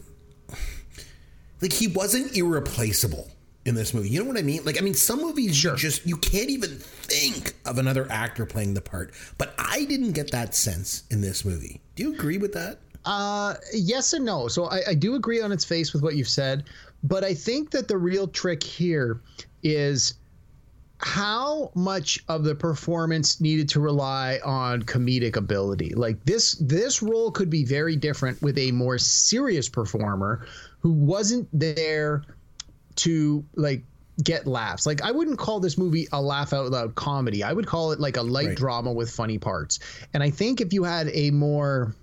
like 1.60 1.72
he 1.72 1.88
wasn't 1.88 2.36
irreplaceable 2.36 3.28
in 3.64 3.74
this 3.74 3.92
movie. 3.92 4.08
You 4.08 4.20
know 4.20 4.26
what 4.26 4.38
I 4.38 4.42
mean? 4.42 4.64
Like 4.64 4.78
I 4.78 4.80
mean, 4.80 4.94
some 4.94 5.20
movies 5.20 5.62
you 5.62 5.74
just 5.76 6.06
you 6.06 6.16
can't 6.16 6.50
even 6.50 6.78
think 6.78 7.54
of 7.66 7.78
another 7.78 8.06
actor 8.10 8.46
playing 8.46 8.74
the 8.74 8.80
part, 8.80 9.12
but 9.38 9.54
I 9.58 9.84
didn't 9.86 10.12
get 10.12 10.30
that 10.30 10.54
sense 10.54 11.02
in 11.10 11.20
this 11.20 11.44
movie. 11.44 11.80
Do 11.96 12.04
you 12.04 12.14
agree 12.14 12.38
with 12.38 12.52
that? 12.52 12.78
Uh, 13.04 13.54
yes 13.72 14.12
and 14.12 14.24
no. 14.24 14.48
So 14.48 14.66
I, 14.66 14.80
I 14.88 14.94
do 14.94 15.14
agree 15.14 15.40
on 15.40 15.50
its 15.50 15.64
face 15.64 15.92
with 15.92 16.02
what 16.02 16.14
you've 16.14 16.28
said, 16.28 16.64
but 17.02 17.24
I 17.24 17.34
think 17.34 17.70
that 17.70 17.88
the 17.88 17.96
real 17.96 18.28
trick 18.28 18.62
here 18.62 19.20
is 19.62 20.14
how 21.00 21.70
much 21.74 22.18
of 22.28 22.42
the 22.42 22.54
performance 22.54 23.40
needed 23.40 23.68
to 23.70 23.80
rely 23.80 24.40
on 24.44 24.82
comedic 24.82 25.36
ability. 25.36 25.94
Like 25.94 26.24
this, 26.24 26.52
this 26.54 27.02
role 27.02 27.30
could 27.30 27.50
be 27.50 27.64
very 27.64 27.94
different 27.94 28.40
with 28.42 28.58
a 28.58 28.72
more 28.72 28.98
serious 28.98 29.68
performer 29.68 30.46
who 30.80 30.92
wasn't 30.92 31.48
there 31.52 32.24
to 32.96 33.44
like 33.54 33.84
get 34.24 34.46
laughs. 34.46 34.86
Like 34.86 35.00
I 35.02 35.12
wouldn't 35.12 35.38
call 35.38 35.60
this 35.60 35.78
movie 35.78 36.08
a 36.12 36.20
laugh 36.20 36.52
out 36.52 36.70
loud 36.70 36.96
comedy. 36.96 37.44
I 37.44 37.52
would 37.52 37.66
call 37.66 37.92
it 37.92 38.00
like 38.00 38.16
a 38.16 38.22
light 38.22 38.48
Right. 38.48 38.56
drama 38.56 38.92
with 38.92 39.10
funny 39.10 39.38
parts. 39.38 39.78
And 40.14 40.22
I 40.22 40.30
think 40.30 40.60
if 40.60 40.72
you 40.72 40.82
had 40.82 41.08
a 41.12 41.30
more 41.30 41.94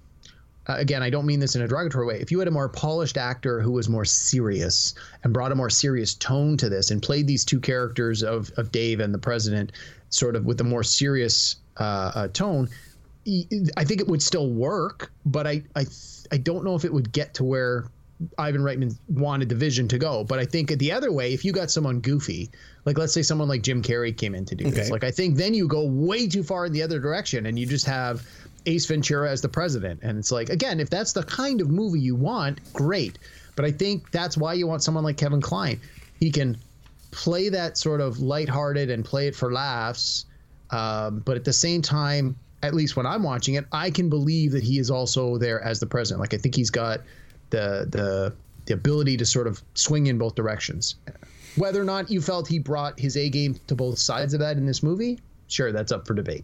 uh, 0.68 0.76
again, 0.78 1.04
I 1.04 1.10
don't 1.10 1.26
mean 1.26 1.40
this 1.40 1.56
in 1.56 1.62
a 1.62 1.68
derogatory 1.68 2.06
way. 2.08 2.20
If 2.20 2.32
you 2.32 2.40
had 2.40 2.48
a 2.48 2.52
more 2.52 2.70
polished 2.70 3.18
actor 3.18 3.62
who 3.62 3.72
was 3.72 3.88
more 3.88 4.06
serious 4.06 4.96
and 5.24 5.34
brought 5.34 5.52
a 5.52 5.56
more 5.56 5.70
serious 5.70 6.14
tone 6.14 6.58
to 6.58 6.70
this 6.70 6.92
and 6.92 7.02
played 7.02 7.28
these 7.28 7.46
two 7.46 7.60
characters 7.60 8.24
of, 8.24 8.52
of 8.58 8.72
Dave 8.72 9.00
and 9.00 9.14
the 9.14 9.20
president 9.20 9.72
sort 10.10 10.36
of 10.36 10.46
with 10.46 10.60
a 10.62 10.64
more 10.64 10.84
serious 10.84 11.58
uh, 11.78 12.12
uh, 12.16 12.28
tone, 12.30 12.70
I 13.78 13.84
think 13.84 14.02
it 14.02 14.08
would 14.08 14.22
still 14.22 14.50
work, 14.50 15.12
but 15.26 15.48
I, 15.48 15.64
I, 15.76 15.84
th- 15.84 16.28
I 16.32 16.38
don't 16.38 16.64
know 16.64 16.76
if 16.76 16.86
it 16.86 16.94
would 16.94 17.12
get 17.12 17.34
to 17.36 17.44
where 17.44 17.86
Ivan 18.38 18.62
Reitman 18.62 18.98
wanted 19.10 19.50
the 19.50 19.56
vision 19.56 19.88
to 19.90 19.98
go. 19.98 20.24
But 20.24 20.40
I 20.40 20.46
think 20.46 20.70
the 20.70 20.92
other 20.92 21.12
way, 21.12 21.34
if 21.34 21.44
you 21.44 21.52
got 21.52 21.70
someone 21.70 22.00
goofy, 22.00 22.50
like 22.86 22.98
let's 22.98 23.14
say 23.14 23.22
someone 23.22 23.48
like 23.48 23.62
Jim 23.62 23.82
Carrey 23.82 24.16
came 24.16 24.36
in 24.36 24.46
to 24.46 24.56
do 24.56 24.70
this, 24.70 24.90
like 24.90 25.04
I 25.04 25.12
think 25.12 25.36
then 25.38 25.54
you 25.54 25.68
go 25.68 25.86
way 25.86 26.28
too 26.28 26.44
far 26.44 26.66
in 26.66 26.72
the 26.72 26.82
other 26.82 27.00
direction 27.00 27.46
and 27.46 27.60
you 27.60 27.66
just 27.66 27.86
have 27.86 28.26
Ace 28.66 28.86
Ventura 28.86 29.30
as 29.30 29.42
the 29.42 29.50
president. 29.50 30.00
And 30.04 30.18
it's 30.18 30.32
like, 30.32 30.50
again, 30.50 30.80
if 30.80 30.90
that's 30.90 31.14
the 31.14 31.24
kind 31.24 31.62
of 31.62 31.70
movie 31.70 32.00
you 32.00 32.16
want, 32.16 32.62
great. 32.74 33.20
But 33.56 33.66
I 33.66 33.72
think 33.72 34.12
that's 34.12 34.38
why 34.38 34.54
you 34.54 34.68
want 34.68 34.84
someone 34.84 35.04
like 35.04 35.18
Kevin 35.18 35.42
Kline. 35.42 35.80
He 36.20 36.32
can 36.32 36.58
play 37.12 37.50
that 37.50 37.78
sort 37.78 38.02
of 38.02 38.20
lighthearted 38.20 38.90
and 38.90 39.06
play 39.06 39.28
it 39.28 39.36
for 39.36 39.52
laughs. 39.52 40.26
Um, 40.72 41.20
but 41.20 41.38
at 41.38 41.46
the 41.46 41.54
same 41.54 41.82
time, 41.82 42.36
at 42.64 42.74
least 42.74 42.96
when 42.96 43.06
I'm 43.06 43.24
watching 43.24 43.56
it, 43.56 43.66
I 43.72 43.90
can 43.92 44.10
believe 44.10 44.52
that 44.52 44.64
he 44.64 44.80
is 44.80 44.90
also 44.90 45.38
there 45.38 45.62
as 45.62 45.80
the 45.80 45.86
president. 45.86 46.20
Like 46.20 46.34
I 46.34 46.38
think 46.38 46.56
he's 46.56 46.72
got 46.72 47.02
the 47.52 47.88
the 47.90 48.34
the 48.66 48.74
ability 48.74 49.16
to 49.18 49.26
sort 49.26 49.48
of 49.48 49.62
swing 49.76 50.08
in 50.08 50.18
both 50.18 50.36
directions. 50.36 50.96
Whether 51.56 51.80
or 51.80 51.86
not 51.86 52.10
you 52.10 52.22
felt 52.22 52.48
he 52.48 52.60
brought 52.60 53.00
his 53.00 53.16
A 53.16 53.30
game 53.30 53.58
to 53.68 53.76
both 53.76 54.00
sides 54.00 54.34
of 54.34 54.40
that 54.40 54.58
in 54.58 54.66
this 54.66 54.84
movie, 54.84 55.20
sure, 55.48 55.72
that's 55.72 55.92
up 55.92 56.08
for 56.08 56.14
debate. 56.14 56.44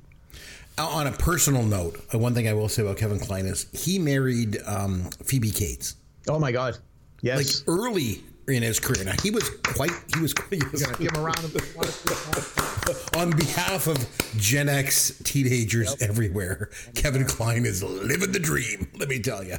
On 0.81 1.07
a 1.07 1.11
personal 1.11 1.63
note, 1.63 1.99
uh, 2.13 2.17
one 2.19 2.33
thing 2.33 2.47
I 2.47 2.53
will 2.53 2.69
say 2.69 2.81
about 2.81 2.97
Kevin 2.97 3.19
Kline 3.19 3.45
is 3.45 3.67
he 3.73 3.97
married 3.99 4.57
um, 4.65 5.03
Phoebe 5.23 5.51
Cates. 5.51 5.95
Oh 6.27 6.39
my 6.39 6.51
God, 6.51 6.77
yes, 7.21 7.37
Like 7.67 7.67
early 7.67 8.21
in 8.47 8.63
his 8.63 8.79
career. 8.79 9.03
Now 9.05 9.13
he 9.23 9.31
was 9.31 9.49
quite 9.49 9.91
he 10.13 10.21
was 10.21 10.33
quite 10.33 10.59
Give 10.59 10.99
him 10.99 11.15
a 11.15 11.21
round 11.21 11.37
of 11.39 11.55
applause. 11.55 13.15
on 13.15 13.31
behalf 13.31 13.87
of 13.87 13.97
Gen 14.37 14.69
X 14.69 15.13
teenagers 15.23 15.95
everywhere. 16.01 16.69
Kevin 16.95 17.25
Kline 17.25 17.65
is 17.65 17.83
living 17.83 18.31
the 18.31 18.39
dream. 18.39 18.87
Let 18.97 19.07
me 19.09 19.19
tell 19.19 19.43
you. 19.43 19.57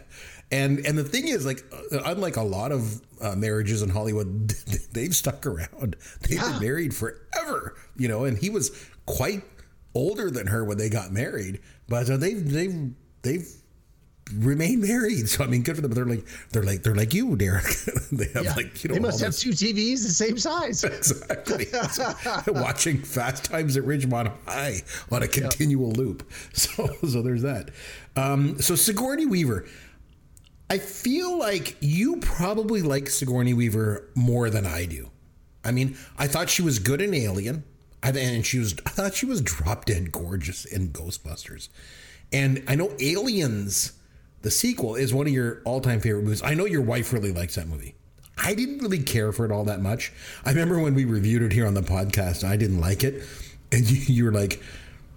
And 0.51 0.85
and 0.87 0.99
the 0.99 1.05
thing 1.05 1.29
is, 1.29 1.47
like, 1.47 1.65
uh, 1.93 2.01
unlike 2.05 2.37
a 2.37 2.43
lot 2.43 2.73
of 2.73 3.01
uh, 3.21 3.35
marriages 3.37 3.81
in 3.83 3.89
Hollywood, 3.89 4.49
they've 4.93 5.15
stuck 5.15 5.47
around. 5.47 5.97
They've 6.23 6.33
Yeah. 6.39 6.53
been 6.53 6.61
married 6.61 6.95
forever, 6.95 7.77
you 7.97 8.09
know. 8.09 8.25
And 8.25 8.37
he 8.37 8.51
was 8.51 8.71
quite 9.07 9.43
older 9.95 10.31
than 10.31 10.47
her 10.47 10.65
when 10.65 10.79
they 10.79 10.89
got 10.89 11.13
married, 11.13 11.61
but 11.89 12.09
uh, 12.11 12.17
they've 12.17 12.51
they've 12.51 12.91
they've 13.23 13.49
remained 14.37 14.81
married. 14.83 15.29
So 15.29 15.45
I 15.45 15.47
mean, 15.47 15.63
good 15.63 15.77
for 15.77 15.83
them. 15.83 15.93
They're 15.93 16.05
like 16.07 16.25
they're 16.51 16.63
like 16.63 16.83
they're 16.83 16.95
like 16.95 17.13
you, 17.13 17.37
Derek. 17.37 17.65
they 18.13 18.29
have 18.35 18.45
Yeah. 18.45 18.55
like 18.55 18.83
you 18.83 18.89
know 18.89 18.95
they 18.95 19.01
must 19.01 19.21
have 19.21 19.31
this- 19.33 19.41
two 19.41 19.51
TVs 19.51 20.03
the 20.05 20.11
same 20.11 20.39
size. 20.39 20.85
exactly 20.85 21.67
watching 22.53 22.99
Fast 23.03 23.45
Times 23.45 23.77
at 23.77 23.85
Ridgemont 23.85 24.33
High 24.47 24.83
on 25.11 25.23
a 25.23 25.29
continual 25.29 25.93
loop. 25.93 26.31
So 26.53 26.89
so 27.09 27.23
there's 27.23 27.43
that. 27.43 27.71
Um, 28.17 28.61
so 28.61 28.75
Sigourney 28.75 29.27
Weaver. 29.27 29.67
I 30.71 30.79
feel 30.79 31.39
like 31.39 31.77
you 31.81 32.17
probably 32.21 32.81
like 32.81 33.11
Sigourney 33.11 33.53
Weaver 33.53 34.09
more 34.15 34.49
than 34.49 34.65
I 34.65 34.87
do. 34.87 35.11
I 35.63 35.71
mean, 35.71 35.99
I 36.17 36.27
thought 36.29 36.49
she 36.49 36.63
was 36.63 36.79
good 36.79 37.03
in 37.03 37.13
Alien, 37.13 37.63
and 38.03 38.45
she 38.45 38.59
was. 38.59 38.75
I 38.85 38.91
thought 38.91 39.15
she 39.15 39.27
was 39.27 39.41
drop 39.41 39.85
dead 39.85 40.13
gorgeous 40.13 40.65
in 40.65 40.89
Ghostbusters, 40.89 41.69
and 42.33 42.63
I 42.67 42.75
know 42.75 42.93
Aliens, 43.01 43.93
the 44.43 44.51
sequel, 44.51 44.95
is 44.95 45.15
one 45.15 45.27
of 45.27 45.33
your 45.33 45.63
all 45.65 45.81
time 45.81 46.01
favorite 46.01 46.23
movies. 46.25 46.43
I 46.43 46.55
know 46.55 46.65
your 46.65 46.83
wife 46.83 47.13
really 47.13 47.33
likes 47.33 47.55
that 47.55 47.69
movie. 47.69 47.95
I 48.37 48.55
didn't 48.55 48.79
really 48.79 49.03
care 49.03 49.31
for 49.33 49.45
it 49.45 49.53
all 49.53 49.65
that 49.65 49.81
much. 49.81 50.13
I 50.45 50.51
remember 50.51 50.81
when 50.81 50.95
we 50.95 51.05
reviewed 51.05 51.43
it 51.43 51.53
here 51.53 51.67
on 51.67 51.75
the 51.75 51.83
podcast, 51.83 52.45
I 52.45 52.57
didn't 52.57 52.81
like 52.81 53.05
it, 53.05 53.23
and 53.71 53.89
you, 53.91 54.15
you 54.15 54.25
were 54.25 54.33
like. 54.33 54.63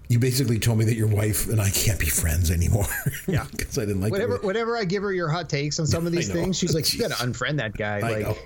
You 0.08 0.20
basically 0.20 0.60
told 0.60 0.78
me 0.78 0.86
that 0.86 0.94
your 0.94 1.08
wife 1.08 1.50
and 1.50 1.60
I 1.60 1.72
can't 1.72 2.00
be 2.00 2.06
friends 2.06 2.52
anymore. 2.52 2.86
Yeah, 3.28 3.48
because 3.50 3.80
I 3.80 3.86
didn't 3.86 4.02
like 4.02 4.12
whatever. 4.12 4.38
Whenever, 4.38 4.78
I 4.78 4.86
give 4.86 5.02
her 5.02 5.12
your 5.12 5.28
hot 5.28 5.50
takes 5.50 5.80
on 5.80 5.88
some 5.88 6.06
of 6.06 6.12
these 6.14 6.32
things, 6.32 6.60
she's 6.60 6.76
like, 6.76 6.94
"You 6.94 7.00
gotta 7.00 7.16
unfriend 7.16 7.58
that 7.58 7.76
guy." 7.76 7.98
I 7.98 8.02
like, 8.02 8.20
know. 8.20 8.38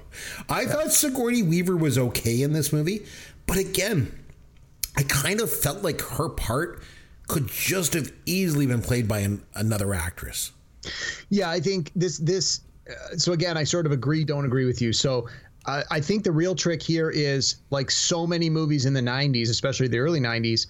I 0.48 0.66
thought 0.66 0.94
Sigourney 0.94 1.44
Weaver 1.44 1.76
was 1.76 1.98
okay 1.98 2.44
in 2.44 2.54
this 2.54 2.72
movie, 2.72 3.06
but 3.46 3.58
again, 3.58 4.10
I 5.00 5.04
kind 5.04 5.40
of 5.40 5.50
felt 5.50 5.82
like 5.82 6.02
her 6.02 6.28
part 6.28 6.84
could 7.30 7.48
just 7.48 7.94
have 7.94 8.12
easily 8.26 8.66
been 8.66 8.82
played 8.82 9.08
by 9.08 9.20
an, 9.20 9.42
another 9.56 9.94
actress. 9.94 10.52
Yeah, 11.30 11.50
I 11.50 11.62
think 11.62 11.90
this 11.96 12.18
this. 12.18 12.60
Uh, 12.86 13.16
so 13.16 13.32
again, 13.32 13.56
I 13.56 13.64
sort 13.64 13.86
of 13.86 13.94
agree, 13.94 14.26
don't 14.26 14.44
agree 14.44 14.66
with 14.66 14.82
you. 14.82 14.92
So 14.92 15.30
I 15.66 15.84
I 15.90 16.02
think 16.02 16.26
the 16.26 16.34
real 16.34 16.54
trick 16.54 16.84
here 16.84 17.10
is 17.10 17.62
like 17.70 17.90
so 17.90 18.28
many 18.28 18.50
movies 18.50 18.86
in 18.86 18.94
the 18.94 19.00
'90s, 19.00 19.50
especially 19.50 19.88
the 19.88 20.00
early 20.00 20.20
'90s, 20.20 20.68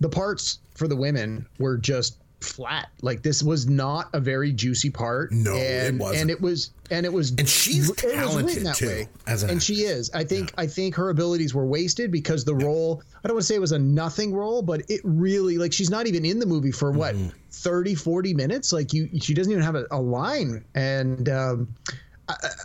the 0.00 0.08
parts 0.08 0.58
for 0.74 0.88
the 0.88 0.96
women 0.96 1.46
were 1.60 1.76
just 1.76 2.16
flat. 2.40 2.88
Like 3.02 3.22
this 3.22 3.42
was 3.42 3.66
not 3.68 4.08
a 4.12 4.20
very 4.20 4.52
juicy 4.52 4.90
part. 4.90 5.32
No, 5.32 5.54
it 5.54 5.88
and, 5.88 5.98
wasn't. 5.98 6.20
And 6.22 6.30
it 6.30 6.40
was, 6.40 6.70
and 6.90 7.04
it 7.04 7.12
was, 7.12 7.30
And 7.32 7.48
she's 7.48 7.90
it 7.90 8.04
was 8.04 8.04
written 8.04 8.18
talented, 8.20 8.66
that 8.66 8.76
too, 8.76 8.86
way. 8.86 9.08
as 9.26 9.42
an 9.42 9.50
and 9.50 9.62
she 9.62 9.82
is. 9.82 10.10
I 10.14 10.24
think, 10.24 10.52
I 10.56 10.66
think 10.66 10.94
her 10.94 11.10
abilities 11.10 11.54
were 11.54 11.66
wasted 11.66 12.10
because 12.12 12.44
the 12.44 12.54
role. 12.54 13.02
I 13.24 13.28
don't 13.28 13.34
want 13.34 13.42
to 13.42 13.46
say 13.46 13.56
it 13.56 13.60
was 13.60 13.72
a 13.72 13.78
nothing 13.78 14.32
role, 14.32 14.62
but 14.62 14.82
it 14.88 15.00
really 15.04 15.58
like 15.58 15.72
she's 15.72 15.90
not 15.90 16.06
even 16.06 16.24
in 16.24 16.38
the 16.38 16.46
movie 16.46 16.72
for 16.72 16.92
what 16.92 17.14
Mm-hmm. 17.14 17.28
30, 17.50 17.94
40 17.96 18.34
minutes. 18.34 18.72
Like 18.72 18.92
you, 18.92 19.08
she 19.20 19.34
doesn't 19.34 19.50
even 19.50 19.64
have 19.64 19.74
a, 19.74 19.86
a 19.90 20.00
line. 20.00 20.64
And 20.74 21.28
um, 21.28 21.74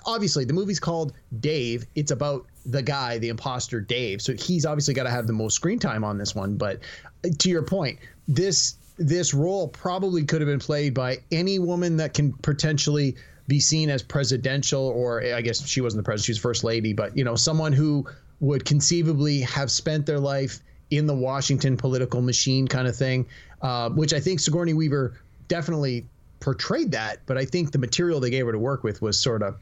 obviously, 0.05 0.45
the 0.45 0.53
movie's 0.53 0.79
called 0.79 1.13
Dave. 1.39 1.85
It's 1.95 2.11
about 2.11 2.45
the 2.65 2.81
guy, 2.81 3.17
the 3.17 3.29
imposter 3.29 3.81
Dave. 3.81 4.21
So 4.21 4.33
he's 4.33 4.65
obviously 4.65 4.93
got 4.93 5.03
to 5.03 5.09
have 5.09 5.27
the 5.27 5.33
most 5.33 5.55
screen 5.55 5.79
time 5.79 6.03
on 6.03 6.17
this 6.17 6.35
one. 6.35 6.55
But 6.57 6.79
uh, 7.25 7.29
to 7.39 7.49
your 7.49 7.63
point, 7.63 7.99
this 8.27 8.75
this 8.97 9.33
role 9.33 9.67
probably 9.67 10.23
could 10.23 10.41
have 10.41 10.47
been 10.47 10.59
played 10.59 10.93
by 10.93 11.19
any 11.31 11.59
woman 11.59 11.97
that 11.97 12.13
can 12.13 12.33
potentially 12.33 13.15
be 13.47 13.59
seen 13.59 13.89
as 13.89 14.01
presidential, 14.01 14.81
or 14.81 15.23
I 15.23 15.41
guess 15.41 15.65
she 15.65 15.81
wasn't 15.81 16.03
the 16.03 16.05
president; 16.05 16.25
she 16.25 16.31
was 16.31 16.39
first 16.39 16.63
lady. 16.63 16.93
But 16.93 17.17
you 17.17 17.23
know, 17.23 17.35
someone 17.35 17.73
who 17.73 18.07
would 18.39 18.65
conceivably 18.65 19.41
have 19.41 19.71
spent 19.71 20.05
their 20.05 20.19
life 20.19 20.59
in 20.91 21.07
the 21.07 21.15
Washington 21.15 21.75
political 21.75 22.21
machine, 22.21 22.67
kind 22.67 22.87
of 22.87 22.95
thing. 22.95 23.25
Uh, 23.61 23.89
which 23.89 24.13
I 24.13 24.19
think 24.19 24.39
Sigourney 24.39 24.73
Weaver 24.73 25.17
definitely 25.47 26.05
portrayed 26.43 26.91
that, 26.91 27.19
but 27.25 27.37
I 27.37 27.45
think 27.45 27.71
the 27.71 27.77
material 27.77 28.19
they 28.19 28.29
gave 28.29 28.45
her 28.45 28.51
to 28.51 28.59
work 28.59 28.83
with 28.83 29.01
was 29.01 29.17
sort 29.17 29.41
of, 29.41 29.55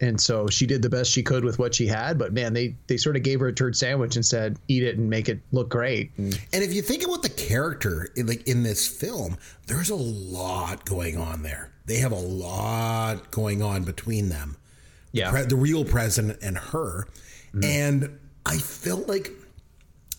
and 0.00 0.20
so 0.20 0.48
she 0.48 0.66
did 0.66 0.82
the 0.82 0.90
best 0.90 1.12
she 1.12 1.22
could 1.22 1.44
with 1.44 1.60
what 1.60 1.76
she 1.76 1.86
had. 1.86 2.18
But 2.18 2.32
man, 2.32 2.52
they 2.52 2.74
they 2.88 2.96
sort 2.96 3.16
of 3.16 3.22
gave 3.22 3.38
her 3.38 3.46
a 3.46 3.52
turd 3.52 3.76
sandwich 3.76 4.16
and 4.16 4.26
said, 4.26 4.58
"Eat 4.66 4.82
it 4.82 4.98
and 4.98 5.08
make 5.08 5.28
it 5.28 5.40
look 5.52 5.68
great." 5.68 6.10
And 6.18 6.38
And 6.52 6.64
if 6.64 6.74
you 6.74 6.82
think 6.82 7.04
about 7.04 7.22
the 7.22 7.28
character, 7.28 8.08
in, 8.16 8.26
like 8.26 8.48
in 8.48 8.64
this 8.64 8.86
film, 8.88 9.38
there's 9.68 9.90
a 9.90 9.94
lot 9.94 10.84
going 10.84 11.16
on 11.16 11.44
there. 11.44 11.70
They 11.86 11.98
have 11.98 12.12
a 12.12 12.16
lot 12.16 13.30
going 13.30 13.62
on 13.62 13.84
between 13.84 14.28
them. 14.28 14.56
Yeah. 15.12 15.30
Pre- 15.30 15.44
the 15.44 15.56
real 15.56 15.84
president 15.84 16.40
and 16.42 16.58
her, 16.58 17.06
mm-hmm. 17.54 17.62
and 17.62 18.18
I 18.44 18.58
felt 18.58 19.08
like 19.08 19.30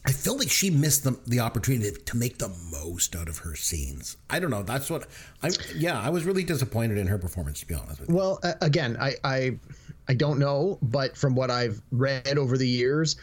I 0.06 0.12
feel 0.12 0.38
like 0.38 0.50
she 0.50 0.70
missed 0.70 1.04
the, 1.04 1.20
the 1.26 1.40
opportunity 1.40 1.92
to 1.92 2.18
make 2.18 2.38
the 2.38 2.50
most 2.72 3.16
out 3.16 3.28
of 3.28 3.40
her 3.40 3.56
scenes. 3.56 4.18
I 4.30 4.40
don't 4.40 4.52
know. 4.52 4.62
That's 4.62 4.90
what 4.90 5.08
I. 5.42 5.50
Yeah, 5.76 6.00
I 6.00 6.10
was 6.10 6.26
really 6.26 6.44
disappointed 6.44 6.98
in 6.98 7.08
her 7.08 7.18
performance. 7.18 7.60
To 7.62 7.66
be 7.66 7.74
honest 7.74 8.02
with 8.02 8.10
you. 8.10 8.16
Well, 8.16 8.40
uh, 8.44 8.54
again, 8.62 8.98
I, 9.00 9.16
I 9.24 9.60
I 10.08 10.14
don't 10.14 10.38
know, 10.38 10.78
but 10.84 11.18
from 11.18 11.36
what 11.36 11.50
I've 11.50 11.82
read 11.92 12.38
over 12.38 12.58
the 12.58 12.68
years, 12.68 13.16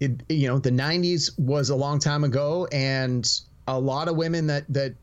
it, 0.00 0.22
you 0.28 0.48
know, 0.48 0.58
the 0.58 0.72
'90s 0.72 1.38
was 1.38 1.70
a 1.70 1.76
long 1.76 2.00
time 2.00 2.24
ago, 2.24 2.66
and 2.72 3.30
a 3.68 3.78
lot 3.78 4.08
of 4.08 4.16
women 4.16 4.48
that 4.48 4.64
that 4.70 4.94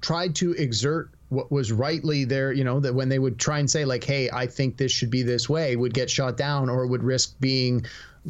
tried 0.00 0.34
to 0.36 0.52
exert 0.52 1.10
what 1.28 1.50
was 1.50 1.72
rightly 1.72 2.24
there, 2.24 2.52
you 2.52 2.64
know, 2.64 2.78
that 2.80 2.94
when 2.94 3.08
they 3.08 3.18
would 3.18 3.38
try 3.38 3.58
and 3.58 3.70
say 3.70 3.84
like, 3.84 4.04
"Hey, 4.04 4.30
I 4.32 4.46
think 4.46 4.78
this 4.78 4.90
should 4.90 5.10
be 5.10 5.22
this 5.22 5.50
way," 5.50 5.76
would 5.76 5.92
get 5.92 6.08
shot 6.08 6.38
down 6.38 6.70
or 6.70 6.86
would 6.86 7.02
risk 7.02 7.38
being 7.40 7.84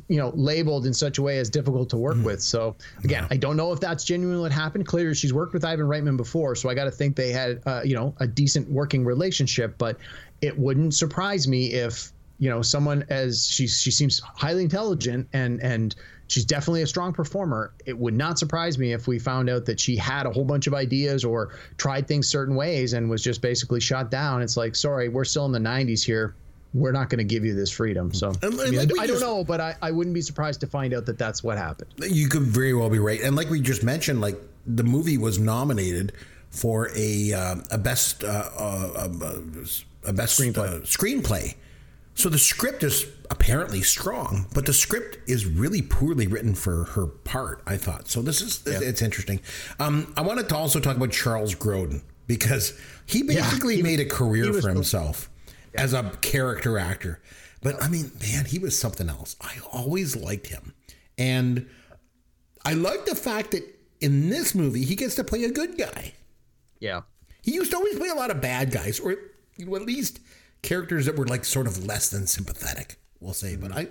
you 0.09 0.16
know 0.16 0.33
labeled 0.35 0.87
in 0.87 0.94
such 0.94 1.18
a 1.18 1.22
way 1.22 1.38
as 1.38 1.50
difficult 1.50 1.90
to 1.90 1.96
work 1.96 2.16
with. 2.24 2.42
So 2.42 2.76
again 3.05 3.26
i 3.31 3.37
don't 3.37 3.57
know 3.57 3.72
if 3.72 3.81
that's 3.81 4.05
genuinely 4.05 4.42
what 4.42 4.52
happened. 4.52 4.87
Clearly 4.87 5.14
she's 5.14 5.33
worked 5.33 5.52
with 5.52 5.64
ivan 5.64 5.87
reitman 5.87 6.16
before 6.16 6.55
so 6.55 6.68
i 6.68 6.74
got 6.74 6.85
to 6.85 6.90
think 6.90 7.16
they 7.16 7.31
had 7.31 7.61
uh, 7.66 7.83
you 7.85 7.94
know 7.94 8.14
a 8.20 8.26
decent 8.26 8.70
working 8.70 9.05
relationship 9.05 9.76
but 9.78 9.98
it 10.40 10.59
wouldn't 10.59 10.94
surprise 10.94 11.46
me 11.46 11.72
if 11.72 12.12
you 12.38 12.48
know 12.48 12.62
someone 12.62 13.05
as 13.09 13.46
she 13.46 13.66
she 13.66 13.90
seems 13.90 14.20
highly 14.20 14.62
intelligent 14.62 15.28
and 15.33 15.61
and 15.62 15.94
she's 16.26 16.44
definitely 16.44 16.83
a 16.83 16.87
strong 16.87 17.12
performer 17.12 17.72
it 17.85 17.96
would 17.96 18.14
not 18.14 18.38
surprise 18.38 18.78
me 18.78 18.92
if 18.92 19.07
we 19.07 19.18
found 19.18 19.50
out 19.50 19.66
that 19.66 19.78
she 19.78 19.96
had 19.96 20.26
a 20.26 20.31
whole 20.31 20.44
bunch 20.44 20.66
of 20.66 20.74
ideas 20.74 21.24
or 21.24 21.50
tried 21.76 22.09
things 22.09 22.26
certain 22.26 22.55
ways 22.55 22.94
and 22.94 23.09
was 23.09 23.22
just 23.22 23.42
basically 23.42 23.81
shot 23.81 24.11
down. 24.11 24.40
It's 24.42 24.57
like 24.57 24.74
sorry 24.74 25.09
we're 25.09 25.24
still 25.24 25.44
in 25.46 25.52
the 25.52 25.59
90s 25.59 26.05
here 26.05 26.35
we're 26.74 26.92
not 26.92 27.11
going 27.11 27.18
to 27.18 27.24
give 27.24 27.44
you 27.44 27.54
this 27.54 27.70
freedom 27.70 28.12
so 28.12 28.32
And 28.42 28.61
I, 28.61 28.70
mean, 28.70 28.78
like 28.78 28.92
we 28.92 28.98
I 28.98 29.06
don't 29.06 29.20
know 29.20 29.44
but 29.44 29.61
I, 29.61 29.76
I 29.82 29.90
wouldn't 29.90 30.14
be 30.14 30.22
surprised 30.22 30.61
to 30.61 30.66
find 30.66 30.94
out 30.94 31.06
that 31.06 31.18
that's 31.18 31.42
what 31.42 31.58
happened 31.58 31.90
You 31.98 32.28
could 32.28 32.42
very 32.42 32.74
well 32.74 32.90
be 32.90 32.98
right. 32.98 33.20
And 33.20 33.37
like 33.37 33.50
we 33.50 33.61
just 33.61 33.82
mentioned, 33.82 34.20
like 34.20 34.37
the 34.66 34.85
movie 34.85 35.18
was 35.18 35.38
nominated 35.38 36.12
for 36.50 36.90
a 36.94 37.32
uh, 37.32 37.56
a 37.70 37.78
best 37.78 38.24
uh, 38.24 38.50
uh, 38.58 39.08
uh, 39.22 39.38
a 40.04 40.12
best 40.12 40.40
screenplay. 40.40 40.80
screenplay. 40.82 41.54
So 42.14 42.28
the 42.28 42.38
script 42.38 42.82
is 42.82 43.06
apparently 43.30 43.80
strong, 43.80 44.46
but 44.52 44.66
the 44.66 44.74
script 44.74 45.18
is 45.26 45.46
really 45.46 45.80
poorly 45.80 46.26
written 46.26 46.54
for 46.54 46.85
her 46.85 47.06
part. 47.06 47.62
I 47.66 47.78
thought 47.78 48.08
so. 48.08 48.20
This 48.20 48.42
is 48.42 48.62
it's 48.66 49.00
interesting. 49.00 49.40
Um, 49.78 50.12
I 50.16 50.20
wanted 50.20 50.48
to 50.50 50.56
also 50.56 50.78
talk 50.78 50.96
about 50.96 51.11
Charles 51.11 51.54
Grodin 51.54 52.02
because 52.26 52.78
he 53.06 53.22
basically 53.22 53.76
he- 53.76 53.82
made 53.82 54.00
a 54.00 54.04
career 54.04 54.52
for 54.52 54.68
himself 54.68 55.30
as 55.74 55.92
a 55.92 56.11
character 56.20 56.78
actor. 56.78 57.20
But 57.62 57.82
I 57.82 57.88
mean, 57.88 58.11
man, 58.20 58.44
he 58.44 58.58
was 58.58 58.78
something 58.78 59.08
else. 59.08 59.37
I 59.40 59.54
always 59.72 60.16
liked 60.16 60.48
him. 60.48 60.74
And 61.16 61.68
I 62.64 62.74
like 62.74 63.06
the 63.06 63.14
fact 63.14 63.52
that 63.52 63.62
in 64.00 64.30
this 64.30 64.54
movie, 64.54 64.85
he 64.85 64.96
gets 64.96 65.14
to 65.16 65.24
play 65.24 65.44
a 65.44 65.50
good 65.50 65.78
guy. 65.78 66.12
yeah 66.80 67.02
He 67.42 67.54
used 67.54 67.70
to 67.70 67.76
always 67.76 67.96
play 67.96 68.08
a 68.08 68.14
lot 68.14 68.30
of 68.30 68.40
bad 68.40 68.72
guys, 68.72 68.98
or 68.98 69.16
you 69.56 69.66
know, 69.66 69.76
at 69.76 69.82
least 69.82 70.20
characters 70.62 71.06
that 71.06 71.16
were 71.16 71.26
like 71.26 71.44
sort 71.44 71.66
of 71.66 71.85
less 71.87 72.08
than 72.11 72.26
sympathetic, 72.26 72.96
we'll 73.20 73.32
say. 73.32 73.54
But 73.56 73.72
I, 73.72 73.88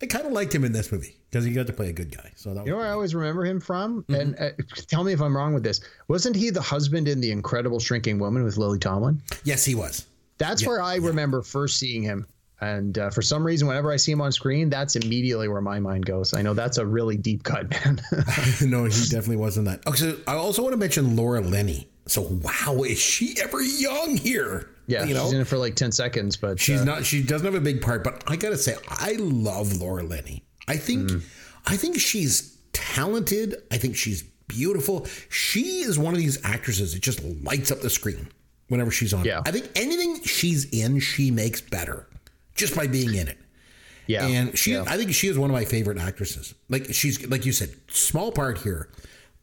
I 0.00 0.06
kind 0.06 0.26
of 0.26 0.32
liked 0.32 0.54
him 0.54 0.64
in 0.64 0.72
this 0.72 0.90
movie 0.90 1.16
because 1.30 1.44
he 1.44 1.52
got 1.52 1.66
to 1.66 1.72
play 1.72 1.90
a 1.90 1.92
good 1.92 2.16
guy. 2.16 2.32
So 2.36 2.54
that 2.54 2.64
You 2.64 2.72
know 2.72 2.78
where 2.78 2.86
I 2.86 2.90
always 2.92 3.14
remember 3.14 3.44
him 3.44 3.60
from? 3.60 4.04
Mm-hmm. 4.04 4.14
And 4.14 4.38
uh, 4.38 4.50
tell 4.86 5.04
me 5.04 5.12
if 5.12 5.20
I'm 5.20 5.36
wrong 5.36 5.52
with 5.52 5.62
this. 5.62 5.80
Wasn't 6.08 6.36
he 6.36 6.48
the 6.50 6.62
husband 6.62 7.08
in 7.08 7.20
The 7.20 7.30
Incredible 7.30 7.80
Shrinking 7.80 8.18
Woman 8.18 8.42
with 8.42 8.56
Lily 8.56 8.78
Tomlin? 8.78 9.20
yes, 9.44 9.64
he 9.64 9.74
was. 9.74 10.06
That's 10.38 10.66
where 10.66 10.82
I 10.82 10.96
remember 10.96 11.42
first 11.42 11.78
seeing 11.78 12.02
him. 12.02 12.26
And 12.60 12.96
uh, 12.98 13.10
for 13.10 13.20
some 13.20 13.44
reason, 13.44 13.68
whenever 13.68 13.92
I 13.92 13.96
see 13.96 14.12
him 14.12 14.22
on 14.22 14.32
screen, 14.32 14.70
that's 14.70 14.96
immediately 14.96 15.46
where 15.48 15.60
my 15.60 15.78
mind 15.78 16.06
goes. 16.06 16.32
I 16.32 16.40
know 16.40 16.54
that's 16.54 16.78
a 16.78 16.86
really 16.86 17.16
deep 17.18 17.42
cut, 17.44 17.70
man. 17.84 18.00
no, 18.62 18.84
he 18.84 18.90
definitely 19.08 19.36
wasn't 19.36 19.66
that. 19.66 19.86
Okay, 19.86 19.96
so 19.98 20.16
I 20.26 20.34
also 20.36 20.62
want 20.62 20.72
to 20.72 20.78
mention 20.78 21.16
Laura 21.16 21.40
Linney. 21.42 21.88
So 22.06 22.22
wow, 22.22 22.82
is 22.84 22.98
she 22.98 23.34
ever 23.42 23.60
young 23.60 24.16
here? 24.16 24.70
Yeah, 24.86 25.04
you 25.04 25.12
know, 25.14 25.24
she's 25.24 25.32
in 25.32 25.40
it 25.40 25.46
for 25.48 25.58
like 25.58 25.74
ten 25.74 25.90
seconds, 25.92 26.36
but 26.36 26.58
she's 26.60 26.80
uh, 26.80 26.84
not. 26.84 27.04
She 27.04 27.22
doesn't 27.22 27.44
have 27.44 27.56
a 27.56 27.60
big 27.60 27.82
part, 27.82 28.04
but 28.04 28.22
I 28.26 28.36
gotta 28.36 28.56
say, 28.56 28.76
I 28.88 29.16
love 29.18 29.76
Laura 29.76 30.04
Linney. 30.04 30.44
I 30.68 30.76
think, 30.76 31.10
Mm. 31.10 31.22
I 31.66 31.76
think 31.76 31.98
she's 31.98 32.56
talented. 32.72 33.56
I 33.70 33.76
think 33.78 33.96
she's 33.96 34.22
beautiful. 34.48 35.06
She 35.28 35.80
is 35.80 35.98
one 35.98 36.14
of 36.14 36.18
these 36.20 36.42
actresses 36.44 36.94
that 36.94 37.02
just 37.02 37.22
lights 37.44 37.70
up 37.72 37.80
the 37.80 37.90
screen 37.90 38.28
whenever 38.68 38.90
she's 38.90 39.14
on. 39.14 39.24
Yeah. 39.24 39.42
I 39.46 39.50
think 39.50 39.70
anything 39.76 40.22
she's 40.22 40.64
in, 40.66 41.00
she 41.00 41.30
makes 41.30 41.60
better 41.60 42.06
just 42.54 42.74
by 42.74 42.86
being 42.86 43.14
in 43.14 43.28
it. 43.28 43.38
Yeah, 44.06 44.26
And 44.26 44.56
she, 44.56 44.72
yeah. 44.72 44.84
I 44.86 44.96
think 44.96 45.12
she 45.12 45.26
is 45.26 45.36
one 45.36 45.50
of 45.50 45.54
my 45.54 45.64
favorite 45.64 45.98
actresses. 45.98 46.54
Like 46.68 46.94
she's, 46.94 47.26
like 47.28 47.44
you 47.44 47.52
said, 47.52 47.70
small 47.88 48.30
part 48.30 48.58
here, 48.58 48.88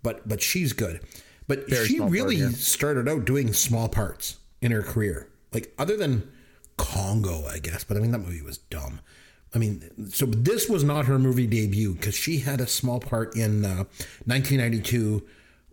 but 0.04 0.28
but 0.28 0.42
she's 0.42 0.72
good. 0.72 1.02
But 1.48 1.70
Very 1.70 1.86
she 1.86 1.96
small 1.98 2.08
part 2.08 2.14
really 2.14 2.52
started 2.54 3.10
out 3.10 3.26
doing 3.26 3.52
small 3.52 3.90
parts 3.90 4.38
in 4.62 4.72
her 4.72 4.82
career. 4.82 5.28
Like 5.52 5.74
other 5.78 5.98
than 5.98 6.32
Congo, 6.78 7.46
I 7.46 7.60
guess. 7.60 7.84
But 7.84 7.98
I 7.98 8.00
mean 8.00 8.12
that 8.12 8.20
movie 8.20 8.42
was 8.42 8.58
dumb. 8.58 9.02
I 9.54 9.60
mean, 9.60 10.10
so 10.10 10.26
this 10.26 10.68
was 10.68 10.84
not 10.84 11.06
her 11.06 11.20
movie 11.20 11.46
debut 11.46 11.94
because 11.94 12.16
she 12.16 12.40
had 12.40 12.60
a 12.60 12.66
small 12.66 13.00
part 13.00 13.36
in 13.36 13.66
uh, 13.66 13.84
1992 14.26 15.24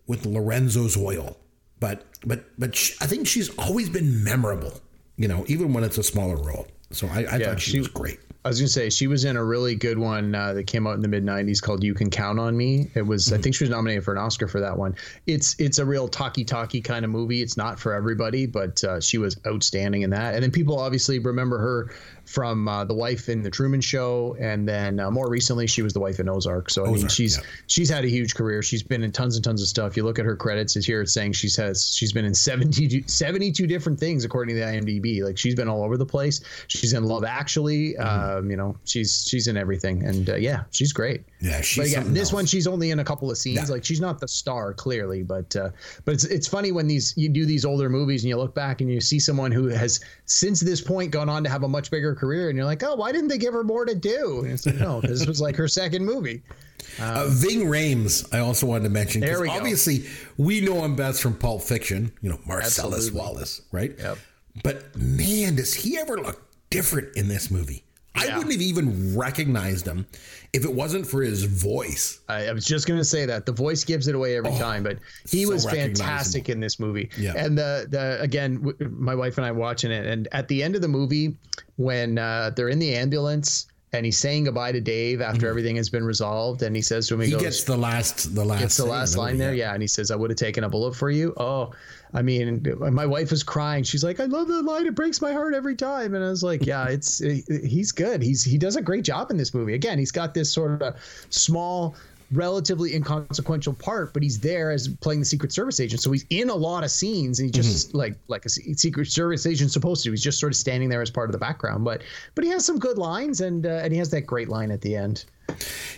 with 0.07 0.27
Lorenzo's 0.27 0.97
Oil. 0.97 1.39
But 1.81 2.05
but 2.25 2.45
but 2.59 2.77
she, 2.77 2.95
I 3.01 3.07
think 3.07 3.27
she's 3.27 3.49
always 3.59 3.89
been 3.89 4.23
memorable. 4.23 4.81
You 5.17 5.29
know, 5.29 5.45
even 5.49 5.73
when 5.73 5.85
it's 5.85 5.99
a 5.99 6.03
smaller 6.03 6.37
role. 6.37 6.67
So 6.93 7.07
I, 7.09 7.21
I 7.31 7.39
thought 7.39 7.61
she, 7.61 7.73
she- 7.73 7.79
was 7.79 7.89
great. 7.89 8.19
I 8.43 8.49
was 8.49 8.59
gonna 8.59 8.69
say 8.69 8.89
she 8.89 9.07
was 9.07 9.25
in 9.25 9.37
a 9.37 9.45
really 9.45 9.75
good 9.75 9.99
one 9.99 10.35
uh, 10.35 10.55
that 10.55 10.67
came 10.67 10.87
out 10.87 10.95
in 10.95 11.03
the 11.03 11.09
mid 11.09 11.25
'90s 11.25 11.61
called 11.61 11.85
"You 11.85 11.93
Can 11.93 12.09
Count 12.09 12.39
on 12.39 12.57
Me." 12.57 12.91
It 12.95 13.07
was, 13.07 13.33
I 13.35 13.39
think, 13.39 13.55
she 13.55 13.65
was 13.65 13.71
nominated 13.71 14.03
for 14.03 14.13
an 14.13 14.19
Oscar 14.19 14.49
for 14.49 14.61
that 14.61 14.79
one. 14.79 14.97
It's 15.27 15.55
it's 15.59 15.79
a 15.79 15.85
real 15.85 16.09
talky 16.09 16.45
talky 16.45 16.81
kind 16.81 17.05
of 17.05 17.11
movie. 17.11 17.43
It's 17.43 17.59
not 17.59 17.79
for 17.79 17.93
everybody, 17.93 18.47
but 18.47 18.83
uh, 18.83 19.01
she 19.01 19.19
was 19.19 19.39
outstanding 19.47 20.03
in 20.03 20.11
that. 20.11 20.35
And 20.35 20.43
then 20.43 20.51
people 20.51 20.79
obviously 20.79 21.19
remember 21.19 21.59
her 21.59 21.91
from 22.25 22.69
uh, 22.69 22.85
the 22.85 22.95
wife 22.95 23.29
in 23.29 23.43
the 23.43 23.51
Truman 23.51 23.81
Show, 23.81 24.37
and 24.39 24.67
then 24.67 25.01
uh, 25.01 25.11
more 25.11 25.29
recently 25.29 25.67
she 25.67 25.83
was 25.83 25.93
the 25.93 26.01
wife 26.01 26.19
in 26.21 26.29
Ozark. 26.29 26.71
So 26.71 26.87
I 26.87 26.93
mean, 26.93 27.09
she's 27.09 27.37
yeah. 27.37 27.45
she's 27.67 27.91
had 27.91 28.05
a 28.05 28.09
huge 28.09 28.35
career. 28.35 28.63
She's 28.63 28.83
been 28.83 29.03
in 29.03 29.13
tons 29.13 29.37
and 29.37 29.45
tons 29.45 29.61
of 29.61 29.69
stuff. 29.69 29.99
You 29.99 30.05
look 30.05 30.19
at 30.19 30.25
her 30.25 30.37
credits 30.37 30.77
is 30.77 30.87
here. 30.87 31.03
It's 31.03 31.13
saying 31.13 31.33
she's 31.33 31.57
has 31.57 31.95
she's 31.95 32.13
been 32.13 32.25
in 32.25 32.35
70, 32.35 33.03
72 33.07 33.67
different 33.67 34.01
things 34.01 34.25
according 34.25 34.55
to 34.55 34.61
the 34.61 34.67
IMDb. 34.67 35.23
Like 35.23 35.37
she's 35.37 35.55
been 35.55 35.69
all 35.69 35.85
over 35.85 35.99
the 35.99 36.07
place. 36.07 36.41
She's 36.69 36.95
in 36.95 37.05
Love 37.05 37.25
Actually. 37.25 37.95
Mm-hmm. 37.95 38.30
Um, 38.39 38.51
you 38.51 38.57
know, 38.57 38.77
she's 38.85 39.25
she's 39.29 39.47
in 39.47 39.57
everything, 39.57 40.05
and 40.05 40.31
uh, 40.31 40.37
yeah, 40.37 40.65
she's 40.71 40.93
great. 40.93 41.25
Yeah, 41.41 41.61
she's 41.61 41.77
But 41.79 41.87
again, 42.01 42.13
this 42.15 42.29
else. 42.29 42.33
one 42.35 42.47
she's 42.47 42.67
only 42.67 42.91
in 42.91 42.99
a 43.01 43.05
couple 43.05 43.31
of 43.31 43.39
scenes. 43.39 43.69
Yeah. 43.69 43.75
Like 43.75 43.85
she's 43.85 44.01
not 44.01 44.21
the 44.21 44.29
star 44.29 44.73
clearly, 44.75 45.23
but 45.23 45.55
uh, 45.57 45.71
but 46.05 46.15
it's 46.15 46.25
it's 46.25 46.47
funny 46.49 46.73
when 46.73 46.87
these 46.87 47.15
you 47.17 47.29
do 47.29 47.45
these 47.47 47.65
older 47.65 47.89
movies 47.89 48.23
and 48.23 48.29
you 48.29 48.37
look 48.37 48.55
back 48.55 48.81
and 48.81 48.91
you 48.91 49.01
see 49.01 49.19
someone 49.19 49.51
who 49.53 49.69
has 49.69 50.01
since 50.27 50.61
this 50.61 50.81
point 50.81 51.11
gone 51.11 51.29
on 51.29 51.43
to 51.45 51.51
have 51.51 51.63
a 51.63 51.69
much 51.69 51.91
bigger 51.91 52.15
career, 52.15 52.49
and 52.49 52.57
you're 52.57 52.67
like, 52.67 52.83
oh, 52.83 52.95
why 52.95 53.13
didn't 53.13 53.29
they 53.29 53.39
give 53.39 53.53
her 53.55 53.65
more 53.65 53.85
to 53.85 53.95
do? 53.95 54.41
And 54.45 54.53
it's 54.53 54.67
like, 54.67 54.77
no, 54.77 55.01
because 55.01 55.21
this 55.21 55.29
was 55.29 55.41
like 55.41 55.57
her 55.57 55.69
second 55.69 56.05
movie. 56.05 56.43
Uh, 56.99 57.27
Ving 57.29 57.67
Rhames, 57.67 58.27
I 58.35 58.39
also 58.39 58.67
wanted 58.67 58.85
to 58.85 58.91
mention. 58.91 59.21
'cause 59.21 59.29
There 59.31 59.41
we 59.43 59.49
go. 59.49 59.53
Obviously, 59.53 60.07
we 60.39 60.63
know 60.63 60.83
him 60.83 60.97
best 60.97 61.21
from 61.23 61.35
Pulp 61.35 61.61
Fiction, 61.63 62.11
you 62.23 62.31
know, 62.31 62.41
Marcellus 62.47 62.95
Absolutely. 63.07 63.21
Wallace, 63.21 63.63
right? 63.71 63.95
Yep. 63.99 64.19
But 64.65 64.97
man, 64.97 65.57
does 65.57 65.75
he 65.75 65.99
ever 65.99 66.17
look 66.17 66.43
different 66.71 67.15
in 67.17 67.29
this 67.29 67.51
movie? 67.51 67.85
I 68.15 68.37
wouldn't 68.37 68.53
have 68.53 68.61
even 68.61 69.17
recognized 69.17 69.87
him 69.87 70.07
if 70.53 70.65
it 70.65 70.73
wasn't 70.73 71.07
for 71.07 71.23
his 71.23 71.45
voice. 71.45 72.21
I, 72.29 72.49
I 72.49 72.53
was 72.53 72.65
just 72.65 72.87
going 72.89 72.99
to 72.99 73.05
say 73.05 73.25
that 73.27 73.47
the 73.47 73.53
voice 73.53 73.85
gives 73.85 74.09
it 74.09 74.15
away 74.15 74.37
every 74.37 74.57
time, 74.59 74.83
but 74.83 74.99
he 75.29 75.45
so 75.45 75.53
was 75.53 75.65
fantastic 75.65 76.49
in 76.49 76.59
this 76.61 76.81
movie. 76.81 77.09
Yeah. 77.17 77.35
And 77.37 77.57
the 77.57 77.87
the 77.89 78.21
again, 78.21 78.57
w- 78.63 78.77
my 78.91 79.15
wife 79.15 79.39
and 79.39 79.47
I 79.47 79.53
watching 79.53 79.91
it, 79.93 80.07
and 80.07 80.27
at 80.33 80.49
the 80.49 80.63
end 80.63 80.75
of 80.75 80.83
the 80.83 80.89
movie, 80.89 81.37
when 81.77 82.19
uh, 82.19 82.51
they're 82.57 82.69
in 82.69 82.79
the 82.81 82.95
ambulance 82.95 83.67
and 83.93 84.05
he's 84.07 84.19
saying 84.19 84.45
goodbye 84.45 84.71
to 84.71 84.81
Dave 84.81 85.21
after 85.21 85.49
everything 85.49 85.75
has 85.77 85.89
been 85.91 86.05
resolved, 86.05 86.63
and 86.63 86.77
he 86.77 86.83
says 86.83 87.09
to 87.09 87.15
him, 87.15 87.21
he, 87.23 87.27
Mm-hmm. 87.27 87.39
He 87.39 87.45
goes, 87.45 87.57
gets 87.57 87.65
the 87.65 87.77
last, 87.77 88.35
the 88.37 88.45
last. 88.45 88.63
it's 88.63 88.77
the 88.77 88.85
last 88.85 89.17
line 89.17 89.37
there, 89.39 89.53
yeah. 89.55 89.73
And 89.73 89.83
he 89.83 89.89
says, 89.89 90.11
"I 90.11 90.17
would 90.17 90.31
have 90.31 90.37
taken 90.39 90.65
a 90.65 90.69
bullet 90.69 90.95
for 90.95 91.11
you." 91.11 91.33
Oh, 91.37 91.73
I 92.13 92.23
mean, 92.23 92.65
my 92.79 93.07
wife 93.07 93.31
was 93.31 93.43
crying. 93.43 93.85
She's 93.85 94.03
like, 94.03 94.21
"I 94.21 94.25
love 94.25 94.49
that 94.49 94.63
line. 94.63 94.87
It 94.87 94.95
breaks 94.95 95.21
my 95.21 95.33
heart 95.33 95.55
every 95.55 95.77
time." 95.77 96.15
And 96.15 96.25
I 96.25 96.29
was 96.29 96.43
like, 96.43 96.67
"Yeah, 96.67 96.87
it's 96.89 97.19
he's 97.19 97.93
good. 97.93 98.23
He's 98.23 98.43
he 98.43 98.59
does 98.59 98.77
a 98.77 98.83
great 98.83 99.05
job 99.05 99.31
in 99.31 99.37
this 99.37 99.55
movie. 99.55 99.75
Again, 99.75 99.99
he's 99.99 100.13
got 100.13 100.35
this 100.35 100.53
sort 100.53 100.83
of 100.83 100.97
small." 101.31 101.95
relatively 102.33 102.95
inconsequential 102.95 103.73
part 103.73 104.13
but 104.13 104.23
he's 104.23 104.39
there 104.39 104.71
as 104.71 104.87
playing 105.01 105.19
the 105.19 105.27
secret 105.27 105.51
service 105.53 105.81
agent 105.81 106.01
so 106.01 106.13
he's 106.13 106.25
in 106.31 106.49
a 106.49 106.55
lot 106.55 106.85
of 106.85 106.91
scenes 106.93 107.41
and 107.41 107.49
he 107.49 107.51
just 107.51 107.93
like 107.93 108.15
like 108.29 108.45
a 108.45 108.49
secret 108.49 109.09
service 109.09 109.47
agent 109.47 109.73
supposed 109.73 110.05
to 110.05 110.13
he's 110.13 110.23
just 110.23 110.39
sort 110.39 110.53
of 110.53 110.57
standing 110.57 110.89
there 110.89 111.03
as 111.03 111.11
part 111.11 111.29
of 111.29 111.33
the 111.33 111.39
background 111.39 111.85
but 111.85 112.03
but 112.37 112.45
he 112.45 112.51
has 112.51 112.65
some 112.65 112.79
good 112.79 112.99
lines 112.99 113.41
and 113.41 113.67
uh, 113.67 113.81
and 113.83 113.93
he 113.93 113.99
has 113.99 114.11
that 114.11 114.21
great 114.21 114.49
line 114.49 114.71
at 114.71 114.81
the 114.81 114.95
end 114.95 115.25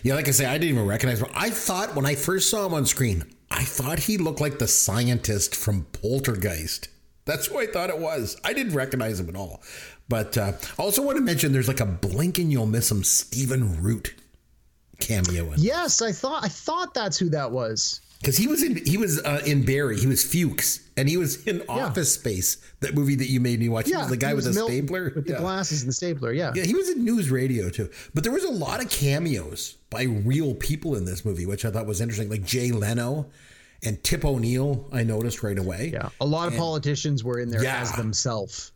Yeah, 0.03 0.15
like 0.15 0.27
I 0.27 0.31
say, 0.31 0.45
I 0.45 0.57
didn't 0.57 0.75
even 0.75 0.85
recognize 0.85 1.21
him. 1.21 1.29
I 1.33 1.49
thought 1.49 1.95
when 1.95 2.05
I 2.05 2.15
first 2.15 2.49
saw 2.49 2.65
him 2.65 2.73
on 2.73 2.85
screen, 2.85 3.23
I 3.53 3.63
thought 3.63 3.99
he 3.99 4.17
looked 4.17 4.41
like 4.41 4.59
the 4.59 4.67
scientist 4.67 5.55
from 5.55 5.85
Poltergeist. 5.93 6.89
That's 7.25 7.47
who 7.47 7.59
I 7.59 7.67
thought 7.67 7.89
it 7.89 7.99
was. 7.99 8.35
I 8.43 8.51
didn't 8.53 8.73
recognize 8.73 9.19
him 9.19 9.29
at 9.29 9.35
all. 9.35 9.61
But 10.09 10.37
uh, 10.37 10.53
also 10.77 11.01
want 11.01 11.17
to 11.17 11.23
mention 11.23 11.53
there's 11.53 11.67
like 11.67 11.79
a 11.79 11.85
blink 11.85 12.37
and 12.39 12.51
you'll 12.51 12.65
miss 12.65 12.91
him 12.91 13.03
Stephen 13.03 13.81
Root 13.81 14.15
cameo 14.99 15.51
in 15.51 15.59
yes 15.59 16.01
i 16.01 16.11
thought 16.11 16.43
i 16.43 16.47
thought 16.47 16.93
that's 16.93 17.17
who 17.17 17.29
that 17.29 17.51
was 17.51 17.99
because 18.23 18.37
he 18.37 18.47
was 18.47 18.63
in 18.63 18.77
he 18.85 18.95
was 18.97 19.19
uh, 19.21 19.41
in 19.45 19.65
Barry. 19.65 19.99
He 19.99 20.07
was 20.07 20.23
Fuches, 20.23 20.79
and 20.95 21.09
he 21.09 21.17
was 21.17 21.45
in 21.45 21.61
Office 21.67 22.13
Space, 22.13 22.55
that 22.79 22.95
movie 22.95 23.15
that 23.15 23.27
you 23.29 23.41
made 23.41 23.59
me 23.59 23.67
watch. 23.67 23.87
he 23.87 23.95
was 23.95 24.07
the 24.07 24.15
guy 24.17 24.33
with 24.33 24.45
the 24.45 24.53
Milton 24.53 24.77
stapler 24.87 25.11
with 25.13 25.25
the 25.27 25.33
Yeah. 25.33 25.39
glasses 25.39 25.81
and 25.81 25.89
the 25.89 25.93
stapler. 25.93 26.31
Yeah. 26.31 26.53
Yeah, 26.55 26.63
he 26.63 26.73
was 26.73 26.89
in 26.89 27.03
news 27.03 27.29
radio 27.29 27.69
too. 27.69 27.89
But 28.13 28.23
there 28.23 28.31
was 28.31 28.45
a 28.45 28.51
lot 28.51 28.81
of 28.81 28.89
cameos 28.89 29.75
by 29.89 30.03
real 30.03 30.55
people 30.55 30.95
in 30.95 31.03
this 31.03 31.25
movie, 31.25 31.45
which 31.45 31.65
I 31.65 31.69
thought 31.71 31.85
was 31.85 31.99
interesting, 31.99 32.29
like 32.29 32.45
Jay 32.45 32.71
Leno 32.71 33.25
and 33.83 34.01
Tip 34.03 34.23
O'Neill. 34.23 34.87
I 34.93 35.03
noticed 35.03 35.43
right 35.43 35.57
away. 35.59 35.89
Yeah. 35.93 36.07
A 36.21 36.25
lot 36.25 36.47
of 36.47 36.55
politicians 36.55 37.23
were 37.25 37.39
in 37.39 37.49
there 37.49 37.61
Yeah. 37.61 37.81
as 37.81 37.91
themselves. 37.91 38.71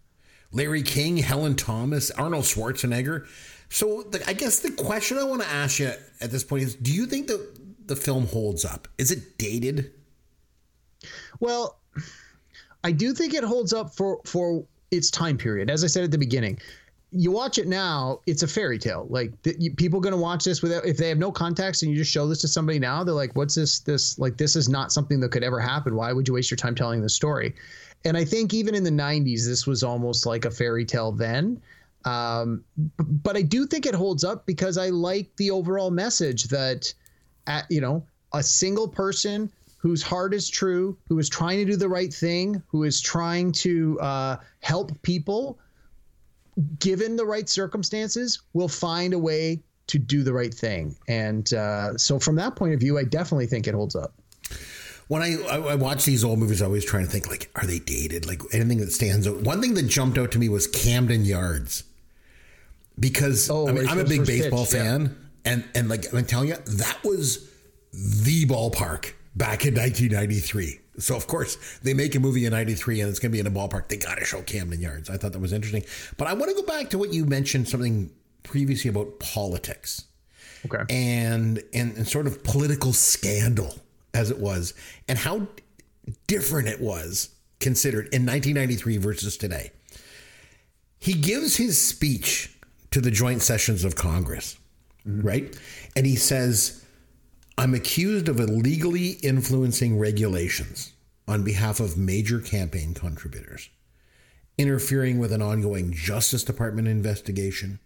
Larry 0.51 0.83
King, 0.83 1.15
Helen 1.17 1.55
Thomas, 1.55 2.11
Arnold 2.11 2.43
Schwarzenegger. 2.43 3.25
So 3.69 4.03
the, 4.03 4.21
I 4.29 4.33
guess 4.33 4.59
the 4.59 4.71
question 4.71 5.17
I 5.17 5.23
want 5.23 5.41
to 5.41 5.47
ask 5.47 5.79
you 5.79 5.91
at 6.21 6.31
this 6.31 6.43
point 6.43 6.63
is: 6.63 6.75
Do 6.75 6.93
you 6.93 7.05
think 7.05 7.27
that 7.27 7.45
the 7.87 7.95
film 7.95 8.27
holds 8.27 8.65
up? 8.65 8.87
Is 8.97 9.11
it 9.11 9.37
dated? 9.37 9.91
Well, 11.39 11.79
I 12.83 12.91
do 12.91 13.13
think 13.13 13.33
it 13.33 13.43
holds 13.43 13.73
up 13.73 13.95
for 13.95 14.19
for 14.25 14.65
its 14.91 15.11
time 15.11 15.37
period. 15.37 15.69
As 15.69 15.83
I 15.83 15.87
said 15.87 16.03
at 16.03 16.11
the 16.11 16.17
beginning, 16.17 16.59
you 17.11 17.31
watch 17.31 17.57
it 17.57 17.67
now, 17.67 18.19
it's 18.25 18.43
a 18.43 18.47
fairy 18.47 18.77
tale. 18.77 19.07
Like 19.09 19.41
th- 19.43 19.57
you, 19.59 19.73
people 19.73 19.99
going 19.99 20.13
to 20.13 20.21
watch 20.21 20.43
this 20.43 20.61
without 20.61 20.85
if 20.85 20.97
they 20.97 21.09
have 21.09 21.17
no 21.17 21.31
context 21.31 21.83
and 21.83 21.91
you 21.91 21.97
just 21.97 22.11
show 22.11 22.27
this 22.27 22.41
to 22.41 22.47
somebody 22.47 22.79
now, 22.79 23.03
they're 23.03 23.13
like, 23.13 23.35
"What's 23.35 23.55
this? 23.55 23.79
This 23.79 24.19
like 24.19 24.37
this 24.37 24.55
is 24.55 24.69
not 24.69 24.91
something 24.91 25.19
that 25.21 25.31
could 25.31 25.43
ever 25.43 25.59
happen. 25.59 25.95
Why 25.95 26.11
would 26.13 26.27
you 26.27 26.33
waste 26.33 26.51
your 26.51 26.57
time 26.57 26.75
telling 26.75 27.01
this 27.01 27.15
story?" 27.15 27.55
And 28.05 28.17
I 28.17 28.25
think 28.25 28.53
even 28.53 28.75
in 28.75 28.83
the 28.83 28.91
'90s, 28.91 29.45
this 29.45 29.65
was 29.65 29.83
almost 29.83 30.25
like 30.25 30.45
a 30.45 30.51
fairy 30.51 30.85
tale 30.85 31.11
then. 31.11 31.61
Um, 32.05 32.63
but 32.99 33.35
I 33.35 33.41
do 33.41 33.65
think 33.65 33.85
it 33.85 33.95
holds 33.95 34.23
up 34.23 34.45
because 34.45 34.77
I 34.77 34.89
like 34.89 35.35
the 35.35 35.51
overall 35.51 35.91
message 35.91 36.45
that, 36.45 36.93
at, 37.47 37.65
you 37.69 37.81
know, 37.81 38.05
a 38.33 38.43
single 38.43 38.87
person 38.87 39.51
whose 39.77 40.01
heart 40.01 40.33
is 40.33 40.49
true, 40.49 40.97
who 41.07 41.17
is 41.19 41.29
trying 41.29 41.57
to 41.59 41.65
do 41.65 41.77
the 41.77 41.87
right 41.87 42.13
thing, 42.13 42.61
who 42.67 42.83
is 42.83 42.99
trying 42.99 43.51
to 43.51 43.99
uh, 44.01 44.37
help 44.59 44.91
people, 45.01 45.57
given 46.79 47.15
the 47.15 47.25
right 47.25 47.47
circumstances, 47.47 48.41
will 48.53 48.67
find 48.67 49.13
a 49.13 49.19
way 49.19 49.61
to 49.87 49.99
do 49.99 50.23
the 50.23 50.33
right 50.33 50.53
thing. 50.53 50.95
And 51.07 51.53
uh, 51.53 51.97
so, 51.97 52.19
from 52.19 52.35
that 52.35 52.55
point 52.55 52.73
of 52.73 52.79
view, 52.79 52.97
I 52.97 53.03
definitely 53.03 53.47
think 53.47 53.67
it 53.67 53.73
holds 53.73 53.95
up. 53.95 54.13
When 55.07 55.21
I, 55.21 55.41
I 55.43 55.57
I 55.57 55.75
watch 55.75 56.03
these 56.03 56.23
old 56.25 56.39
movies, 56.39 56.61
I 56.61 56.65
always 56.65 56.83
try 56.83 57.01
to 57.01 57.07
think 57.07 57.29
like, 57.29 57.49
are 57.55 57.65
they 57.65 57.79
dated? 57.79 58.25
Like 58.25 58.41
anything 58.51 58.79
that 58.79 58.91
stands 58.91 59.25
out. 59.25 59.37
One 59.37 59.61
thing 59.61 59.73
that 59.75 59.83
jumped 59.83 60.17
out 60.17 60.31
to 60.31 60.39
me 60.39 60.49
was 60.49 60.67
Camden 60.67 61.23
Yards, 61.23 61.85
because 62.99 63.49
Oh, 63.49 63.69
I 63.69 63.71
mean, 63.71 63.87
I'm 63.87 63.99
a 63.99 64.03
big 64.03 64.25
baseball 64.25 64.65
pitch, 64.65 64.73
yeah. 64.73 65.07
And 65.45 65.63
and 65.75 65.89
like 65.89 66.13
I'm 66.13 66.25
telling 66.25 66.49
you, 66.49 66.55
that 66.55 66.97
was 67.03 67.49
the 67.93 68.45
ballpark 68.45 69.13
back 69.35 69.65
in 69.65 69.73
1993. 69.75 70.79
So 70.99 71.15
of 71.15 71.27
course 71.27 71.57
they 71.83 71.93
make 71.93 72.15
a 72.15 72.19
movie 72.19 72.45
in 72.45 72.51
'93 72.51 73.01
and 73.01 73.09
it's 73.09 73.19
going 73.19 73.31
to 73.31 73.33
be 73.33 73.39
in 73.39 73.47
a 73.47 73.51
ballpark. 73.51 73.87
They 73.87 73.97
got 73.97 74.17
to 74.17 74.25
show 74.25 74.41
Camden 74.41 74.81
Yards. 74.81 75.09
I 75.09 75.17
thought 75.17 75.33
that 75.33 75.39
was 75.39 75.53
interesting. 75.53 75.83
But 76.17 76.27
I 76.27 76.33
want 76.33 76.49
to 76.49 76.55
go 76.55 76.63
back 76.67 76.89
to 76.91 76.97
what 76.97 77.13
you 77.13 77.25
mentioned 77.25 77.67
something 77.69 78.09
previously 78.43 78.89
about 78.89 79.19
politics 79.19 80.05
Okay. 80.65 80.83
and, 80.89 81.61
and 81.73 81.95
and 81.97 82.07
sort 82.07 82.25
of 82.27 82.43
political 82.43 82.93
scandal 82.93 83.75
as 84.13 84.31
it 84.31 84.39
was, 84.39 84.73
and 85.07 85.17
how 85.19 85.47
different 86.27 86.67
it 86.67 86.81
was 86.81 87.29
considered 87.59 88.05
in 88.13 88.25
1993 88.25 88.97
versus 88.97 89.37
today. 89.37 89.71
He 90.99 91.13
gives 91.13 91.57
his 91.57 91.79
speech 91.79 92.55
to 92.91 93.01
the 93.01 93.11
joint 93.11 93.43
sessions 93.43 93.83
of 93.83 93.95
Congress, 93.95 94.57
Mm-hmm. 95.07 95.27
right? 95.27 95.59
And 95.95 96.05
he 96.05 96.15
says, 96.15 96.83
I'm 97.57 97.73
accused 97.73 98.27
of 98.27 98.39
illegally 98.39 99.11
influencing 99.23 99.97
regulations 99.97 100.93
on 101.27 101.43
behalf 101.43 101.79
of 101.79 101.97
major 101.97 102.39
campaign 102.39 102.93
contributors. 102.93 103.69
interfering 104.57 105.19
with 105.19 105.31
an 105.31 105.41
ongoing 105.41 105.93
Justice 105.93 106.43
Department 106.43 106.87
investigation, 106.87 107.79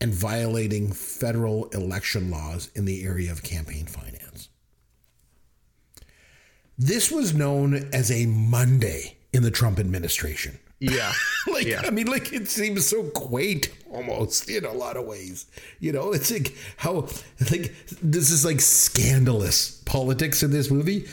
and 0.00 0.12
violating 0.12 0.92
federal 0.92 1.68
election 1.68 2.30
laws 2.30 2.70
in 2.74 2.84
the 2.84 3.04
area 3.04 3.30
of 3.30 3.42
campaign 3.42 3.86
finance. 3.86 4.48
This 6.76 7.10
was 7.10 7.34
known 7.34 7.88
as 7.92 8.10
a 8.10 8.26
Monday 8.26 9.16
in 9.32 9.42
the 9.42 9.50
Trump 9.50 9.78
administration. 9.78 10.58
Yeah. 10.90 11.12
like 11.52 11.66
Yeah. 11.66 11.82
I 11.84 11.90
mean, 11.90 12.06
like 12.06 12.32
it 12.32 12.48
seems 12.48 12.86
so 12.86 13.04
quaint 13.10 13.70
almost 13.90 14.48
in 14.48 14.64
a 14.64 14.72
lot 14.72 14.96
of 14.96 15.06
ways. 15.06 15.46
You 15.80 15.92
know, 15.92 16.12
it's 16.12 16.30
like 16.30 16.54
how 16.76 17.08
like 17.50 17.74
this 18.02 18.30
is 18.30 18.44
like 18.44 18.60
scandalous 18.60 19.82
politics 19.84 20.42
in 20.42 20.50
this 20.50 20.70
movie. 20.70 21.06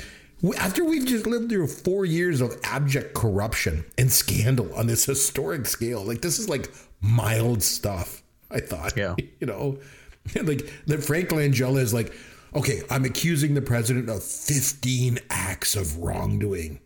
After 0.57 0.83
we've 0.83 1.05
just 1.05 1.27
lived 1.27 1.49
through 1.49 1.67
four 1.67 2.03
years 2.03 2.41
of 2.41 2.57
abject 2.63 3.13
corruption 3.13 3.85
and 3.97 4.11
scandal 4.11 4.73
on 4.73 4.87
this 4.87 5.05
historic 5.05 5.67
scale, 5.67 6.03
like 6.03 6.21
this 6.21 6.39
is 6.39 6.49
like 6.49 6.71
mild 6.99 7.61
stuff. 7.61 8.23
I 8.49 8.59
thought, 8.59 8.97
Yeah. 8.97 9.15
you 9.39 9.47
know, 9.47 9.79
like 10.43 10.69
that 10.87 11.03
Frank 11.03 11.29
Langella 11.29 11.79
is 11.79 11.93
like, 11.93 12.13
okay, 12.55 12.81
I'm 12.89 13.05
accusing 13.05 13.53
the 13.53 13.61
president 13.61 14.09
of 14.09 14.23
15 14.23 15.19
acts 15.29 15.75
of 15.75 15.97
wrongdoing 15.97 16.79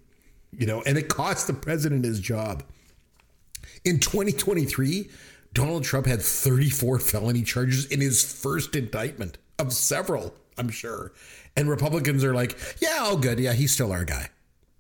you 0.58 0.66
know, 0.66 0.82
and 0.86 0.98
it 0.98 1.10
cost 1.10 1.48
the 1.48 1.54
president 1.54 2.06
his 2.06 2.20
job. 2.20 2.64
In 3.86 4.00
2023, 4.00 5.10
Donald 5.54 5.84
Trump 5.84 6.08
had 6.08 6.22
34 6.22 7.00
felony 7.00 7.44
charges 7.44 7.86
in 7.86 8.02
his 8.02 8.24
first 8.24 8.76
indictment 8.76 9.38
of 9.60 9.72
several, 9.74 10.34
I'm 10.58 10.70
sure. 10.70 11.14
And 11.56 11.70
Republicans 11.70 12.24
are 12.24 12.34
like, 12.34 12.58
yeah, 12.80 12.98
all 13.02 13.16
good. 13.16 13.40
Yeah, 13.40 13.54
he's 13.54 13.72
still 13.72 13.92
our 13.92 14.04
guy. 14.04 14.30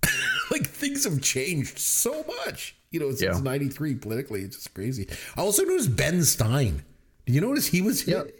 like 0.51 0.67
things 0.67 1.03
have 1.05 1.21
changed 1.21 1.77
so 1.79 2.23
much, 2.45 2.75
you 2.89 2.99
know, 2.99 3.11
since 3.11 3.37
Yeah. 3.37 3.41
93 3.41 3.95
politically. 3.95 4.41
It's 4.41 4.57
just 4.57 4.73
crazy. 4.73 5.07
I 5.37 5.41
also 5.41 5.63
noticed 5.63 5.95
Ben 5.95 6.23
Stein. 6.23 6.83
Did 7.25 7.35
you 7.35 7.41
notice 7.41 7.67
he 7.67 7.81
was 7.81 8.01
hit? 8.01 8.15
Yep. 8.15 8.39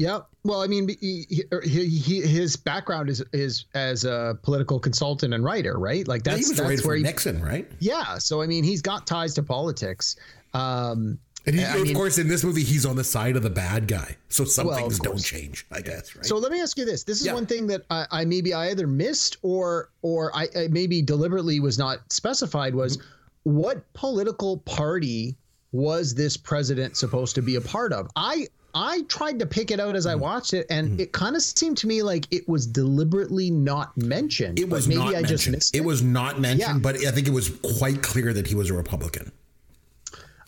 Yeah. 0.00 0.20
Well, 0.44 0.62
I 0.62 0.66
mean, 0.66 0.88
he, 1.00 1.26
he, 1.28 1.86
he, 1.86 2.20
his 2.22 2.56
background 2.56 3.10
is 3.10 3.22
is 3.34 3.66
as 3.74 4.04
a 4.04 4.38
political 4.42 4.80
consultant 4.80 5.34
and 5.34 5.44
writer, 5.44 5.78
right? 5.78 6.08
Like 6.08 6.22
Yeah, 6.24 6.32
that's 6.32 6.46
he 6.46 6.50
was 6.52 6.56
that's 6.58 6.68
where 6.68 6.78
for 6.78 6.96
he, 6.96 7.02
Nixon, 7.02 7.42
right? 7.42 7.70
Yeah. 7.80 8.16
So 8.16 8.40
I 8.40 8.46
mean, 8.46 8.64
he's 8.64 8.80
got 8.80 9.06
ties 9.06 9.34
to 9.34 9.42
politics. 9.42 10.16
Um, 10.54 11.18
And 11.46 11.54
he, 11.56 11.64
I 11.64 11.76
of 11.76 11.82
mean- 11.82 11.94
course, 11.94 12.16
in 12.16 12.28
this 12.28 12.42
movie, 12.44 12.62
he's 12.64 12.86
on 12.86 12.96
the 12.96 13.04
side 13.04 13.36
of 13.36 13.42
the 13.42 13.50
bad 13.50 13.86
guy. 13.88 14.16
So 14.30 14.44
some 14.44 14.66
Well, 14.68 14.76
things 14.78 14.98
don't 14.98 15.22
change, 15.22 15.66
I 15.70 15.80
guess, 15.82 16.16
right? 16.16 16.24
So 16.24 16.38
let 16.38 16.50
me 16.52 16.60
ask 16.62 16.78
you 16.78 16.86
this: 16.86 17.02
This 17.04 17.20
is 17.20 17.26
Yeah. 17.26 17.34
one 17.34 17.44
thing 17.46 17.66
that 17.66 17.82
I, 17.90 18.06
I 18.10 18.24
maybe 18.24 18.54
I 18.54 18.70
either 18.70 18.86
missed 18.86 19.36
or 19.42 19.90
or 20.00 20.34
I, 20.34 20.48
I 20.56 20.68
maybe 20.68 21.02
deliberately 21.02 21.60
was 21.60 21.78
not 21.78 22.10
specified 22.10 22.74
was 22.74 22.96
Mm-hmm. 22.96 23.52
what 23.60 23.92
political 23.92 24.58
party 24.58 25.36
was 25.72 26.14
this 26.14 26.36
president 26.38 26.96
supposed 26.96 27.34
to 27.34 27.42
be 27.42 27.56
a 27.56 27.60
part 27.60 27.92
of? 27.92 28.08
I 28.16 28.48
I 28.74 29.02
tried 29.02 29.38
to 29.40 29.46
pick 29.46 29.70
it 29.70 29.80
out 29.80 29.96
as 29.96 30.06
I 30.06 30.12
Mm-hmm. 30.12 30.20
watched 30.22 30.54
it, 30.54 30.66
and 30.70 31.00
it 31.00 31.12
kind 31.12 31.34
of 31.36 31.42
seemed 31.42 31.76
to 31.78 31.86
me 31.86 32.02
like 32.02 32.26
it 32.30 32.48
was 32.48 32.66
deliberately 32.66 33.50
not 33.50 33.96
mentioned. 33.96 34.58
It 34.58 34.68
was 34.68 34.86
maybe 34.86 35.00
not 35.00 35.14
I 35.14 35.22
just 35.22 35.48
missed 35.48 35.74
It 35.74 35.78
It 35.78 35.84
was 35.84 36.02
not 36.02 36.40
mentioned, 36.40 36.76
Yeah. 36.76 36.78
but 36.92 37.04
I 37.04 37.10
think 37.10 37.26
it 37.26 37.32
was 37.32 37.50
quite 37.78 38.02
clear 38.02 38.32
that 38.32 38.46
he 38.46 38.54
was 38.54 38.70
a 38.70 38.74
Republican. 38.74 39.32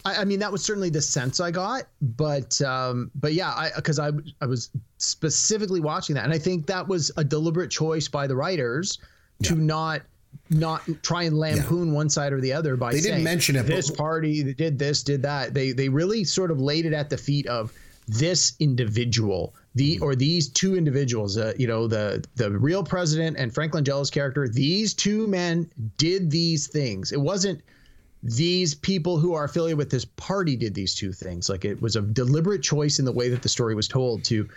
I, 0.04 0.16
I 0.16 0.24
mean, 0.24 0.40
that 0.40 0.50
was 0.50 0.64
certainly 0.64 0.90
the 0.90 1.00
sense 1.02 1.38
I 1.40 1.50
got, 1.52 1.84
but 2.00 2.60
um, 2.62 3.10
but 3.14 3.34
yeah, 3.34 3.70
because 3.76 3.98
I 3.98 4.10
I 4.40 4.46
was 4.46 4.70
specifically 4.98 5.80
watching 5.80 6.14
that, 6.14 6.24
and 6.24 6.32
I 6.32 6.38
think 6.38 6.66
that 6.66 6.86
was 6.86 7.10
a 7.16 7.24
deliberate 7.24 7.70
choice 7.70 8.08
by 8.08 8.26
the 8.26 8.34
writers 8.36 8.98
to 9.44 9.54
not 9.54 10.02
not 10.50 10.82
try 11.02 11.22
and 11.24 11.38
lampoon 11.38 11.92
one 11.92 12.08
side 12.10 12.32
or 12.32 12.40
the 12.40 12.52
other 12.52 12.76
by 12.76 12.92
They 12.92 13.00
didn't 13.00 13.22
mention 13.22 13.54
it, 13.54 13.62
but- 13.66 13.76
This 13.76 13.90
party 13.90 14.42
that 14.42 14.56
did 14.56 14.78
this, 14.78 15.02
did 15.02 15.22
that. 15.22 15.54
They 15.54 15.72
they 15.72 15.88
really 15.88 16.24
sort 16.24 16.50
of 16.50 16.60
laid 16.60 16.84
it 16.84 16.92
at 16.92 17.08
the 17.10 17.16
feet 17.18 17.46
of 17.46 17.72
this 18.07 18.55
individual. 18.59 19.55
The 19.74 19.94
Mm-hmm. 19.94 20.05
or 20.05 20.14
these 20.14 20.50
two 20.50 20.76
individuals, 20.76 21.38
uh, 21.38 21.55
you 21.59 21.66
know, 21.66 21.86
the 21.86 22.22
the 22.36 22.50
real 22.50 22.84
president 22.84 23.38
and 23.38 23.55
Frank 23.55 23.72
Langella's 23.72 24.11
character. 24.11 24.46
These 24.46 24.92
two 24.92 25.26
men 25.26 25.70
did 25.96 26.30
these 26.30 26.66
things. 26.66 27.11
It 27.11 27.20
wasn't 27.20 27.62
these 28.22 28.74
people 28.74 29.18
who 29.18 29.34
are 29.34 29.44
affiliated 29.44 29.78
with 29.78 29.90
this 29.90 30.05
party 30.05 30.57
did 30.57 30.74
these 30.74 30.94
two 30.94 31.12
things. 31.12 31.48
Like 31.48 31.64
it 31.64 31.80
was 31.80 31.96
a 31.96 32.03
deliberate 32.03 32.62
choice 32.62 32.98
in 32.98 33.05
the 33.05 33.12
way 33.12 33.28
that 33.30 33.42
the 33.42 33.48
story 33.48 33.74
was 33.74 33.88
told 33.88 34.24
to 34.24 34.48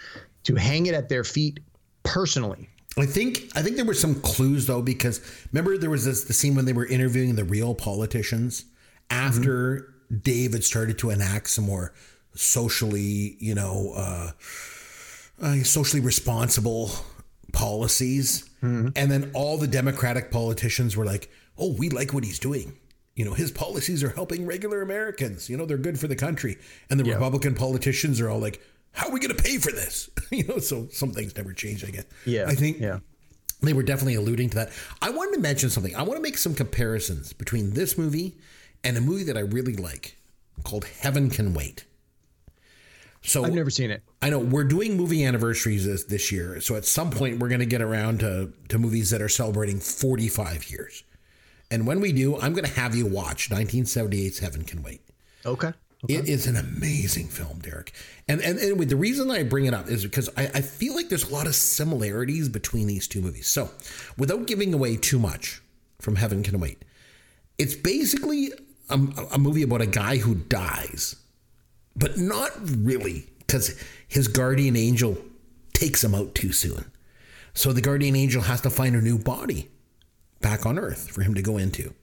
to 0.43 0.56
hang 0.56 0.86
it 0.86 0.93
at 0.93 1.08
their 1.10 1.24
feet 1.24 1.60
personally. 2.04 2.70
I 2.98 3.06
think 3.06 3.50
I 3.56 3.62
think 3.62 3.78
there 3.78 3.86
were 3.86 3.93
some 3.93 4.16
clues 4.22 4.68
though 4.68 4.82
because 4.82 5.22
remember 5.54 5.78
there 5.78 5.89
was 5.89 6.06
this 6.06 6.26
the 6.26 6.34
scene 6.34 6.56
when 6.56 6.66
they 6.66 6.74
were 6.74 6.86
interviewing 6.86 7.36
the 7.36 7.43
real 7.46 7.74
politicians 7.74 8.66
after 9.10 9.93
Dave 10.22 10.54
had 10.54 10.64
started 10.64 10.98
to 11.00 11.10
enact 11.10 11.50
some 11.50 11.66
more 11.66 11.93
socially, 12.36 13.38
you 13.40 13.56
know, 13.56 13.94
uh, 13.96 14.32
uh, 15.42 15.56
socially 15.64 16.02
responsible 16.02 16.92
policies, 17.54 18.50
and 18.96 19.12
then 19.12 19.32
all 19.34 19.58
the 19.58 19.68
Democratic 19.68 20.32
politicians 20.32 20.98
were 20.98 21.06
like, 21.06 21.30
"Oh, 21.58 21.76
we 21.78 21.90
like 21.90 22.14
what 22.14 22.24
he's 22.24 22.40
doing." 22.40 22.78
You 23.16 23.24
know, 23.24 23.34
his 23.34 23.52
policies 23.52 24.04
are 24.04 24.10
helping 24.10 24.46
regular 24.46 24.82
Americans. 24.82 25.50
You 25.50 25.56
know, 25.56 25.66
they're 25.66 25.78
good 25.78 25.98
for 25.98 26.08
the 26.08 26.18
country. 26.18 26.58
And 26.90 27.00
the 27.00 27.10
Republican 27.10 27.56
politicians 27.56 28.20
are 28.20 28.30
all 28.30 28.40
like, 28.40 28.62
how 28.96 29.08
are 29.08 29.12
we 29.12 29.20
going 29.20 29.36
to 29.36 29.42
pay 29.42 29.58
for 29.58 29.72
this? 29.72 30.10
you 30.32 30.46
know, 30.46 30.58
so 30.58 30.88
some 30.92 31.12
things 31.12 31.36
never 31.36 31.54
change, 31.54 31.84
I 31.84 31.92
guess. 31.92 32.06
Yeah, 32.26 32.46
I 32.48 32.56
think 32.56 32.80
yeah. 32.80 33.00
they 33.62 33.74
were 33.74 33.84
definitely 33.84 34.16
alluding 34.16 34.50
to 34.52 34.56
that. 34.56 34.72
I 35.02 35.10
wanted 35.10 35.36
to 35.36 35.42
mention 35.42 35.70
something. 35.70 35.96
I 35.96 36.04
want 36.04 36.18
to 36.18 36.22
make 36.22 36.38
some 36.38 36.56
comparisons 36.56 37.34
between 37.34 37.72
this 37.72 37.98
movie 37.98 38.38
and 38.84 38.98
a 38.98 39.02
movie 39.02 39.26
that 39.26 39.38
I 39.38 39.42
really 39.42 39.76
like 39.76 40.16
called 40.64 40.86
Heaven 40.86 41.30
Can 41.30 41.54
Wait. 41.54 41.86
So 43.26 43.43
I've 43.43 43.53
never 43.53 43.69
seen 43.69 43.91
it. 43.91 44.03
I 44.21 44.30
know 44.30 44.39
we're 44.39 44.63
doing 44.63 44.95
movie 44.95 45.26
anniversaries 45.26 45.86
this, 45.86 46.03
this 46.03 46.32
year, 46.32 46.61
so 46.61 46.76
at 46.76 46.86
some 46.86 47.09
point 47.09 47.39
we're 47.39 47.49
going 47.49 47.59
to 47.59 47.65
get 47.65 47.82
around 47.82 48.19
to 48.19 48.53
to 48.69 48.78
movies 48.78 49.09
that 49.09 49.21
are 49.21 49.30
celebrating 49.30 49.80
45 49.80 50.69
years. 50.69 51.03
And 51.71 51.88
when 51.88 51.99
we 51.99 52.11
do, 52.11 52.38
I'm 52.39 52.53
going 52.53 52.65
to 52.65 52.80
have 52.80 52.95
you 52.95 53.07
watch 53.07 53.49
1978's 53.49 54.39
Heaven 54.39 54.63
Can 54.63 54.84
Wait. 54.84 55.01
Okay. 55.45 55.73
It 56.07 56.30
is 56.30 56.45
an 56.45 56.55
amazing 56.55 57.28
film, 57.28 57.59
Derek. 57.59 57.93
And 58.28 58.41
and 58.41 58.59
anyway, 58.59 58.86
the 58.86 58.95
reason 58.95 59.28
that 59.30 59.38
I 59.38 59.43
bring 59.43 59.65
it 59.65 59.73
up 59.73 59.88
is 59.88 60.03
because 60.03 60.30
I, 60.38 60.43
I 60.53 60.61
feel 60.61 60.95
like 60.95 61.09
there's 61.09 61.30
a 61.30 61.34
lot 61.34 61.47
of 61.47 61.55
similarities 61.55 62.47
between 62.49 62.86
these 62.88 63.07
two 63.07 63.21
movies. 63.21 63.47
So, 63.47 63.71
without 64.17 64.45
giving 64.45 64.73
away 64.73 64.97
too 64.97 65.17
much 65.17 65.61
from 65.99 66.15
Heaven 66.15 66.43
Can 66.43 66.59
Wait, 66.59 66.86
it's 67.57 67.73
basically 67.73 68.51
um, 68.89 69.13
a, 69.17 69.36
a 69.36 69.38
movie 69.39 69.63
about 69.63 69.82
a 69.82 69.88
guy 69.88 70.17
who 70.17 70.36
dies, 70.36 71.15
but 71.96 72.18
not 72.18 72.52
really, 72.60 73.28
because 73.39 73.82
his 74.08 74.28
guardian 74.28 74.76
angel 74.76 75.18
takes 75.74 76.04
him 76.04 76.16
out 76.16 76.36
too 76.36 76.52
soon. 76.52 76.86
So 77.54 77.72
the 77.72 77.82
guardian 77.82 78.16
angel 78.16 78.43
has 78.43 78.62
to 78.62 78.70
find 78.70 78.96
a 78.96 79.02
new 79.02 79.18
body 79.18 79.70
back 80.41 80.66
on 80.66 80.78
Earth 80.78 81.10
for 81.10 81.22
him 81.22 81.34
to 81.36 81.41
go 81.41 81.58
into. 81.58 81.93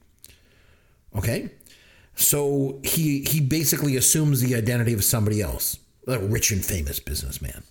Okay? 1.15 1.51
So 2.15 2.79
he 2.83 3.21
he 3.21 3.39
basically 3.39 3.95
assumes 3.95 4.41
the 4.41 4.55
identity 4.55 4.93
of 4.93 5.03
somebody 5.03 5.41
else, 5.41 5.79
a 6.07 6.19
rich 6.19 6.51
and 6.51 6.63
famous 6.63 6.99
businessman. 6.99 7.63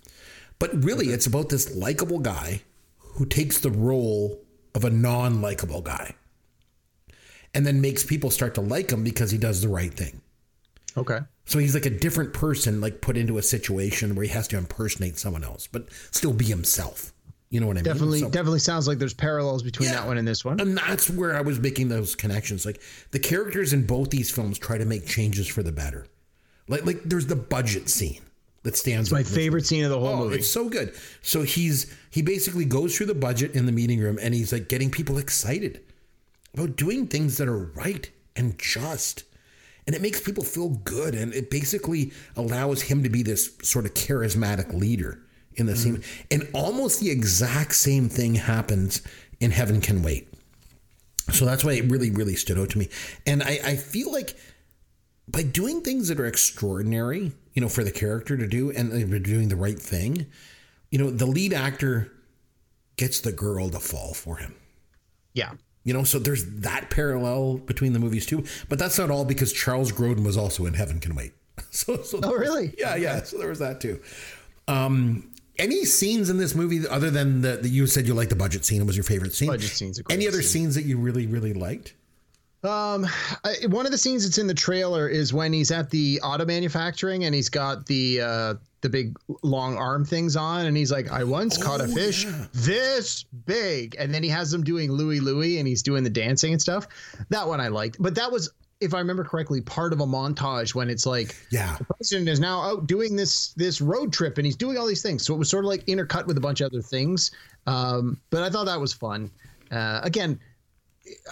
But 0.59 0.83
really, 0.83 1.09
it's 1.09 1.27
about 1.27 1.49
this 1.49 1.75
likable 1.77 2.21
guy 2.21 2.63
who 2.99 3.27
takes 3.27 3.59
the 3.59 3.71
role 3.71 4.41
of 4.75 4.85
a 4.85 4.91
non-likable 4.91 5.83
guy, 5.83 6.15
and 7.53 7.67
then 7.67 7.81
makes 7.81 8.05
people 8.05 8.31
start 8.31 8.55
to 8.55 8.61
like 8.61 8.91
him 8.91 9.05
because 9.05 9.31
he 9.31 9.39
does 9.39 9.61
the 9.61 9.69
right 9.69 9.93
thing. 9.93 10.22
Okay. 10.97 11.19
So 11.47 11.59
he's 11.59 11.75
like 11.75 11.87
a 11.87 11.91
different 11.91 12.33
person, 12.35 12.81
like 12.81 13.01
put 13.01 13.17
into 13.17 13.39
a 13.39 13.43
situation 13.43 14.15
where 14.15 14.25
he 14.25 14.31
has 14.33 14.47
to 14.49 14.59
impersonate 14.59 15.19
someone 15.19 15.43
else, 15.45 15.67
but 15.67 15.87
still 16.11 16.33
be 16.33 16.45
himself. 16.45 17.13
You 17.51 17.61
know 17.61 17.67
what 17.67 17.77
I 17.77 17.81
mean? 17.81 17.85
Definitely, 17.85 18.21
So- 18.21 18.31
definitely 18.31 18.59
sounds 18.61 18.89
like 18.89 18.99
there's 18.99 19.13
parallels 19.15 19.63
between 19.63 19.89
Yeah. 19.91 19.97
that 19.97 20.07
one 20.07 20.17
and 20.19 20.27
this 20.27 20.45
one. 20.45 20.61
and 20.61 20.77
that's 20.77 21.11
where 21.11 21.37
I 21.37 21.41
was 21.43 21.59
making 21.59 21.89
those 21.89 22.15
connections. 22.15 22.65
Like 22.65 22.81
the 23.11 23.19
characters 23.19 23.73
in 23.73 23.85
both 23.87 24.11
these 24.11 24.31
films 24.31 24.59
try 24.59 24.79
to 24.79 24.85
make 24.87 25.07
changes 25.07 25.47
for 25.49 25.63
the 25.63 25.73
better. 25.73 26.07
Like 26.69 26.87
like 26.87 27.03
there's 27.05 27.27
the 27.27 27.37
budget 27.37 27.89
scene 27.91 28.23
that 28.63 28.77
stands. 28.77 29.09
It's 29.09 29.13
My 29.13 29.23
favorite 29.23 29.67
scene 29.67 29.85
of 29.85 29.91
the 29.91 29.99
whole 29.99 30.09
Oh, 30.09 30.25
movie. 30.25 30.37
It's 30.37 30.49
so 30.49 30.69
good. 30.69 30.95
So 31.21 31.43
he's 31.43 31.87
he 32.11 32.23
basically 32.23 32.65
goes 32.65 32.97
through 32.97 33.07
the 33.07 33.15
budget 33.15 33.55
in 33.55 33.67
the 33.67 33.73
meeting 33.73 33.99
room 34.01 34.19
and 34.23 34.33
he's 34.35 34.53
like 34.53 34.69
getting 34.69 34.91
people 34.91 35.19
excited 35.19 35.81
about 36.55 36.77
doing 36.77 37.07
things 37.07 37.37
that 37.39 37.49
are 37.49 37.59
right 37.59 38.09
and 38.37 38.59
just. 38.59 39.25
And 39.87 39.97
it 39.97 40.03
makes 40.03 40.21
people 40.21 40.45
feel 40.45 40.69
good 40.69 41.15
and 41.15 41.35
it 41.35 41.51
basically 41.51 42.13
allows 42.37 42.83
him 42.83 43.03
to 43.03 43.09
be 43.09 43.23
this 43.23 43.57
sort 43.63 43.85
of 43.85 43.95
charismatic 43.95 44.73
leader 44.73 45.21
in 45.55 45.67
the 45.67 45.77
scene. 45.77 45.99
Mm-hmm. 45.99 46.27
And 46.31 46.49
almost 46.55 47.01
the 47.01 47.11
exact 47.11 47.75
same 47.75 48.09
thing 48.09 48.37
happens 48.37 49.03
in 49.41 49.51
Heaven 49.51 49.81
Can 49.81 50.03
Wait. 50.03 50.33
So 51.33 51.45
that's 51.45 51.65
why 51.65 51.73
it 51.73 51.91
really, 51.91 52.11
really 52.11 52.37
stood 52.37 52.59
out 52.59 52.71
to 52.71 52.79
me. 52.79 52.89
And 53.27 53.43
I, 53.43 53.59
I 53.65 53.77
feel 53.77 54.13
like 54.13 54.37
by 55.29 55.43
doing 55.43 55.81
things 55.81 56.09
that 56.09 56.21
are 56.21 56.27
extraordinary, 56.27 57.33
you 57.55 57.63
know, 57.63 57.69
for 57.69 57.85
the 57.85 57.93
character 57.93 58.37
to 58.37 58.47
do 58.47 58.71
and 58.71 58.93
they're 58.93 59.19
doing 59.19 59.49
the 59.49 59.57
right 59.57 59.79
thing, 59.79 60.27
you 60.91 60.99
know, 60.99 61.11
the 61.11 61.27
lead 61.27 61.53
actor 61.53 62.13
gets 62.97 63.21
the 63.21 63.33
girl 63.33 63.71
to 63.71 63.79
fall 63.79 64.15
for 64.15 64.37
him. 64.37 64.55
Yeah. 65.33 65.53
You 65.85 65.93
know, 65.93 66.05
so 66.05 66.19
there's 66.19 66.45
that 66.61 66.91
parallel 66.91 67.59
between 67.59 67.93
the 67.93 67.99
movies 67.99 68.25
too. 68.27 68.45
But 68.69 68.79
that's 68.79 68.99
not 68.99 69.11
all 69.11 69.25
because 69.25 69.53
Charles 69.53 69.91
Grodin 69.93 70.25
was 70.25 70.37
also 70.37 70.65
in 70.67 70.75
Heaven 70.75 71.01
Can 71.01 71.15
Wait. 71.15 71.33
So, 71.71 72.03
so 72.03 72.21
Oh, 72.23 72.33
really? 72.35 72.75
Yeah, 72.79 72.97
yeah. 72.97 73.23
So 73.23 73.39
there 73.39 73.49
was 73.49 73.59
that 73.59 73.81
too. 73.81 74.01
Um, 74.69 75.31
any 75.59 75.85
scenes 75.85 76.31
in 76.31 76.39
this 76.39 76.55
movie 76.55 76.87
other 76.89 77.11
than 77.11 77.41
the, 77.43 77.57
the 77.59 77.69
you 77.69 77.87
said 77.87 78.07
you 78.07 78.15
liked 78.15 78.31
the 78.31 78.37
budget 78.37 78.65
scene 78.65 78.81
It 78.81 78.87
was 78.87 78.97
your 78.97 79.05
favorite 79.05 79.35
scene? 79.35 79.49
Budget 79.49 79.71
scene's 79.71 80.01
Any 80.11 80.27
other 80.29 80.41
scene. 80.43 80.63
scenes 80.63 80.75
that 80.77 80.85
you 80.85 80.97
really 80.99 81.27
really 81.27 81.53
liked? 81.53 81.95
Um, 82.65 83.07
I, 83.45 83.57
one 83.69 83.87
of 83.87 83.93
the 83.93 83.99
scenes 83.99 84.25
that's 84.25 84.39
in 84.39 84.47
the 84.47 84.55
trailer 84.55 85.09
is 85.09 85.33
when 85.35 85.53
he's 85.53 85.71
at 85.73 85.91
the 85.91 86.21
auto 86.23 86.45
manufacturing 86.47 87.25
and 87.25 87.35
he's 87.35 87.49
got 87.49 87.87
the 87.87 88.21
uh, 88.21 88.55
the 88.83 88.89
big 88.91 89.17
long 89.43 89.77
arm 89.79 90.05
things 90.05 90.37
on, 90.37 90.67
and 90.67 90.77
he's 90.77 90.93
like, 90.93 91.11
"I 91.11 91.25
once 91.25 91.57
caught 91.57 91.81
a 91.81 91.85
Oh, 91.85 91.95
fish 91.95 92.25
yeah. 92.25 92.47
this 92.53 93.25
big," 93.47 93.97
and 93.99 94.13
then 94.13 94.23
he 94.23 94.29
has 94.29 94.51
them 94.51 94.63
doing 94.63 94.93
Louie 94.93 95.21
Louie, 95.21 95.59
and 95.59 95.67
he's 95.67 95.83
doing 95.83 96.05
the 96.05 96.11
dancing 96.11 96.53
and 96.53 96.61
stuff. 96.61 96.87
That 97.31 97.49
one 97.49 97.61
I 97.61 97.69
liked, 97.69 97.97
but 98.01 98.15
that 98.17 98.31
was. 98.31 98.51
If 98.81 98.95
I 98.95 98.99
remember 98.99 99.23
correctly, 99.23 99.61
part 99.61 99.93
of 99.93 100.01
a 100.01 100.05
montage 100.07 100.75
when 100.75 100.91
it's 100.91 101.07
like 101.07 101.37
Yeah. 101.51 101.77
the 101.79 101.85
president 101.85 102.29
is 102.29 102.41
now 102.41 102.61
out 102.63 102.89
doing 102.89 103.15
this 103.15 103.53
this 103.53 103.81
road 103.81 104.13
trip 104.13 104.39
and 104.39 104.45
he's 104.45 104.57
doing 104.57 104.77
all 104.77 104.89
these 104.89 105.03
things. 105.03 105.25
So 105.25 105.33
it 105.33 105.39
was 105.39 105.49
sort 105.49 105.65
of 105.65 105.69
like 105.69 105.87
intercut 105.87 106.27
with 106.27 106.37
a 106.37 106.41
bunch 106.41 106.61
of 106.61 106.67
other 106.73 106.83
things. 106.83 107.31
Um, 107.69 108.21
but 108.31 108.43
I 108.43 108.51
thought 108.51 108.67
that 108.67 108.81
was 108.81 108.93
fun. 108.93 109.31
Uh, 109.71 110.01
again, 110.03 110.41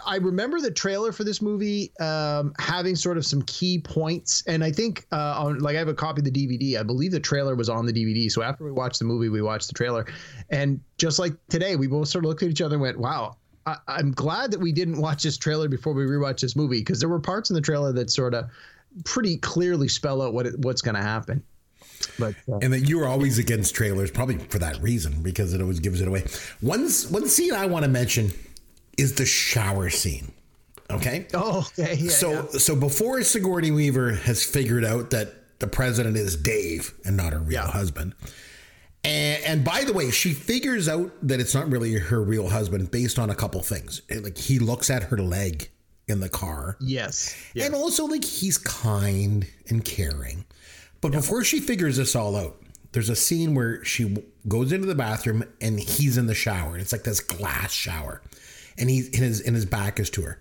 I 0.05 0.17
remember 0.17 0.61
the 0.61 0.71
trailer 0.71 1.13
for 1.13 1.23
this 1.25 1.41
movie 1.41 1.93
um, 2.01 2.53
having 2.59 2.97
sort 2.97 3.17
of 3.17 3.25
some 3.25 3.43
key 3.43 3.79
points, 3.79 4.43
and 4.47 4.65
I 4.65 4.73
think 4.73 5.07
uh, 5.13 5.35
on 5.39 5.59
like 5.59 5.77
I 5.77 5.79
have 5.79 5.89
a 5.89 5.95
copy 5.95 6.21
of 6.21 6.25
the 6.25 6.31
DVD. 6.31 6.79
I 6.79 6.83
believe 6.83 7.13
the 7.13 7.21
trailer 7.21 7.55
was 7.55 7.69
on 7.69 7.87
the 7.87 7.93
DVD. 7.93 8.31
So 8.31 8.43
after 8.43 8.65
we 8.65 8.73
watched 8.73 8.99
the 8.99 9.05
movie, 9.05 9.29
we 9.29 9.43
watched 9.43 9.69
the 9.69 9.75
trailer, 9.75 10.07
and 10.51 10.81
just 10.99 11.19
like 11.19 11.35
today, 11.49 11.77
we 11.77 11.87
both 11.87 12.09
sort 12.09 12.25
of 12.25 12.29
looked 12.29 12.43
at 12.43 12.49
each 12.49 12.61
other 12.61 12.75
and 12.75 12.83
went, 12.83 12.99
"Wow." 12.99 13.37
I, 13.67 13.77
I'm 13.89 14.13
glad 14.13 14.51
that 14.53 14.59
we 14.59 14.73
didn't 14.73 15.01
watch 15.01 15.23
this 15.23 15.37
trailer 15.37 15.69
before 15.69 15.93
we 15.93 16.05
rewatched 16.05 16.41
this 16.41 16.57
movie 16.57 16.81
because 16.81 16.99
there 16.99 17.11
were 17.11 17.21
parts 17.21 17.51
in 17.51 17.55
the 17.55 17.61
trailer 17.61 17.93
that 17.93 18.11
sort 18.11 18.33
of 18.33 18.49
pretty 19.05 19.37
clearly 19.37 19.87
spell 19.87 20.23
out 20.23 20.33
what 20.33 20.47
it, 20.47 20.59
what's 20.61 20.81
going 20.81 20.95
to 20.95 21.03
happen. 21.03 21.45
But 22.19 22.35
uh, 22.51 22.57
And 22.63 22.73
that 22.73 22.89
you 22.89 22.99
were 22.99 23.07
always 23.07 23.39
against 23.39 23.75
trailers, 23.75 24.11
probably 24.11 24.39
for 24.39 24.59
that 24.59 24.81
reason, 24.81 25.23
because 25.23 25.53
it 25.53 25.61
always 25.61 25.79
gives 25.79 26.01
it 26.01 26.09
away. 26.09 26.25
One 26.61 26.89
one 27.11 27.29
scene 27.29 27.55
I 27.55 27.67
want 27.67 27.85
to 27.85 27.91
mention 27.91 28.33
is 29.01 29.15
the 29.15 29.27
shower 29.27 29.91
scene. 29.91 30.33
Okay. 30.91 31.27
oh, 31.35 31.69
okay, 31.79 31.95
yeah, 31.95 32.11
so 32.11 32.33
yeah. 32.33 32.47
so 32.59 32.75
before 32.75 33.23
Sigourney 33.23 33.71
Weaver 33.71 34.13
has 34.13 34.43
figured 34.45 34.85
out 34.85 35.11
that 35.11 35.59
the 35.61 35.67
president 35.69 36.17
is 36.17 36.37
Dave 36.37 36.93
and 37.05 37.17
not 37.17 37.33
her 37.33 37.39
real 37.39 37.53
Yeah. 37.63 37.67
husband. 37.71 38.15
And, 39.05 39.43
and 39.45 39.65
by 39.65 39.85
the 39.85 39.93
way, 39.93 40.11
she 40.11 40.33
figures 40.33 40.89
out 40.89 41.11
that 41.23 41.41
it's 41.41 41.55
not 41.55 41.71
really 41.71 41.95
her 41.99 42.21
real 42.23 42.49
husband 42.49 42.91
based 42.91 43.19
on 43.19 43.31
a 43.31 43.35
couple 43.35 43.63
things. 43.63 44.03
Like 44.11 44.37
he 44.37 44.59
looks 44.59 44.91
at 44.91 45.05
her 45.05 45.19
leg 45.19 45.71
in 46.09 46.21
the 46.21 46.29
car. 46.29 46.77
yes, 46.81 47.37
yes. 47.55 47.67
And 47.67 47.75
also, 47.75 48.05
like, 48.07 48.25
he's 48.25 48.59
kind 48.59 49.47
and 49.69 49.85
caring. 49.85 50.45
But 51.01 51.13
before 51.13 51.45
she 51.45 51.61
figures 51.61 51.97
this 51.99 52.17
all 52.17 52.35
out, 52.37 52.61
there's 52.93 53.09
a 53.09 53.15
scene 53.17 53.55
where 53.55 53.85
she 53.85 54.17
goes 54.49 54.73
into 54.73 54.87
the 54.89 54.97
bathroom 54.97 55.45
and 55.61 55.79
he's 55.79 56.19
in 56.19 56.27
the 56.27 56.35
shower. 56.35 56.73
And 56.73 56.81
it's 56.83 56.91
like 56.93 57.05
this 57.05 57.21
glass 57.21 57.73
shower. 57.73 58.21
And 58.79 58.89
he's 58.91 59.09
in 59.09 59.23
his, 59.23 59.41
in 59.41 59.55
his 59.55 59.67
back 59.67 60.01
is 60.01 60.11
to 60.11 60.23
her. 60.23 60.39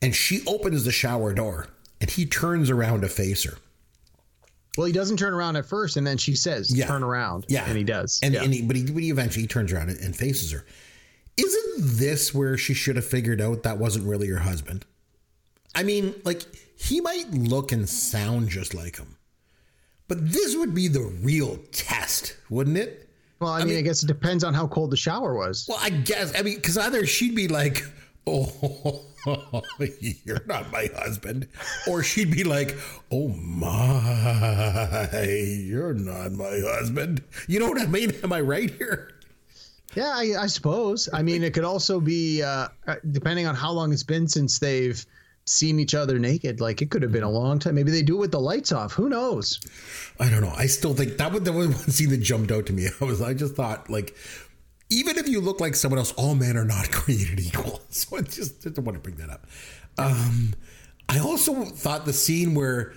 And 0.00 0.14
she 0.14 0.42
opens 0.46 0.84
the 0.84 0.92
shower 0.92 1.32
door 1.32 1.68
and 2.00 2.10
he 2.10 2.26
turns 2.26 2.70
around 2.70 3.02
to 3.02 3.08
face 3.08 3.44
her. 3.44 3.56
Well, 4.76 4.86
he 4.86 4.92
doesn't 4.92 5.18
turn 5.18 5.34
around 5.34 5.56
at 5.56 5.66
first, 5.66 5.96
and 5.98 6.06
then 6.06 6.16
she 6.16 6.34
says, 6.34 6.74
Yeah. 6.74 6.86
"Turn 6.86 7.02
around." 7.02 7.44
Yeah. 7.48 7.64
and 7.68 7.76
he 7.76 7.84
does. 7.84 8.18
And, 8.22 8.34
yeah. 8.34 8.42
and 8.42 8.54
he, 8.54 8.62
but, 8.62 8.74
he, 8.74 8.84
but 8.84 9.02
he 9.02 9.10
eventually 9.10 9.46
turns 9.46 9.70
around 9.72 9.90
and, 9.90 9.98
and 10.00 10.16
faces 10.16 10.50
her. 10.50 10.64
Isn't 11.36 11.98
this 11.98 12.34
where 12.34 12.56
she 12.56 12.74
should 12.74 12.96
have 12.96 13.04
figured 13.04 13.40
out 13.40 13.62
that 13.62 13.78
wasn't 13.78 14.06
really 14.06 14.28
her 14.28 14.38
husband? 14.38 14.84
I 15.74 15.82
mean, 15.82 16.14
like, 16.24 16.42
he 16.76 17.00
might 17.00 17.30
look 17.30 17.72
and 17.72 17.88
sound 17.88 18.48
just 18.48 18.74
like 18.74 18.96
him. 18.96 19.16
But 20.08 20.32
this 20.32 20.56
would 20.56 20.74
be 20.74 20.88
the 20.88 21.00
real 21.22 21.58
test, 21.72 22.36
wouldn't 22.50 22.76
it? 22.76 23.08
Well, 23.42 23.52
I, 23.52 23.64
mean, 23.64 23.76
I 23.76 23.82
guess 23.82 24.02
it 24.02 24.06
depends 24.06 24.44
on 24.44 24.54
how 24.54 24.66
cold 24.66 24.90
the 24.90 24.96
shower 24.96 25.34
was. 25.34 25.66
Well, 25.68 25.78
I 25.80 25.90
guess. 25.90 26.32
I 26.38 26.42
mean, 26.42 26.56
because 26.56 26.78
either 26.78 27.04
she'd 27.06 27.34
be 27.34 27.48
like, 27.48 27.84
"Oh, 28.26 29.02
you're 30.24 30.44
not 30.46 30.70
my 30.70 30.88
husband," 30.94 31.48
or 31.88 32.02
she'd 32.02 32.30
be 32.30 32.44
like, 32.44 32.76
"Oh 33.10 33.28
my, 33.28 35.08
you're 35.26 35.94
not 35.94 36.32
my 36.32 36.60
husband." 36.64 37.22
You 37.48 37.60
know 37.60 37.68
what 37.68 37.80
I 37.80 37.86
mean? 37.86 38.12
Am 38.22 38.32
I 38.32 38.40
right 38.40 38.70
here? 38.70 39.10
Yeah, 39.94 40.12
I, 40.14 40.34
I 40.40 40.46
suppose. 40.46 41.08
I 41.12 41.22
mean, 41.22 41.42
it 41.42 41.52
could 41.52 41.64
also 41.64 42.00
be 42.00 42.42
uh, 42.42 42.68
uh, 42.86 42.94
depending 43.10 43.46
on 43.46 43.54
how 43.54 43.72
long 43.72 43.92
it's 43.92 44.02
been 44.02 44.26
since 44.26 44.58
they've 44.58 45.04
seen 45.44 45.78
each 45.80 45.94
other 45.94 46.18
naked. 46.18 46.60
Like 46.60 46.82
it 46.82 46.90
could 46.90 47.02
have 47.02 47.12
been 47.12 47.22
a 47.22 47.30
long 47.30 47.58
time. 47.58 47.74
Maybe 47.74 47.90
they 47.90 48.02
do 48.02 48.16
it 48.16 48.20
with 48.20 48.32
the 48.32 48.40
lights 48.40 48.72
off. 48.72 48.92
Who 48.92 49.08
knows? 49.08 49.60
I 50.20 50.28
don't 50.30 50.40
know. 50.42 50.52
I 50.56 50.66
still 50.66 50.94
think 50.94 51.16
that 51.16 51.32
was 51.32 51.42
the 51.42 51.52
one 51.60 51.72
scene 51.74 52.10
that 52.10 52.18
jumped 52.22 52.50
out 52.52 52.66
to 52.66 52.72
me. 52.72 52.88
I 53.00 53.04
was, 53.04 53.20
I 53.20 53.34
just 53.34 53.54
thought, 53.54 53.90
like, 53.90 54.14
even 54.90 55.16
if 55.16 55.26
you 55.28 55.40
look 55.40 55.60
like 55.60 55.74
someone 55.74 55.98
else, 55.98 56.12
all 56.12 56.34
men 56.34 56.56
are 56.56 56.64
not 56.64 56.90
created 56.92 57.40
equal. 57.40 57.80
So 57.88 58.16
I 58.18 58.20
just 58.22 58.62
didn't 58.62 58.84
want 58.84 58.96
to 58.96 59.00
bring 59.02 59.16
that 59.16 59.30
up. 59.30 59.46
Um, 59.98 60.54
I 61.08 61.18
also 61.18 61.64
thought 61.64 62.04
the 62.06 62.12
scene 62.12 62.54
where 62.54 62.92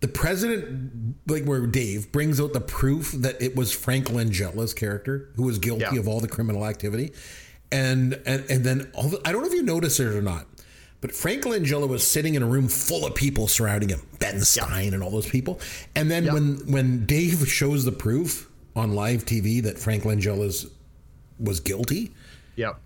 the 0.00 0.08
president, 0.08 1.14
like 1.26 1.44
where 1.44 1.66
Dave 1.66 2.10
brings 2.12 2.40
out 2.40 2.52
the 2.52 2.60
proof 2.60 3.12
that 3.12 3.40
it 3.40 3.56
was 3.56 3.72
Frank 3.72 4.10
Langella's 4.10 4.74
character 4.74 5.30
who 5.36 5.44
was 5.44 5.58
guilty 5.58 5.84
Yeah. 5.92 5.98
of 6.00 6.08
all 6.08 6.20
the 6.20 6.28
criminal 6.28 6.66
activity, 6.66 7.12
and 7.72 8.20
and 8.26 8.44
and 8.50 8.62
then 8.64 8.90
all 8.94 9.08
the, 9.08 9.20
I 9.24 9.32
don't 9.32 9.40
know 9.40 9.48
if 9.48 9.54
you 9.54 9.62
noticed 9.62 9.98
it 10.00 10.08
or 10.14 10.20
not. 10.20 10.46
But 11.06 11.14
Frank 11.14 11.44
Langella 11.44 11.86
was 11.88 12.04
sitting 12.04 12.34
in 12.34 12.42
a 12.42 12.46
room 12.46 12.66
full 12.66 13.06
of 13.06 13.14
people 13.14 13.46
surrounding 13.46 13.90
him, 13.90 14.02
Ben 14.18 14.40
Stein 14.40 14.92
and 14.92 15.04
all 15.04 15.10
those 15.12 15.28
people. 15.30 15.60
And 15.94 16.10
then 16.10 16.26
when 16.34 16.56
when 16.66 17.06
Dave 17.06 17.46
shows 17.46 17.84
the 17.84 17.92
proof 17.92 18.50
on 18.74 18.96
live 18.96 19.24
TV 19.24 19.62
that 19.62 19.78
Frank 19.78 20.02
Langella's 20.02 20.66
was 21.38 21.60
guilty, 21.60 22.12
Yep. 22.56 22.80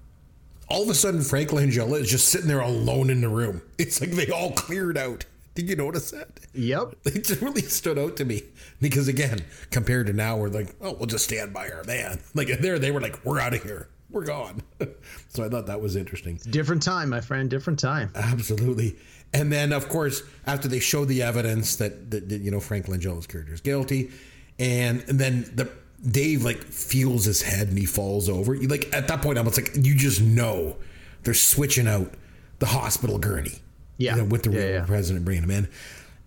all 0.69 0.83
of 0.83 0.91
a 0.91 0.95
sudden 0.95 1.23
Frank 1.23 1.49
Langella 1.49 1.99
is 1.99 2.11
just 2.11 2.29
sitting 2.29 2.47
there 2.47 2.61
alone 2.61 3.09
in 3.09 3.23
the 3.23 3.29
room. 3.31 3.63
It's 3.79 4.03
like 4.03 4.11
they 4.11 4.29
all 4.29 4.53
cleared 4.53 4.99
out. 4.99 5.25
Did 5.55 5.71
you 5.71 5.77
notice 5.77 6.11
that? 6.11 6.41
Yep. 6.53 6.97
It 7.07 7.25
just 7.25 7.41
really 7.41 7.63
stood 7.63 7.99
out 7.99 8.19
to 8.19 8.27
me 8.27 8.43
because 8.83 9.09
again, 9.09 9.39
compared 9.71 10.09
to 10.09 10.13
now, 10.13 10.37
we're 10.37 10.51
like, 10.51 10.75
oh, 10.83 10.93
we'll 10.93 11.07
just 11.07 11.25
stand 11.25 11.55
by 11.55 11.71
our 11.71 11.85
man. 11.85 12.21
Like 12.35 12.49
there, 12.61 12.79
they 12.79 12.91
were 12.91 13.01
like, 13.01 13.25
we're 13.25 13.41
out 13.41 13.55
of 13.55 13.63
here, 13.63 13.89
we're 14.11 14.25
gone. 14.25 14.63
so 15.29 15.45
I 15.45 15.49
thought 15.49 15.67
that 15.67 15.81
was 15.81 15.97
interesting. 15.97 16.39
Different 16.51 16.83
time, 16.83 17.09
my 17.11 17.21
friend. 17.21 17.49
Different 17.51 17.79
time. 17.79 18.11
Absolutely. 18.15 18.97
And 19.33 19.53
then, 19.53 19.73
of 19.73 19.89
course, 19.89 20.23
after 20.47 20.67
they 20.69 20.81
show 20.81 21.05
the 21.05 21.23
evidence 21.23 21.77
that, 21.77 22.11
that, 22.11 22.29
that, 22.29 22.41
you 22.41 22.51
know 22.51 22.59
Frank 22.61 22.89
Langella's 22.89 23.27
character 23.27 23.55
is 23.55 23.61
guilty, 23.61 24.11
and, 24.59 25.05
and 25.09 25.19
then 25.19 25.51
the 25.55 25.71
Dave 26.11 26.45
like 26.45 26.63
feels 26.65 27.25
his 27.27 27.43
head 27.43 27.69
and 27.69 27.79
he 27.79 27.85
falls 27.87 28.29
over. 28.29 28.55
You 28.55 28.69
like 28.69 28.89
at 28.93 29.07
that 29.09 29.23
point, 29.23 29.39
I'm 29.39 29.47
like, 29.47 29.71
you 29.75 29.95
just 29.95 30.21
know 30.21 30.77
they're 31.23 31.35
switching 31.35 31.87
out 31.87 32.15
the 32.59 32.67
hospital 32.67 33.19
gurney, 33.19 33.59
Yeah. 33.99 34.17
you 34.17 34.23
know, 34.23 34.25
with 34.29 34.43
the 34.43 34.51
Yeah, 34.51 34.59
real 34.59 34.71
yeah. 34.71 34.85
president 34.87 35.25
bringing 35.25 35.45
him 35.45 35.51
in. 35.51 35.69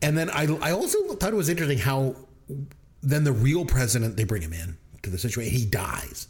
And 0.02 0.18
then 0.18 0.30
I 0.30 0.44
I 0.62 0.72
also 0.72 1.14
thought 1.16 1.34
it 1.34 1.36
was 1.36 1.50
interesting 1.50 1.80
how 1.80 2.16
then 3.02 3.24
the 3.24 3.32
real 3.34 3.66
president 3.66 4.16
they 4.16 4.24
bring 4.24 4.42
him 4.44 4.54
in 4.54 4.78
to 5.02 5.10
the 5.10 5.18
situation. 5.18 5.52
He 5.54 5.66
dies, 5.66 6.28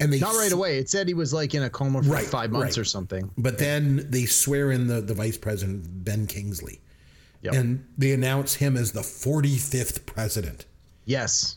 and 0.00 0.12
they 0.12 0.20
Not 0.20 0.34
right 0.34 0.52
away. 0.52 0.78
It 0.78 0.88
said 0.88 1.08
he 1.08 1.14
was 1.14 1.32
like 1.32 1.54
in 1.54 1.62
a 1.64 1.70
coma 1.70 2.02
for 2.02 2.10
Right, 2.10 2.24
five 2.24 2.50
months 2.50 2.76
right. 2.76 2.82
or 2.82 2.84
something. 2.84 3.30
But 3.36 3.58
then 3.58 4.06
they 4.10 4.26
swear 4.26 4.70
in 4.70 4.86
the, 4.86 5.00
the 5.00 5.14
vice 5.14 5.36
president, 5.36 6.04
Ben 6.04 6.26
Kingsley. 6.26 6.80
Yep. 7.42 7.54
And 7.54 7.86
they 7.96 8.12
announce 8.12 8.54
him 8.54 8.76
as 8.76 8.92
the 8.92 9.00
45th 9.00 10.06
president. 10.06 10.66
Yes. 11.04 11.56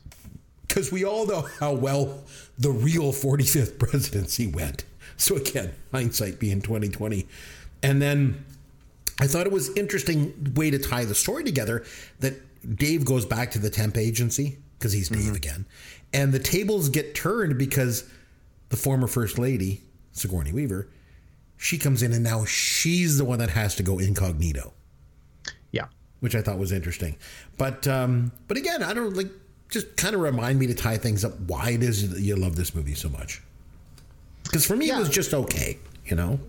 Because 0.67 0.91
we 0.91 1.03
all 1.03 1.25
know 1.25 1.47
how 1.59 1.73
well 1.73 2.23
the 2.57 2.71
real 2.71 3.11
45th 3.11 3.77
presidency 3.79 4.47
went. 4.47 4.85
So 5.17 5.35
again, 5.35 5.73
hindsight 5.91 6.39
being 6.39 6.61
2020. 6.61 7.27
And 7.83 8.01
then 8.01 8.45
I 9.19 9.27
thought 9.27 9.45
it 9.45 9.51
was 9.51 9.75
interesting 9.75 10.53
way 10.55 10.71
to 10.71 10.79
tie 10.79 11.05
the 11.05 11.15
story 11.15 11.43
together 11.43 11.83
that 12.19 12.77
Dave 12.77 13.05
goes 13.05 13.25
back 13.25 13.51
to 13.51 13.59
the 13.59 13.69
temp 13.69 13.97
agency 13.97 14.57
because 14.77 14.93
he's 14.93 15.09
Dave 15.09 15.21
mm-hmm. 15.21 15.35
again. 15.35 15.65
And 16.13 16.31
the 16.31 16.39
tables 16.39 16.89
get 16.89 17.15
turned 17.15 17.57
because 17.57 18.09
the 18.72 18.78
former 18.78 19.05
first 19.07 19.38
lady, 19.38 19.82
Sigourney 20.13 20.51
Weaver, 20.51 20.88
she 21.57 21.78
comes 21.78 22.01
in 22.01 22.11
and 22.13 22.24
now 22.24 22.43
she's 22.45 23.17
the 23.19 23.26
one 23.26 23.38
that 23.39 23.51
has 23.51 23.76
to 23.76 23.84
go 23.84 23.99
incognito 23.99 24.74
Yeah. 25.72 25.86
which 26.22 26.34
I 26.36 26.41
thought 26.41 26.57
was 26.57 26.72
interesting. 26.72 27.15
But 27.57 27.88
um, 27.88 28.32
but 28.47 28.57
again, 28.57 28.82
I 28.82 28.93
don't 28.93 29.15
like 29.15 29.30
just 29.69 29.95
kind 29.95 30.15
of 30.15 30.22
remind 30.22 30.57
me 30.59 30.67
to 30.67 30.74
tie 30.74 30.97
things 30.97 31.24
up. 31.24 31.39
Why 31.41 31.69
it 31.72 31.84
is 31.84 32.09
that 32.11 32.19
you 32.22 32.36
love 32.36 32.55
this 32.55 32.74
movie 32.76 32.95
so 32.95 33.09
much? 33.09 33.41
Because 34.43 34.65
for 34.65 34.76
me, 34.76 34.88
Yeah. 34.88 34.97
it 34.97 34.99
was 34.99 35.09
just 35.09 35.34
okay. 35.34 35.78
You 36.05 36.15
know, 36.15 36.39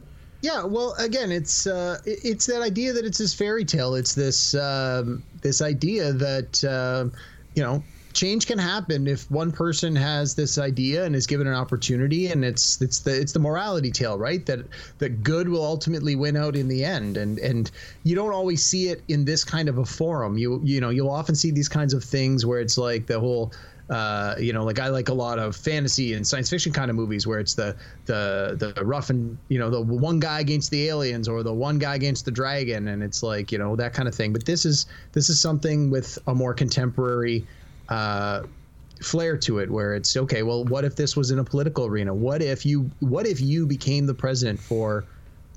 Yeah, 0.41 0.65
well, 0.65 0.95
again, 0.99 1.31
it's 1.31 1.67
uh, 1.67 1.99
it's 2.07 2.47
that 2.47 2.63
idea 2.63 2.93
that 2.95 3.05
it's 3.05 3.19
this 3.19 3.35
fairy 3.35 3.65
tale. 3.65 3.95
It's 3.95 4.15
this 4.15 4.55
um, 4.55 5.23
this 5.43 5.61
idea 5.63 6.13
that 6.15 6.65
um, 6.65 7.13
you 7.55 7.63
know 7.63 7.85
change 8.13 8.47
can 8.47 8.59
happen 8.59 9.07
if 9.07 9.31
one 9.31 9.53
person 9.53 9.95
has 9.97 10.35
this 10.35 10.59
idea 10.59 11.05
and 11.05 11.15
is 11.15 11.27
given 11.27 11.47
an 11.47 11.55
opportunity 11.55 12.29
and 12.29 12.45
it's 12.45 12.81
it's 12.81 13.01
the 13.01 13.19
it's 13.19 13.33
the 13.33 13.39
morality 13.39 13.91
tale 13.91 14.19
right? 14.19 14.45
That 14.47 14.61
that 14.99 15.23
good 15.23 15.49
will 15.49 15.65
ultimately 15.65 16.17
win 16.17 16.37
out 16.37 16.57
in 16.57 16.69
the 16.69 16.85
end. 16.85 17.17
And 17.17 17.39
and 17.39 17.71
you 18.05 18.15
don't 18.15 18.33
always 18.33 18.65
see 18.65 18.89
it 18.89 19.03
in 19.09 19.25
this 19.25 19.45
kind 19.45 19.69
of 19.69 19.79
a 19.79 19.85
forum. 19.85 20.39
You 20.39 20.61
you 20.65 20.81
know 20.81 20.91
you'll 20.91 21.11
often 21.11 21.35
see 21.35 21.51
these 21.51 21.69
kinds 21.69 21.95
of 21.95 22.05
things 22.05 22.47
where 22.47 22.61
it's 22.61 22.79
like 22.79 23.07
the 23.07 23.21
whole 23.21 23.53
uh, 23.91 24.37
you 24.39 24.55
know, 24.55 24.65
like 24.65 24.79
I 24.79 24.89
like 24.89 25.11
a 25.11 25.15
lot 25.15 25.39
of 25.39 25.55
fantasy 25.55 26.15
and 26.15 26.27
science 26.27 26.49
fiction 26.49 26.73
kind 26.73 26.89
of 26.89 26.97
movies 26.97 27.27
where 27.27 27.39
it's 27.39 27.55
the 27.55 27.77
the 28.07 28.73
the 28.75 28.85
rough 28.85 29.11
and 29.11 29.37
you 29.49 29.59
know 29.59 29.69
the 29.69 29.83
one 29.83 30.19
guy 30.19 30.41
against 30.41 30.71
the 30.71 30.89
aliens 30.89 31.29
or 31.29 31.43
the 31.43 31.53
one 31.53 31.79
guy 31.79 31.95
against 31.95 32.25
the 32.25 32.31
dragon, 32.31 32.89
and 32.89 33.03
it's 33.03 33.23
like 33.23 33.53
you 33.53 33.59
know 33.59 33.77
that 33.77 33.93
kind 33.93 34.09
of 34.09 34.15
thing. 34.15 34.33
But 34.33 34.47
this 34.47 34.65
is 34.65 34.87
this 35.13 35.29
is 35.29 35.41
something 35.41 35.91
with 35.91 36.19
a 36.27 36.35
more 36.35 36.55
contemporary 36.55 37.47
uh, 37.89 38.43
flair 39.03 39.37
to 39.37 39.59
it, 39.59 39.71
where 39.71 39.95
it's 39.95 40.17
okay. 40.17 40.43
Well, 40.43 40.65
what 40.65 40.85
if 40.85 40.97
this 40.97 41.17
was 41.17 41.31
in 41.31 41.39
a 41.39 41.45
political 41.45 41.87
arena? 41.87 42.15
What 42.15 42.43
if 42.43 42.65
you 42.65 42.91
what 43.01 43.27
if 43.27 43.41
you 43.41 43.67
became 43.67 44.07
the 44.07 44.15
president 44.15 44.61
for 44.61 45.07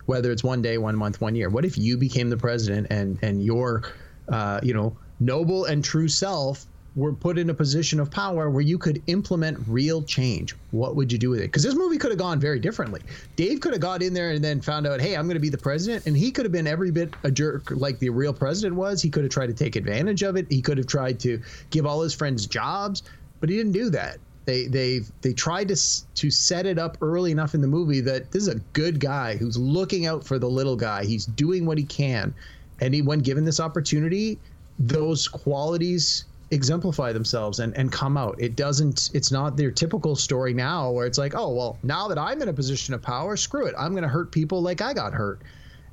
whether 0.06 0.32
it's 0.32 0.44
one 0.44 0.62
day, 0.62 0.78
one 0.78 0.96
month, 0.96 1.22
one 1.22 1.36
year? 1.36 1.50
What 1.50 1.66
if 1.66 1.78
you 1.78 1.98
became 1.98 2.30
the 2.30 2.38
president 2.38 2.88
and 2.90 3.20
and 3.22 3.42
your 3.44 3.84
uh, 4.32 4.60
you 4.64 4.74
know 4.74 4.98
noble 5.20 5.66
and 5.66 5.84
true 5.84 6.08
self 6.08 6.66
were 6.96 7.12
put 7.12 7.38
in 7.38 7.50
a 7.50 7.54
position 7.54 8.00
of 8.00 8.10
power 8.10 8.50
where 8.50 8.62
you 8.62 8.78
could 8.78 9.02
implement 9.08 9.58
real 9.68 10.02
change, 10.02 10.56
what 10.72 10.96
would 10.96 11.12
you 11.12 11.18
do 11.18 11.30
with 11.30 11.40
it? 11.40 11.48
Because 11.48 11.64
this 11.64 11.76
movie 11.76 11.98
could 11.98 12.12
have 12.12 12.20
gone 12.20 12.40
very 12.40 12.60
differently. 12.60 13.02
Dave 13.36 13.60
could 13.60 13.74
have 13.74 13.82
got 13.82 14.02
in 14.02 14.14
there 14.14 14.32
and 14.32 14.44
then 14.44 14.62
found 14.62 14.88
out, 14.88 15.02
hey, 15.02 15.16
I'm 15.16 15.26
going 15.26 15.36
to 15.36 15.42
be 15.42 15.50
the 15.50 15.58
president, 15.58 16.06
and 16.06 16.16
he 16.16 16.32
could 16.32 16.46
have 16.46 16.54
been 16.54 16.68
every 16.68 16.92
bit 16.92 17.14
a 17.24 17.32
jerk 17.32 17.70
like 17.72 18.00
the 18.00 18.10
real 18.10 18.34
president 18.34 18.76
was. 18.76 19.02
He 19.02 19.10
could 19.10 19.24
have 19.24 19.32
tried 19.32 19.48
to 19.48 19.54
take 19.54 19.76
advantage 19.76 20.24
of 20.24 20.38
it. 20.38 20.48
He 20.50 20.62
could 20.62 20.78
have 20.78 20.88
tried 20.88 21.20
to 21.22 21.42
give 21.70 21.86
all 21.86 22.02
his 22.02 22.14
friends 22.14 22.48
jobs, 22.48 23.04
but 23.42 23.50
he 23.50 23.58
didn't 23.58 23.74
do 23.74 23.90
that. 23.90 24.18
They 24.46 24.68
they 24.68 25.02
they 25.22 25.34
tried 25.34 25.68
to 25.70 25.76
to 25.76 26.32
set 26.32 26.66
it 26.68 26.78
up 26.78 26.98
early 27.02 27.32
enough 27.32 27.56
in 27.56 27.62
the 27.62 27.68
movie 27.68 28.00
that 28.02 28.32
this 28.32 28.44
is 28.44 28.48
a 28.48 28.60
good 28.74 29.00
guy 29.00 29.36
who's 29.36 29.58
looking 29.58 30.06
out 30.06 30.24
for 30.24 30.38
the 30.38 30.48
little 30.48 30.76
guy. 30.76 31.04
He's 31.04 31.26
doing 31.26 31.66
what 31.66 31.80
he 31.80 31.84
can, 31.84 32.34
and 32.80 32.94
he 32.94 33.02
when 33.02 33.20
given 33.20 33.44
this 33.44 33.60
opportunity, 33.60 34.40
those 34.78 35.28
qualities 35.28 36.26
exemplify 36.52 37.12
themselves 37.12 37.60
and, 37.60 37.76
and 37.76 37.92
come 37.92 38.18
out. 38.18 38.36
It 38.40 38.56
doesn't, 38.56 39.10
it's 39.14 39.32
not 39.32 39.58
their 39.58 39.72
typical 39.72 40.16
story 40.16 40.54
now 40.54 40.92
where 40.92 41.08
it's 41.08 41.18
like, 41.18 41.34
oh, 41.36 41.54
well, 41.54 41.78
now 41.84 42.08
that 42.08 42.18
I'm 42.18 42.42
in 42.42 42.50
a 42.50 42.54
position 42.54 42.94
of 42.94 43.02
power, 43.02 43.36
screw 43.36 43.66
it. 43.66 43.74
I'm 43.78 43.92
going 43.92 44.04
to 44.04 44.10
hurt 44.10 44.32
people 44.32 44.62
like 44.62 44.82
I 44.82 44.94
got 44.94 45.14
hurt. 45.14 45.42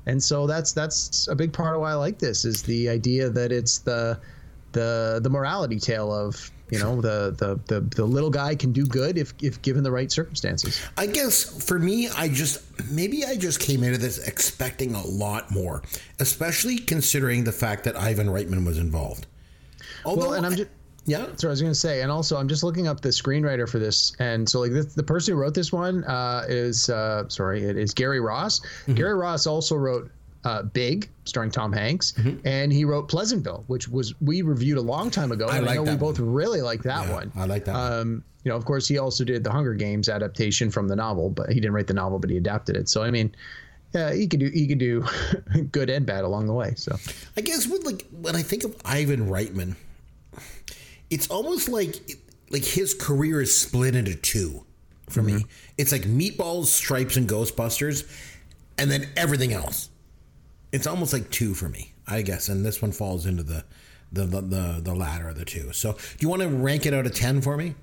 And 0.05 0.21
so 0.21 0.45
that's, 0.45 0.73
that's 0.73 1.27
a 1.27 1.35
big 1.35 1.53
part 1.53 1.75
of 1.75 1.81
why 1.81 1.91
I 1.91 1.95
like 1.95 2.19
this 2.19 2.45
is 2.45 2.61
the 2.61 2.89
idea 2.89 3.29
that 3.29 3.51
it's 3.51 3.79
the, 3.79 4.19
the, 4.73 5.19
the 5.23 5.29
morality 5.29 5.79
tale 5.79 6.13
of, 6.13 6.51
you 6.69 6.79
know, 6.79 7.01
the, 7.01 7.35
the, 7.37 7.59
the, 7.67 7.81
the 7.95 8.05
little 8.05 8.29
guy 8.29 8.55
can 8.55 8.71
do 8.71 8.85
good 8.85 9.17
if, 9.17 9.33
if 9.41 9.61
given 9.61 9.83
the 9.83 9.91
right 9.91 10.11
circumstances. 10.11 10.81
I 10.97 11.07
guess 11.07 11.63
for 11.65 11.79
me, 11.79 12.09
I 12.09 12.27
just, 12.27 12.63
maybe 12.91 13.25
I 13.25 13.37
just 13.37 13.59
came 13.59 13.83
into 13.83 13.97
this 13.97 14.27
expecting 14.27 14.93
a 14.95 15.05
lot 15.05 15.51
more, 15.51 15.83
especially 16.19 16.77
considering 16.77 17.43
the 17.43 17.51
fact 17.51 17.83
that 17.85 17.95
Ivan 17.95 18.27
Reitman 18.27 18.65
was 18.65 18.77
involved. 18.77 19.27
Although, 20.05 20.29
well, 20.29 20.33
and 20.33 20.45
I'm 20.45 20.55
just 20.55 20.69
yeah. 21.05 21.19
That's 21.19 21.43
what 21.43 21.49
I 21.49 21.51
was 21.51 21.61
going 21.61 21.73
to 21.73 21.79
say. 21.79 22.01
And 22.01 22.11
also, 22.11 22.37
I'm 22.37 22.47
just 22.47 22.63
looking 22.63 22.87
up 22.87 23.01
the 23.01 23.09
screenwriter 23.09 23.67
for 23.67 23.79
this. 23.79 24.15
And 24.19 24.47
so, 24.47 24.61
like, 24.61 24.71
this, 24.71 24.93
the 24.93 25.03
person 25.03 25.33
who 25.33 25.39
wrote 25.39 25.53
this 25.53 25.71
one 25.71 26.03
uh, 26.05 26.45
is, 26.47 26.89
uh, 26.89 27.27
sorry, 27.27 27.63
it 27.63 27.77
is 27.77 27.93
Gary 27.93 28.19
Ross. 28.19 28.59
Mm-hmm. 28.59 28.95
Gary 28.95 29.15
Ross 29.15 29.45
also 29.45 29.75
wrote 29.75 30.09
uh, 30.45 30.63
Big, 30.63 31.09
starring 31.25 31.51
Tom 31.51 31.73
Hanks, 31.73 32.13
mm-hmm. 32.13 32.45
and 32.45 32.71
he 32.71 32.85
wrote 32.85 33.07
Pleasantville, 33.07 33.63
which 33.67 33.87
was 33.87 34.19
we 34.21 34.41
reviewed 34.41 34.77
a 34.77 34.81
long 34.81 35.09
time 35.09 35.31
ago. 35.31 35.47
I, 35.47 35.59
like 35.59 35.71
I 35.71 35.75
know 35.75 35.83
we 35.83 35.89
one. 35.89 35.97
both 35.97 36.19
really 36.19 36.61
like 36.61 36.83
that 36.83 37.07
yeah, 37.07 37.13
one. 37.13 37.31
I 37.35 37.45
like 37.45 37.65
that. 37.65 37.75
Um, 37.75 38.23
you 38.43 38.49
know, 38.49 38.57
of 38.57 38.65
course, 38.65 38.87
he 38.87 38.97
also 38.97 39.23
did 39.23 39.43
the 39.43 39.51
Hunger 39.51 39.73
Games 39.73 40.09
adaptation 40.09 40.69
from 40.69 40.87
the 40.89 40.95
novel, 40.95 41.29
but 41.29 41.49
he 41.49 41.55
didn't 41.55 41.73
write 41.73 41.87
the 41.87 41.93
novel, 41.93 42.19
but 42.19 42.29
he 42.29 42.35
adapted 42.35 42.75
it. 42.75 42.89
So, 42.89 43.01
I 43.01 43.09
mean, 43.09 43.33
yeah, 43.93 44.13
he 44.13 44.27
could 44.27 44.41
do 44.41 44.49
he 44.49 44.67
could 44.67 44.79
do 44.79 45.05
good 45.71 45.89
and 45.89 46.05
bad 46.05 46.25
along 46.25 46.47
the 46.47 46.53
way. 46.53 46.73
So, 46.75 46.95
I 47.37 47.41
guess 47.41 47.67
with 47.67 47.85
like 47.85 48.05
when 48.11 48.35
I 48.35 48.41
think 48.41 48.63
of 48.63 48.75
Ivan 48.83 49.29
Reitman 49.29 49.75
it's 51.09 51.27
almost 51.29 51.69
like 51.69 51.95
like 52.49 52.63
his 52.63 52.93
career 52.93 53.41
is 53.41 53.55
split 53.55 53.95
into 53.95 54.15
two 54.15 54.65
for 55.09 55.21
mm-hmm. 55.21 55.37
me. 55.37 55.45
It's 55.77 55.91
like 55.91 56.03
Meatballs, 56.03 56.65
Stripes, 56.65 57.17
and 57.17 57.27
Ghostbusters, 57.27 58.09
and 58.77 58.89
then 58.89 59.09
everything 59.15 59.53
else. 59.53 59.89
It's 60.71 60.87
almost 60.87 61.13
like 61.13 61.29
two 61.29 61.53
for 61.53 61.69
me, 61.69 61.93
I 62.07 62.21
guess, 62.21 62.49
and 62.49 62.65
this 62.65 62.81
one 62.81 62.91
falls 62.91 63.25
into 63.25 63.43
the 63.43 63.63
the 64.11 64.25
the 64.25 64.41
the, 64.41 64.81
the 64.83 64.95
latter 64.95 65.29
of 65.29 65.37
the 65.37 65.45
two. 65.45 65.73
So, 65.73 65.93
do 65.93 65.99
you 66.19 66.29
want 66.29 66.41
to 66.41 66.49
rank 66.49 66.85
it 66.85 66.93
out 66.93 67.05
of 67.05 67.13
ten 67.13 67.41
for 67.41 67.57
me? 67.57 67.75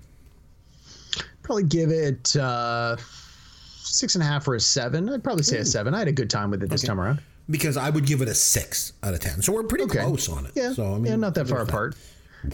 Probably 1.42 1.64
give 1.64 1.90
it 1.90 2.34
uh, 2.36 2.96
six 2.96 4.14
and 4.14 4.22
a 4.22 4.26
half 4.26 4.46
or 4.46 4.54
a 4.54 4.60
seven. 4.60 5.08
I'd 5.08 5.24
probably 5.24 5.42
say 5.42 5.58
Ooh. 5.58 5.62
a 5.62 5.64
seven. 5.64 5.94
I 5.94 6.00
had 6.00 6.08
a 6.08 6.12
good 6.12 6.30
time 6.30 6.50
with 6.50 6.62
it 6.62 6.70
this 6.70 6.82
okay. 6.82 6.88
time 6.88 7.00
around. 7.00 7.20
Because 7.48 7.76
I 7.76 7.90
would 7.90 8.06
give 8.06 8.22
it 8.22 8.28
a 8.28 8.34
six 8.34 8.92
out 9.02 9.14
of 9.14 9.20
ten. 9.20 9.42
So 9.42 9.52
we're 9.52 9.64
pretty 9.64 9.84
okay. 9.84 10.00
close 10.00 10.28
on 10.28 10.46
it. 10.46 10.52
Yeah. 10.54 10.72
So 10.72 10.94
I 10.94 10.98
mean, 10.98 11.06
yeah, 11.06 11.16
not 11.16 11.34
that 11.34 11.48
far 11.48 11.62
apart. 11.62 11.96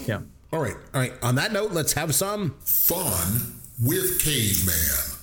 Yeah. 0.07 0.21
All 0.53 0.61
right. 0.61 0.77
All 0.95 1.01
right. 1.01 1.15
On 1.23 1.35
that 1.37 1.53
note, 1.53 1.73
let's 1.73 1.95
have 1.95 2.15
some 2.15 2.55
fun 2.61 3.55
with 3.83 4.21
Caveman. 4.23 5.15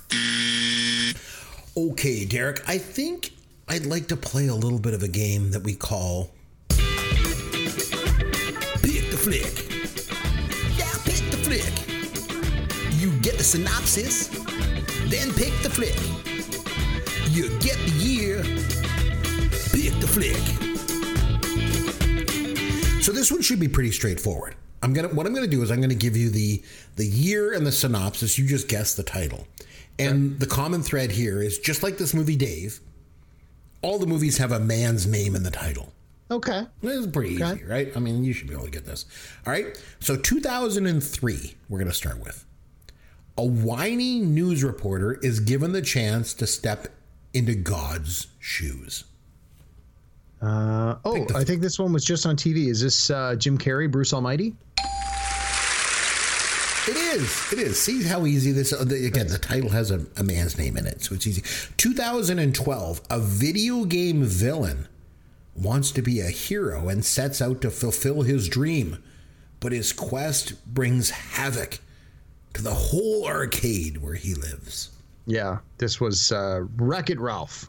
Okay, 1.75 2.23
Derek, 2.25 2.61
I 2.67 2.77
think 2.77 3.31
I'd 3.67 3.85
like 3.85 4.07
to 4.09 4.17
play 4.17 4.47
a 4.47 4.53
little 4.53 4.77
bit 4.77 4.93
of 4.93 5.01
a 5.01 5.07
game 5.07 5.49
that 5.51 5.63
we 5.63 5.73
call 5.73 6.29
Pick 6.69 6.77
the 9.09 9.17
Flick. 9.17 9.69
Yeah, 10.77 10.93
pick 11.03 11.31
the 11.31 11.37
flick. 11.37 11.73
You 13.01 13.11
get 13.21 13.37
the 13.37 13.43
synopsis, 13.43 14.27
then 15.07 15.33
pick 15.33 15.53
the 15.63 15.69
flick. 15.69 15.97
You 17.31 17.49
get 17.59 17.77
the 17.77 17.91
year, 17.97 18.43
pick 19.71 19.99
the 19.99 20.07
flick. 20.07 20.37
So 23.01 23.11
this 23.11 23.31
one 23.31 23.41
should 23.41 23.59
be 23.59 23.67
pretty 23.67 23.91
straightforward. 23.91 24.55
I'm 24.83 24.93
gonna 24.93 25.07
what 25.07 25.25
I'm 25.25 25.33
gonna 25.33 25.47
do 25.47 25.63
is 25.63 25.71
I'm 25.71 25.81
gonna 25.81 25.95
give 25.95 26.15
you 26.15 26.29
the 26.29 26.61
the 26.97 27.05
year 27.05 27.53
and 27.53 27.65
the 27.65 27.71
synopsis. 27.71 28.37
You 28.37 28.45
just 28.45 28.67
guess 28.67 28.95
the 28.95 29.03
title. 29.03 29.47
And 29.99 30.39
the 30.39 30.47
common 30.47 30.81
thread 30.81 31.11
here 31.11 31.41
is 31.41 31.59
just 31.59 31.83
like 31.83 31.97
this 31.97 32.13
movie 32.13 32.35
Dave, 32.35 32.79
all 33.81 33.99
the 33.99 34.07
movies 34.07 34.37
have 34.37 34.51
a 34.51 34.59
man's 34.59 35.05
name 35.05 35.35
in 35.35 35.43
the 35.43 35.51
title. 35.51 35.93
Okay. 36.31 36.65
This 36.81 36.93
is 36.93 37.07
pretty 37.07 37.35
okay. 37.35 37.57
easy, 37.57 37.65
right? 37.65 37.95
I 37.95 37.99
mean, 37.99 38.23
you 38.23 38.33
should 38.33 38.47
be 38.47 38.53
able 38.53 38.65
to 38.65 38.71
get 38.71 38.85
this. 38.85 39.05
All 39.45 39.53
right. 39.53 39.79
So 39.99 40.15
2003, 40.15 41.55
we're 41.69 41.77
going 41.77 41.89
to 41.89 41.95
start 41.95 42.23
with. 42.23 42.43
A 43.37 43.45
whiny 43.45 44.19
news 44.19 44.63
reporter 44.63 45.13
is 45.21 45.39
given 45.39 45.73
the 45.73 45.81
chance 45.81 46.33
to 46.35 46.47
step 46.47 46.87
into 47.33 47.53
God's 47.55 48.27
shoes. 48.39 49.03
Uh, 50.43 50.97
oh, 51.05 51.25
I 51.35 51.43
think 51.45 51.61
this 51.61 51.79
one 51.79 51.93
was 51.93 52.03
just 52.03 52.25
on 52.25 52.35
TV. 52.35 52.67
Is 52.67 52.81
this 52.81 53.09
uh, 53.09 53.35
Jim 53.35 53.57
Carrey, 53.57 53.89
Bruce 53.89 54.13
Almighty? 54.13 54.55
It 56.85 56.97
is. 56.97 57.53
It 57.53 57.59
is. 57.59 57.79
See 57.79 58.03
how 58.03 58.25
easy 58.25 58.51
this. 58.51 58.73
Uh, 58.73 58.81
again, 58.81 59.27
the 59.27 59.37
title 59.37 59.69
has 59.69 59.89
a, 59.89 60.05
a, 60.17 60.23
man's 60.23 60.57
name 60.57 60.75
in 60.75 60.85
it, 60.85 61.01
so 61.01 61.15
it's 61.15 61.25
easy. 61.25 61.43
2012. 61.77 63.01
A 63.09 63.19
video 63.19 63.85
game 63.85 64.23
villain 64.23 64.89
wants 65.55 65.91
to 65.91 66.01
be 66.01 66.19
a 66.19 66.29
hero 66.29 66.89
and 66.89 67.05
sets 67.05 67.41
out 67.41 67.61
to 67.61 67.69
fulfill 67.69 68.23
his 68.23 68.49
dream, 68.49 69.01
but 69.61 69.71
his 69.71 69.93
quest 69.93 70.65
brings 70.73 71.09
havoc 71.09 71.79
to 72.53 72.61
the 72.61 72.73
whole 72.73 73.25
arcade 73.25 74.01
where 74.01 74.15
he 74.15 74.33
lives. 74.35 74.89
Yeah, 75.25 75.59
this 75.77 76.01
was 76.01 76.33
uh, 76.33 76.63
Wreck 76.75 77.09
It 77.09 77.19
Ralph. 77.19 77.65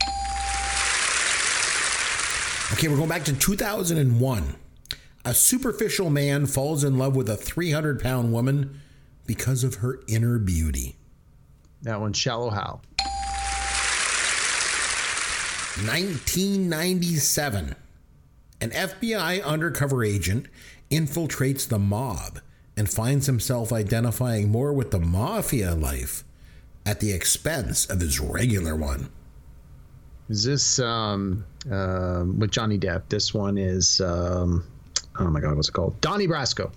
Okay, 2.74 2.88
we're 2.88 2.96
going 2.96 3.08
back 3.08 3.22
to 3.26 3.32
2001. 3.32 4.56
A 5.24 5.32
superficial 5.32 6.10
man 6.10 6.44
falls 6.44 6.82
in 6.82 6.98
love 6.98 7.14
with 7.14 7.28
a 7.28 7.36
300 7.36 8.00
pound 8.00 8.32
woman 8.32 8.80
because 9.26 9.62
of 9.62 9.76
her 9.76 10.00
inner 10.08 10.40
beauty. 10.40 10.96
That 11.82 12.00
one's 12.00 12.18
Shallow 12.18 12.50
Hal. 12.50 12.82
1997. 15.86 17.76
An 18.60 18.70
FBI 18.70 19.44
undercover 19.44 20.02
agent 20.02 20.46
infiltrates 20.90 21.68
the 21.68 21.78
mob 21.78 22.40
and 22.76 22.90
finds 22.90 23.26
himself 23.26 23.72
identifying 23.72 24.48
more 24.48 24.72
with 24.72 24.90
the 24.90 24.98
mafia 24.98 25.76
life 25.76 26.24
at 26.84 26.98
the 26.98 27.12
expense 27.12 27.86
of 27.86 28.00
his 28.00 28.18
regular 28.18 28.74
one. 28.74 29.10
Is 30.28 30.42
this 30.44 30.78
um, 30.78 31.44
uh, 31.70 32.24
with 32.38 32.50
Johnny 32.50 32.78
Depp? 32.78 33.02
This 33.08 33.34
one 33.34 33.58
is 33.58 34.00
um, 34.00 34.64
oh 35.18 35.24
my 35.30 35.40
god, 35.40 35.56
what's 35.56 35.68
it 35.68 35.72
called? 35.72 36.00
Donnie 36.00 36.26
Brasco. 36.26 36.70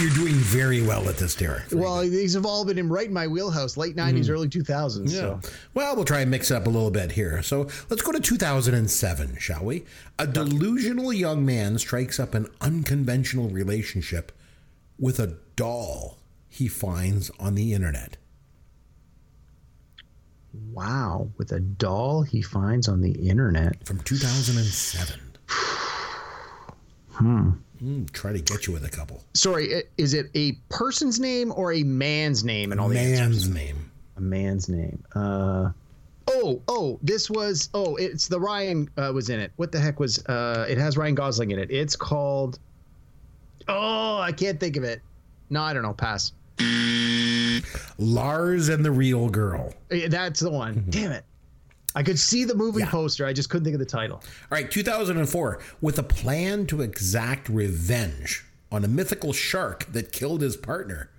You're 0.00 0.10
doing 0.14 0.34
very 0.34 0.82
well 0.82 1.08
at 1.08 1.16
this, 1.18 1.36
Derek. 1.36 1.64
Well, 1.70 2.00
these 2.00 2.34
have 2.34 2.44
all 2.44 2.64
been 2.64 2.78
in 2.78 2.88
right 2.88 3.06
in 3.06 3.12
my 3.12 3.28
wheelhouse, 3.28 3.76
late 3.76 3.94
'90s, 3.94 4.28
early 4.30 4.48
2000s. 4.48 5.12
Yeah. 5.12 5.20
So 5.20 5.40
Well, 5.74 5.94
we'll 5.94 6.04
try 6.04 6.20
and 6.22 6.30
mix 6.30 6.50
it 6.50 6.54
up 6.54 6.66
a 6.66 6.70
little 6.70 6.90
bit 6.90 7.12
here. 7.12 7.40
So 7.42 7.68
let's 7.88 8.02
go 8.02 8.10
to 8.10 8.18
2007, 8.18 9.36
shall 9.38 9.64
we? 9.64 9.84
A 10.18 10.26
delusional 10.26 11.12
young 11.12 11.44
man 11.46 11.78
strikes 11.78 12.18
up 12.18 12.34
an 12.34 12.48
unconventional 12.60 13.48
relationship 13.48 14.32
with 14.98 15.20
a 15.20 15.36
doll 15.54 16.18
he 16.48 16.66
finds 16.68 17.30
on 17.38 17.54
the 17.54 17.72
internet. 17.72 18.16
Wow, 20.72 21.28
with 21.38 21.52
a 21.52 21.60
doll 21.60 22.22
he 22.22 22.42
finds 22.42 22.88
on 22.88 23.00
the 23.00 23.12
internet. 23.12 23.84
From 23.86 24.00
2007. 24.00 25.20
Hmm. 27.12 27.50
Try 28.12 28.32
to 28.32 28.40
get 28.40 28.66
you 28.66 28.72
with 28.72 28.84
a 28.84 28.88
couple. 28.88 29.22
Sorry, 29.34 29.82
is 29.98 30.14
it 30.14 30.30
a 30.34 30.52
person's 30.68 31.18
name 31.18 31.52
or 31.56 31.72
a 31.72 31.82
man's 31.82 32.44
name? 32.44 32.70
And 32.72 32.80
all 32.80 32.88
the 32.88 32.98
answers? 32.98 33.48
Man's 33.48 33.48
name. 33.48 33.90
a 34.16 34.20
man's 34.20 34.68
name. 34.68 35.02
Uh, 35.14 35.70
oh, 36.28 36.62
oh, 36.68 36.98
this 37.02 37.28
was. 37.28 37.68
Oh, 37.74 37.96
it's 37.96 38.28
the 38.28 38.38
Ryan 38.38 38.88
uh, 38.96 39.10
was 39.12 39.30
in 39.30 39.40
it. 39.40 39.50
What 39.56 39.72
the 39.72 39.80
heck 39.80 39.98
was? 39.98 40.24
Uh, 40.26 40.64
it 40.68 40.78
has 40.78 40.96
Ryan 40.96 41.16
Gosling 41.16 41.50
in 41.50 41.58
it. 41.58 41.70
It's 41.70 41.96
called. 41.96 42.58
Oh, 43.68 44.18
I 44.18 44.32
can't 44.32 44.60
think 44.60 44.76
of 44.76 44.84
it. 44.84 45.02
No, 45.50 45.62
I 45.62 45.72
don't 45.72 45.82
know. 45.82 45.92
Pass. 45.92 46.32
Lars 47.98 48.68
and 48.68 48.84
the 48.84 48.90
Real 48.90 49.28
Girl. 49.28 49.72
That's 50.08 50.40
the 50.40 50.50
one. 50.50 50.74
Mm-hmm. 50.76 50.90
Damn 50.90 51.12
it. 51.12 51.24
I 51.94 52.02
could 52.02 52.18
see 52.18 52.44
the 52.44 52.54
movie 52.54 52.80
Yeah. 52.80 52.90
poster. 52.90 53.26
I 53.26 53.32
just 53.32 53.50
couldn't 53.50 53.64
think 53.64 53.74
of 53.74 53.80
the 53.80 53.84
title. 53.86 54.16
All 54.16 54.48
right, 54.50 54.70
2004. 54.70 55.58
With 55.80 55.98
a 55.98 56.02
plan 56.02 56.66
to 56.68 56.80
exact 56.80 57.48
revenge 57.48 58.44
on 58.70 58.84
a 58.84 58.88
mythical 58.88 59.32
shark 59.34 59.86
that 59.92 60.10
killed 60.12 60.40
his 60.40 60.56
partner, 60.56 61.10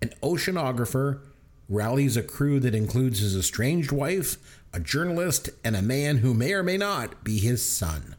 an 0.00 0.10
oceanographer 0.22 1.20
rallies 1.68 2.16
a 2.16 2.22
crew 2.22 2.58
that 2.60 2.74
includes 2.74 3.18
his 3.20 3.36
estranged 3.36 3.92
wife, 3.92 4.38
a 4.72 4.80
journalist, 4.80 5.50
and 5.62 5.76
a 5.76 5.82
man 5.82 6.18
who 6.18 6.32
may 6.32 6.54
or 6.54 6.62
may 6.62 6.78
not 6.78 7.22
be 7.22 7.38
his 7.38 7.62
son. 7.62 8.14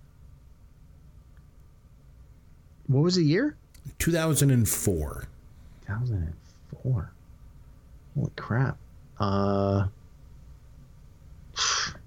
What 2.86 3.02
was 3.02 3.16
the 3.16 3.24
year? 3.24 3.56
2004. 3.98 5.28
2004. 5.88 7.12
Holy 8.20 8.32
crap. 8.36 8.78
Uh, 9.18 9.88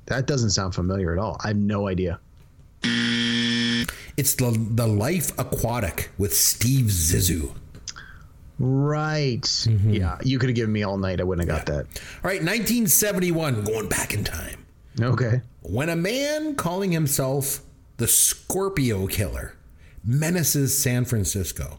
that 0.07 0.27
doesn't 0.27 0.51
sound 0.51 0.75
familiar 0.75 1.13
at 1.13 1.19
all. 1.19 1.39
I 1.43 1.49
have 1.49 1.57
no 1.57 1.89
idea. 1.89 2.21
It's 2.85 4.35
the, 4.35 4.55
the 4.73 4.87
Life 4.87 5.39
Aquatic 5.39 6.11
with 6.19 6.37
Steve 6.37 6.87
Zissou. 6.87 7.55
Right. 8.59 9.67
Yeah, 9.67 10.19
you 10.23 10.39
could 10.39 10.51
have 10.51 10.57
given 10.57 10.73
me 10.73 10.83
all 10.83 10.99
night. 10.99 11.21
I 11.21 11.25
wouldn't 11.25 11.49
have 11.49 11.59
got 11.59 11.67
that. 11.67 11.87
All 11.87 12.31
right, 12.31 12.43
1971, 12.43 13.65
going 13.65 13.89
back 13.89 14.13
in 14.13 14.23
time. 14.23 14.67
Okay. 15.01 15.41
When 15.63 15.89
a 15.89 15.97
man 15.97 16.57
calling 16.57 16.93
himself 16.93 17.61
the 17.97 18.07
Scorpio 18.07 19.07
Killer 19.07 19.57
menaces 20.05 20.77
San 20.77 21.07
Francisco, 21.07 21.79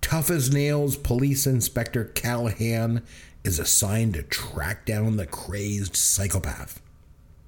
tough 0.00 0.30
as 0.30 0.52
nails 0.52 0.96
police 0.96 1.46
inspector 1.46 2.04
Callahan 2.06 3.02
is 3.44 3.58
assigned 3.58 4.14
to 4.14 4.22
track 4.22 4.86
down 4.86 5.16
the 5.16 5.26
crazed 5.26 5.96
psychopath. 5.96 6.80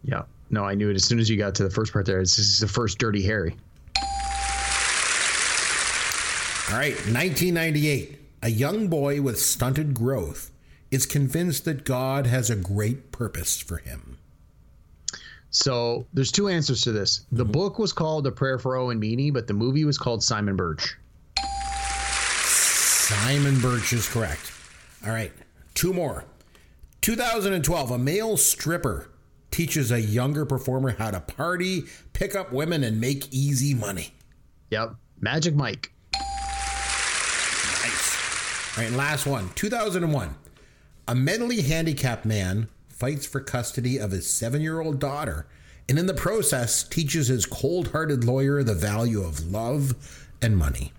Yeah. 0.02 0.22
No, 0.50 0.64
I 0.64 0.74
knew 0.74 0.90
it 0.90 0.94
as 0.94 1.04
soon 1.04 1.18
as 1.18 1.30
you 1.30 1.36
got 1.36 1.54
to 1.56 1.64
the 1.64 1.70
first 1.70 1.92
part 1.92 2.06
there. 2.06 2.20
This 2.20 2.38
is 2.38 2.58
the 2.58 2.68
first 2.68 2.98
Dirty 2.98 3.22
Harry. 3.22 3.56
All 6.70 6.78
right, 6.78 6.94
1998. 6.94 8.18
A 8.42 8.48
young 8.48 8.88
boy 8.88 9.22
with 9.22 9.40
stunted 9.40 9.94
growth 9.94 10.50
is 10.90 11.06
convinced 11.06 11.64
that 11.64 11.84
God 11.84 12.26
has 12.26 12.50
a 12.50 12.56
great 12.56 13.10
purpose 13.10 13.60
for 13.60 13.78
him. 13.78 14.18
So 15.50 16.06
there's 16.12 16.32
two 16.32 16.48
answers 16.48 16.82
to 16.82 16.92
this. 16.92 17.26
The 17.32 17.44
mm-hmm. 17.44 17.52
book 17.52 17.78
was 17.78 17.92
called 17.92 18.26
A 18.26 18.32
Prayer 18.32 18.58
for 18.58 18.76
Owen 18.76 18.98
Meany, 18.98 19.30
but 19.30 19.46
the 19.46 19.54
movie 19.54 19.84
was 19.84 19.96
called 19.96 20.22
Simon 20.22 20.56
Birch. 20.56 20.96
Simon 22.44 23.60
Birch 23.60 23.92
is 23.92 24.08
correct. 24.08 24.50
All 25.06 25.12
right, 25.12 25.32
two 25.74 25.92
more. 25.92 26.24
2012, 27.02 27.90
a 27.90 27.98
male 27.98 28.36
stripper 28.36 29.10
teaches 29.50 29.92
a 29.92 30.00
younger 30.00 30.44
performer 30.44 30.96
how 30.98 31.10
to 31.10 31.20
party, 31.20 31.84
pick 32.12 32.34
up 32.34 32.52
women, 32.52 32.82
and 32.82 33.00
make 33.00 33.32
easy 33.32 33.74
money. 33.74 34.12
Yep. 34.70 34.94
Magic 35.20 35.54
Mike. 35.54 35.92
Nice. 37.82 38.76
All 38.76 38.84
right, 38.84 38.92
last 38.92 39.26
one. 39.26 39.50
2001, 39.54 40.34
a 41.06 41.14
mentally 41.14 41.60
handicapped 41.60 42.24
man 42.24 42.68
fights 42.88 43.26
for 43.26 43.40
custody 43.40 43.98
of 43.98 44.10
his 44.10 44.28
seven 44.28 44.60
year 44.60 44.80
old 44.80 44.98
daughter, 44.98 45.46
and 45.88 45.98
in 45.98 46.06
the 46.06 46.14
process, 46.14 46.82
teaches 46.82 47.28
his 47.28 47.46
cold 47.46 47.88
hearted 47.88 48.24
lawyer 48.24 48.62
the 48.62 48.74
value 48.74 49.22
of 49.22 49.52
love 49.52 49.94
and 50.40 50.56
money. 50.56 50.92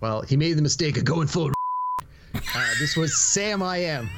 Well, 0.00 0.22
he 0.22 0.36
made 0.36 0.54
the 0.54 0.62
mistake 0.62 0.96
of 0.96 1.04
going 1.04 1.26
full. 1.26 1.52
Uh, 2.54 2.64
this 2.78 2.96
was 2.96 3.16
Sam 3.16 3.62
I 3.62 3.78
Am. 3.78 4.08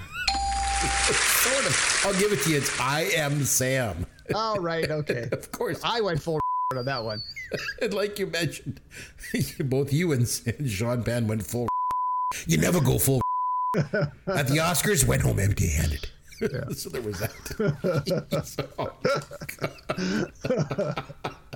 Sort 1.10 1.66
of. 1.66 2.02
I'll 2.04 2.18
give 2.18 2.32
it 2.32 2.40
to 2.42 2.50
you. 2.50 2.56
It's 2.58 2.80
I 2.80 3.02
am 3.14 3.44
Sam. 3.44 4.06
All 4.34 4.58
right. 4.58 4.90
Okay. 4.90 5.28
Of 5.32 5.52
course. 5.52 5.80
I 5.84 6.00
went 6.00 6.20
full 6.22 6.40
on 6.76 6.84
that 6.84 7.04
one. 7.04 7.22
And 7.82 7.92
like 8.00 8.18
you 8.18 8.26
mentioned, 8.26 8.80
both 9.64 9.92
you 9.92 10.12
and 10.12 10.26
Sean 10.66 11.02
Penn 11.04 11.26
went 11.28 11.44
full. 11.44 11.68
You 12.46 12.56
never 12.56 12.80
go 12.80 12.98
full. 12.98 13.20
At 13.76 14.48
the 14.48 14.58
Oscars, 14.60 15.06
went 15.06 15.22
home 15.22 15.38
empty 15.38 15.68
handed. 15.68 16.08
so 16.74 16.88
there 16.88 17.02
was 17.02 17.20
that. 17.20 17.32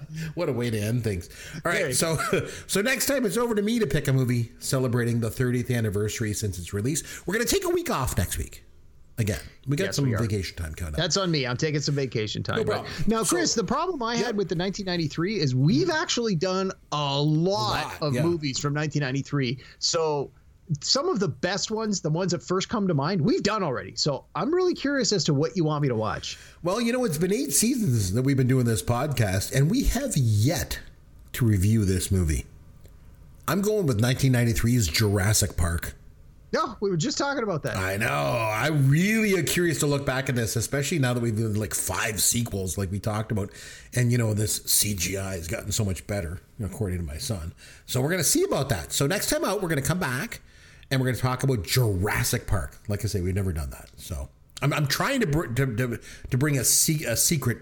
what 0.35 0.49
a 0.49 0.53
way 0.53 0.71
to 0.71 0.79
end 0.79 1.05
things. 1.05 1.29
All 1.65 1.73
right, 1.73 1.95
so 1.95 2.19
so 2.67 2.81
next 2.81 3.07
time 3.07 3.25
it's 3.27 3.37
over 3.37 3.55
to 3.55 3.63
me 3.63 3.79
to 3.79 3.87
pick 3.87 4.09
a 4.09 4.13
movie 4.13 4.53
celebrating 4.59 5.21
the 5.21 5.31
30th 5.31 5.75
anniversary 5.75 6.33
since 6.33 6.59
its 6.59 6.73
release. 6.73 7.27
We're 7.27 7.35
going 7.35 7.47
to 7.47 7.53
take 7.53 7.65
a 7.65 7.71
week 7.71 7.91
off 7.91 8.17
next 8.17 8.39
week. 8.39 8.63
Again, 9.19 9.41
we 9.67 9.77
got 9.77 9.85
Yes, 9.85 9.97
some 9.97 10.05
we 10.05 10.15
vacation 10.15 10.57
time 10.57 10.75
coming 10.75 10.93
up. 10.93 11.01
That's 11.01 11.17
on 11.17 11.31
me. 11.31 11.47
I'm 11.47 11.57
taking 11.57 11.81
some 11.81 11.95
vacation 11.95 12.43
time. 12.43 12.67
No 12.67 12.73
right? 12.75 13.09
Now, 13.09 13.23
So- 13.23 13.37
Chris, 13.37 13.55
the 13.55 13.65
problem 13.65 14.03
I 14.03 14.15
had 14.15 14.37
with 14.37 14.51
the 14.51 14.57
1993 14.57 15.41
is 15.41 15.55
we've 15.55 15.89
mm-hmm. 15.89 15.97
actually 15.97 16.35
done 16.35 16.71
a 16.93 17.19
lot, 17.19 17.23
lot, 17.23 18.03
of 18.03 18.15
yeah. 18.15 18.23
movies 18.23 18.59
from 18.59 18.75
1993. 18.75 19.59
So 19.79 20.31
some 20.81 21.09
of 21.09 21.21
the 21.21 21.29
best 21.29 21.71
ones, 21.71 22.01
the 22.01 22.11
ones 22.11 22.33
that 22.33 22.43
first 22.43 22.69
come 22.69 22.89
to 22.89 22.95
mind, 22.95 23.21
we've 23.21 23.43
done 23.43 23.63
already. 23.63 23.95
So 23.97 24.25
I'm 24.35 24.55
really 24.55 24.75
curious 24.75 25.13
as 25.13 25.25
to 25.25 25.35
what 25.35 25.57
you 25.57 25.65
want 25.65 25.83
me 25.83 25.89
to 25.89 25.95
watch. 25.95 26.39
Well, 26.63 26.81
you 26.81 26.93
know, 26.93 27.05
it's 27.05 27.19
been 27.19 27.33
eight 27.33 27.53
seasons 27.53 28.13
that 28.13 28.23
we've 28.23 28.37
been 28.37 28.49
doing 28.49 28.65
this 28.65 28.83
podcast, 28.83 29.55
and 29.55 29.71
we 29.71 29.85
have 29.85 30.17
yet 30.17 30.81
to 31.35 31.45
review 31.45 31.85
this 31.85 32.11
movie. 32.11 32.47
I'm 33.49 33.61
going 33.61 33.87
with 33.87 34.01
1993's 34.01 34.89
Jurassic 34.89 35.57
Park. 35.57 35.95
No, 36.53 36.77
we 36.81 36.91
were 36.91 36.97
just 36.97 37.19
talking 37.19 37.43
about 37.43 37.63
that. 37.65 37.77
I 37.77 37.97
know. 37.97 38.07
I 38.07 38.69
really 38.69 39.43
curious 39.43 39.81
to 39.81 39.87
look 39.87 40.07
back 40.07 40.29
at 40.29 40.37
this, 40.37 40.57
especially 40.57 40.99
now 40.99 41.13
that 41.13 41.21
we've 41.21 41.37
done 41.37 41.55
like 41.55 41.75
five 41.75 42.21
sequels, 42.21 42.79
like 42.79 42.91
we 42.91 42.99
talked 42.99 43.31
about. 43.31 43.51
And, 43.95 44.11
you 44.11 44.19
know, 44.19 44.33
this 44.33 44.61
CGI 44.61 45.33
has 45.33 45.49
gotten 45.49 45.71
so 45.71 45.85
much 45.85 46.07
better, 46.07 46.41
according 46.63 46.99
to 46.99 47.05
my 47.05 47.19
son. 47.19 47.53
So 47.85 48.01
we're 48.01 48.11
going 48.11 48.21
to 48.21 48.25
see 48.25 48.45
about 48.45 48.69
that. 48.71 48.93
So 48.93 49.07
next 49.07 49.29
time 49.29 49.45
out, 49.45 49.61
we're 49.61 49.69
going 49.69 49.83
to 49.83 49.87
come 49.87 49.99
back 49.99 50.41
and 50.91 51.01
we're 51.01 51.07
going 51.07 51.17
to 51.17 51.23
talk 51.23 51.43
about 51.43 51.65
Jurassic 51.65 52.47
Park. 52.47 52.77
Like 52.89 53.05
I 53.05 53.09
say, 53.09 53.21
we've 53.21 53.35
never 53.35 53.53
done 53.53 53.71
that. 53.71 53.89
So 53.97 54.29
I'm, 54.63 54.73
I'm 54.73 54.87
trying 54.87 55.21
to, 55.21 55.27
br- 55.27 55.47
to, 55.47 55.67
to, 55.77 56.01
to 56.31 56.39
bring 56.39 56.59
a, 56.59 56.65
se- 56.65 57.05
a 57.05 57.17
secret, 57.17 57.59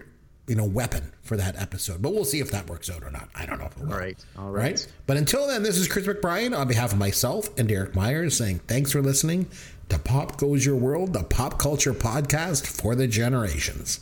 you 0.47 0.55
know, 0.55 0.65
weapon 0.65 1.11
for 1.23 1.35
that 1.37 1.59
episode, 1.59 2.01
but 2.01 2.13
we'll 2.13 2.23
see 2.25 2.39
if 2.39 2.51
that 2.51 2.69
works 2.69 2.89
out 2.89 3.03
or 3.03 3.09
not. 3.09 3.29
I 3.33 3.45
don't 3.47 3.57
know. 3.59 3.65
if 3.65 3.71
it 3.77 3.83
will. 3.83 3.93
All 3.93 3.99
right. 3.99 4.25
All 4.37 4.51
Right? 4.51 4.61
right. 4.71 4.87
But 5.07 5.17
until 5.17 5.47
then, 5.47 5.63
this 5.63 5.77
is 5.77 5.87
Chris 5.87 6.05
McBrien 6.05 6.55
on 6.57 6.67
behalf 6.67 6.93
of 6.93 6.99
myself 6.99 7.49
and 7.57 7.67
Derek 7.67 7.95
Myers 7.95 8.37
saying 8.37 8.59
thanks 8.67 8.91
for 8.91 9.01
listening 9.01 9.47
to 9.89 9.97
Pop 9.99 10.37
Goes 10.37 10.65
Your 10.65 10.75
World, 10.75 11.13
the 11.13 11.23
pop 11.23 11.57
culture 11.59 11.93
podcast 11.93 12.65
for 12.67 12.95
the 12.95 13.07
generations. 13.07 14.01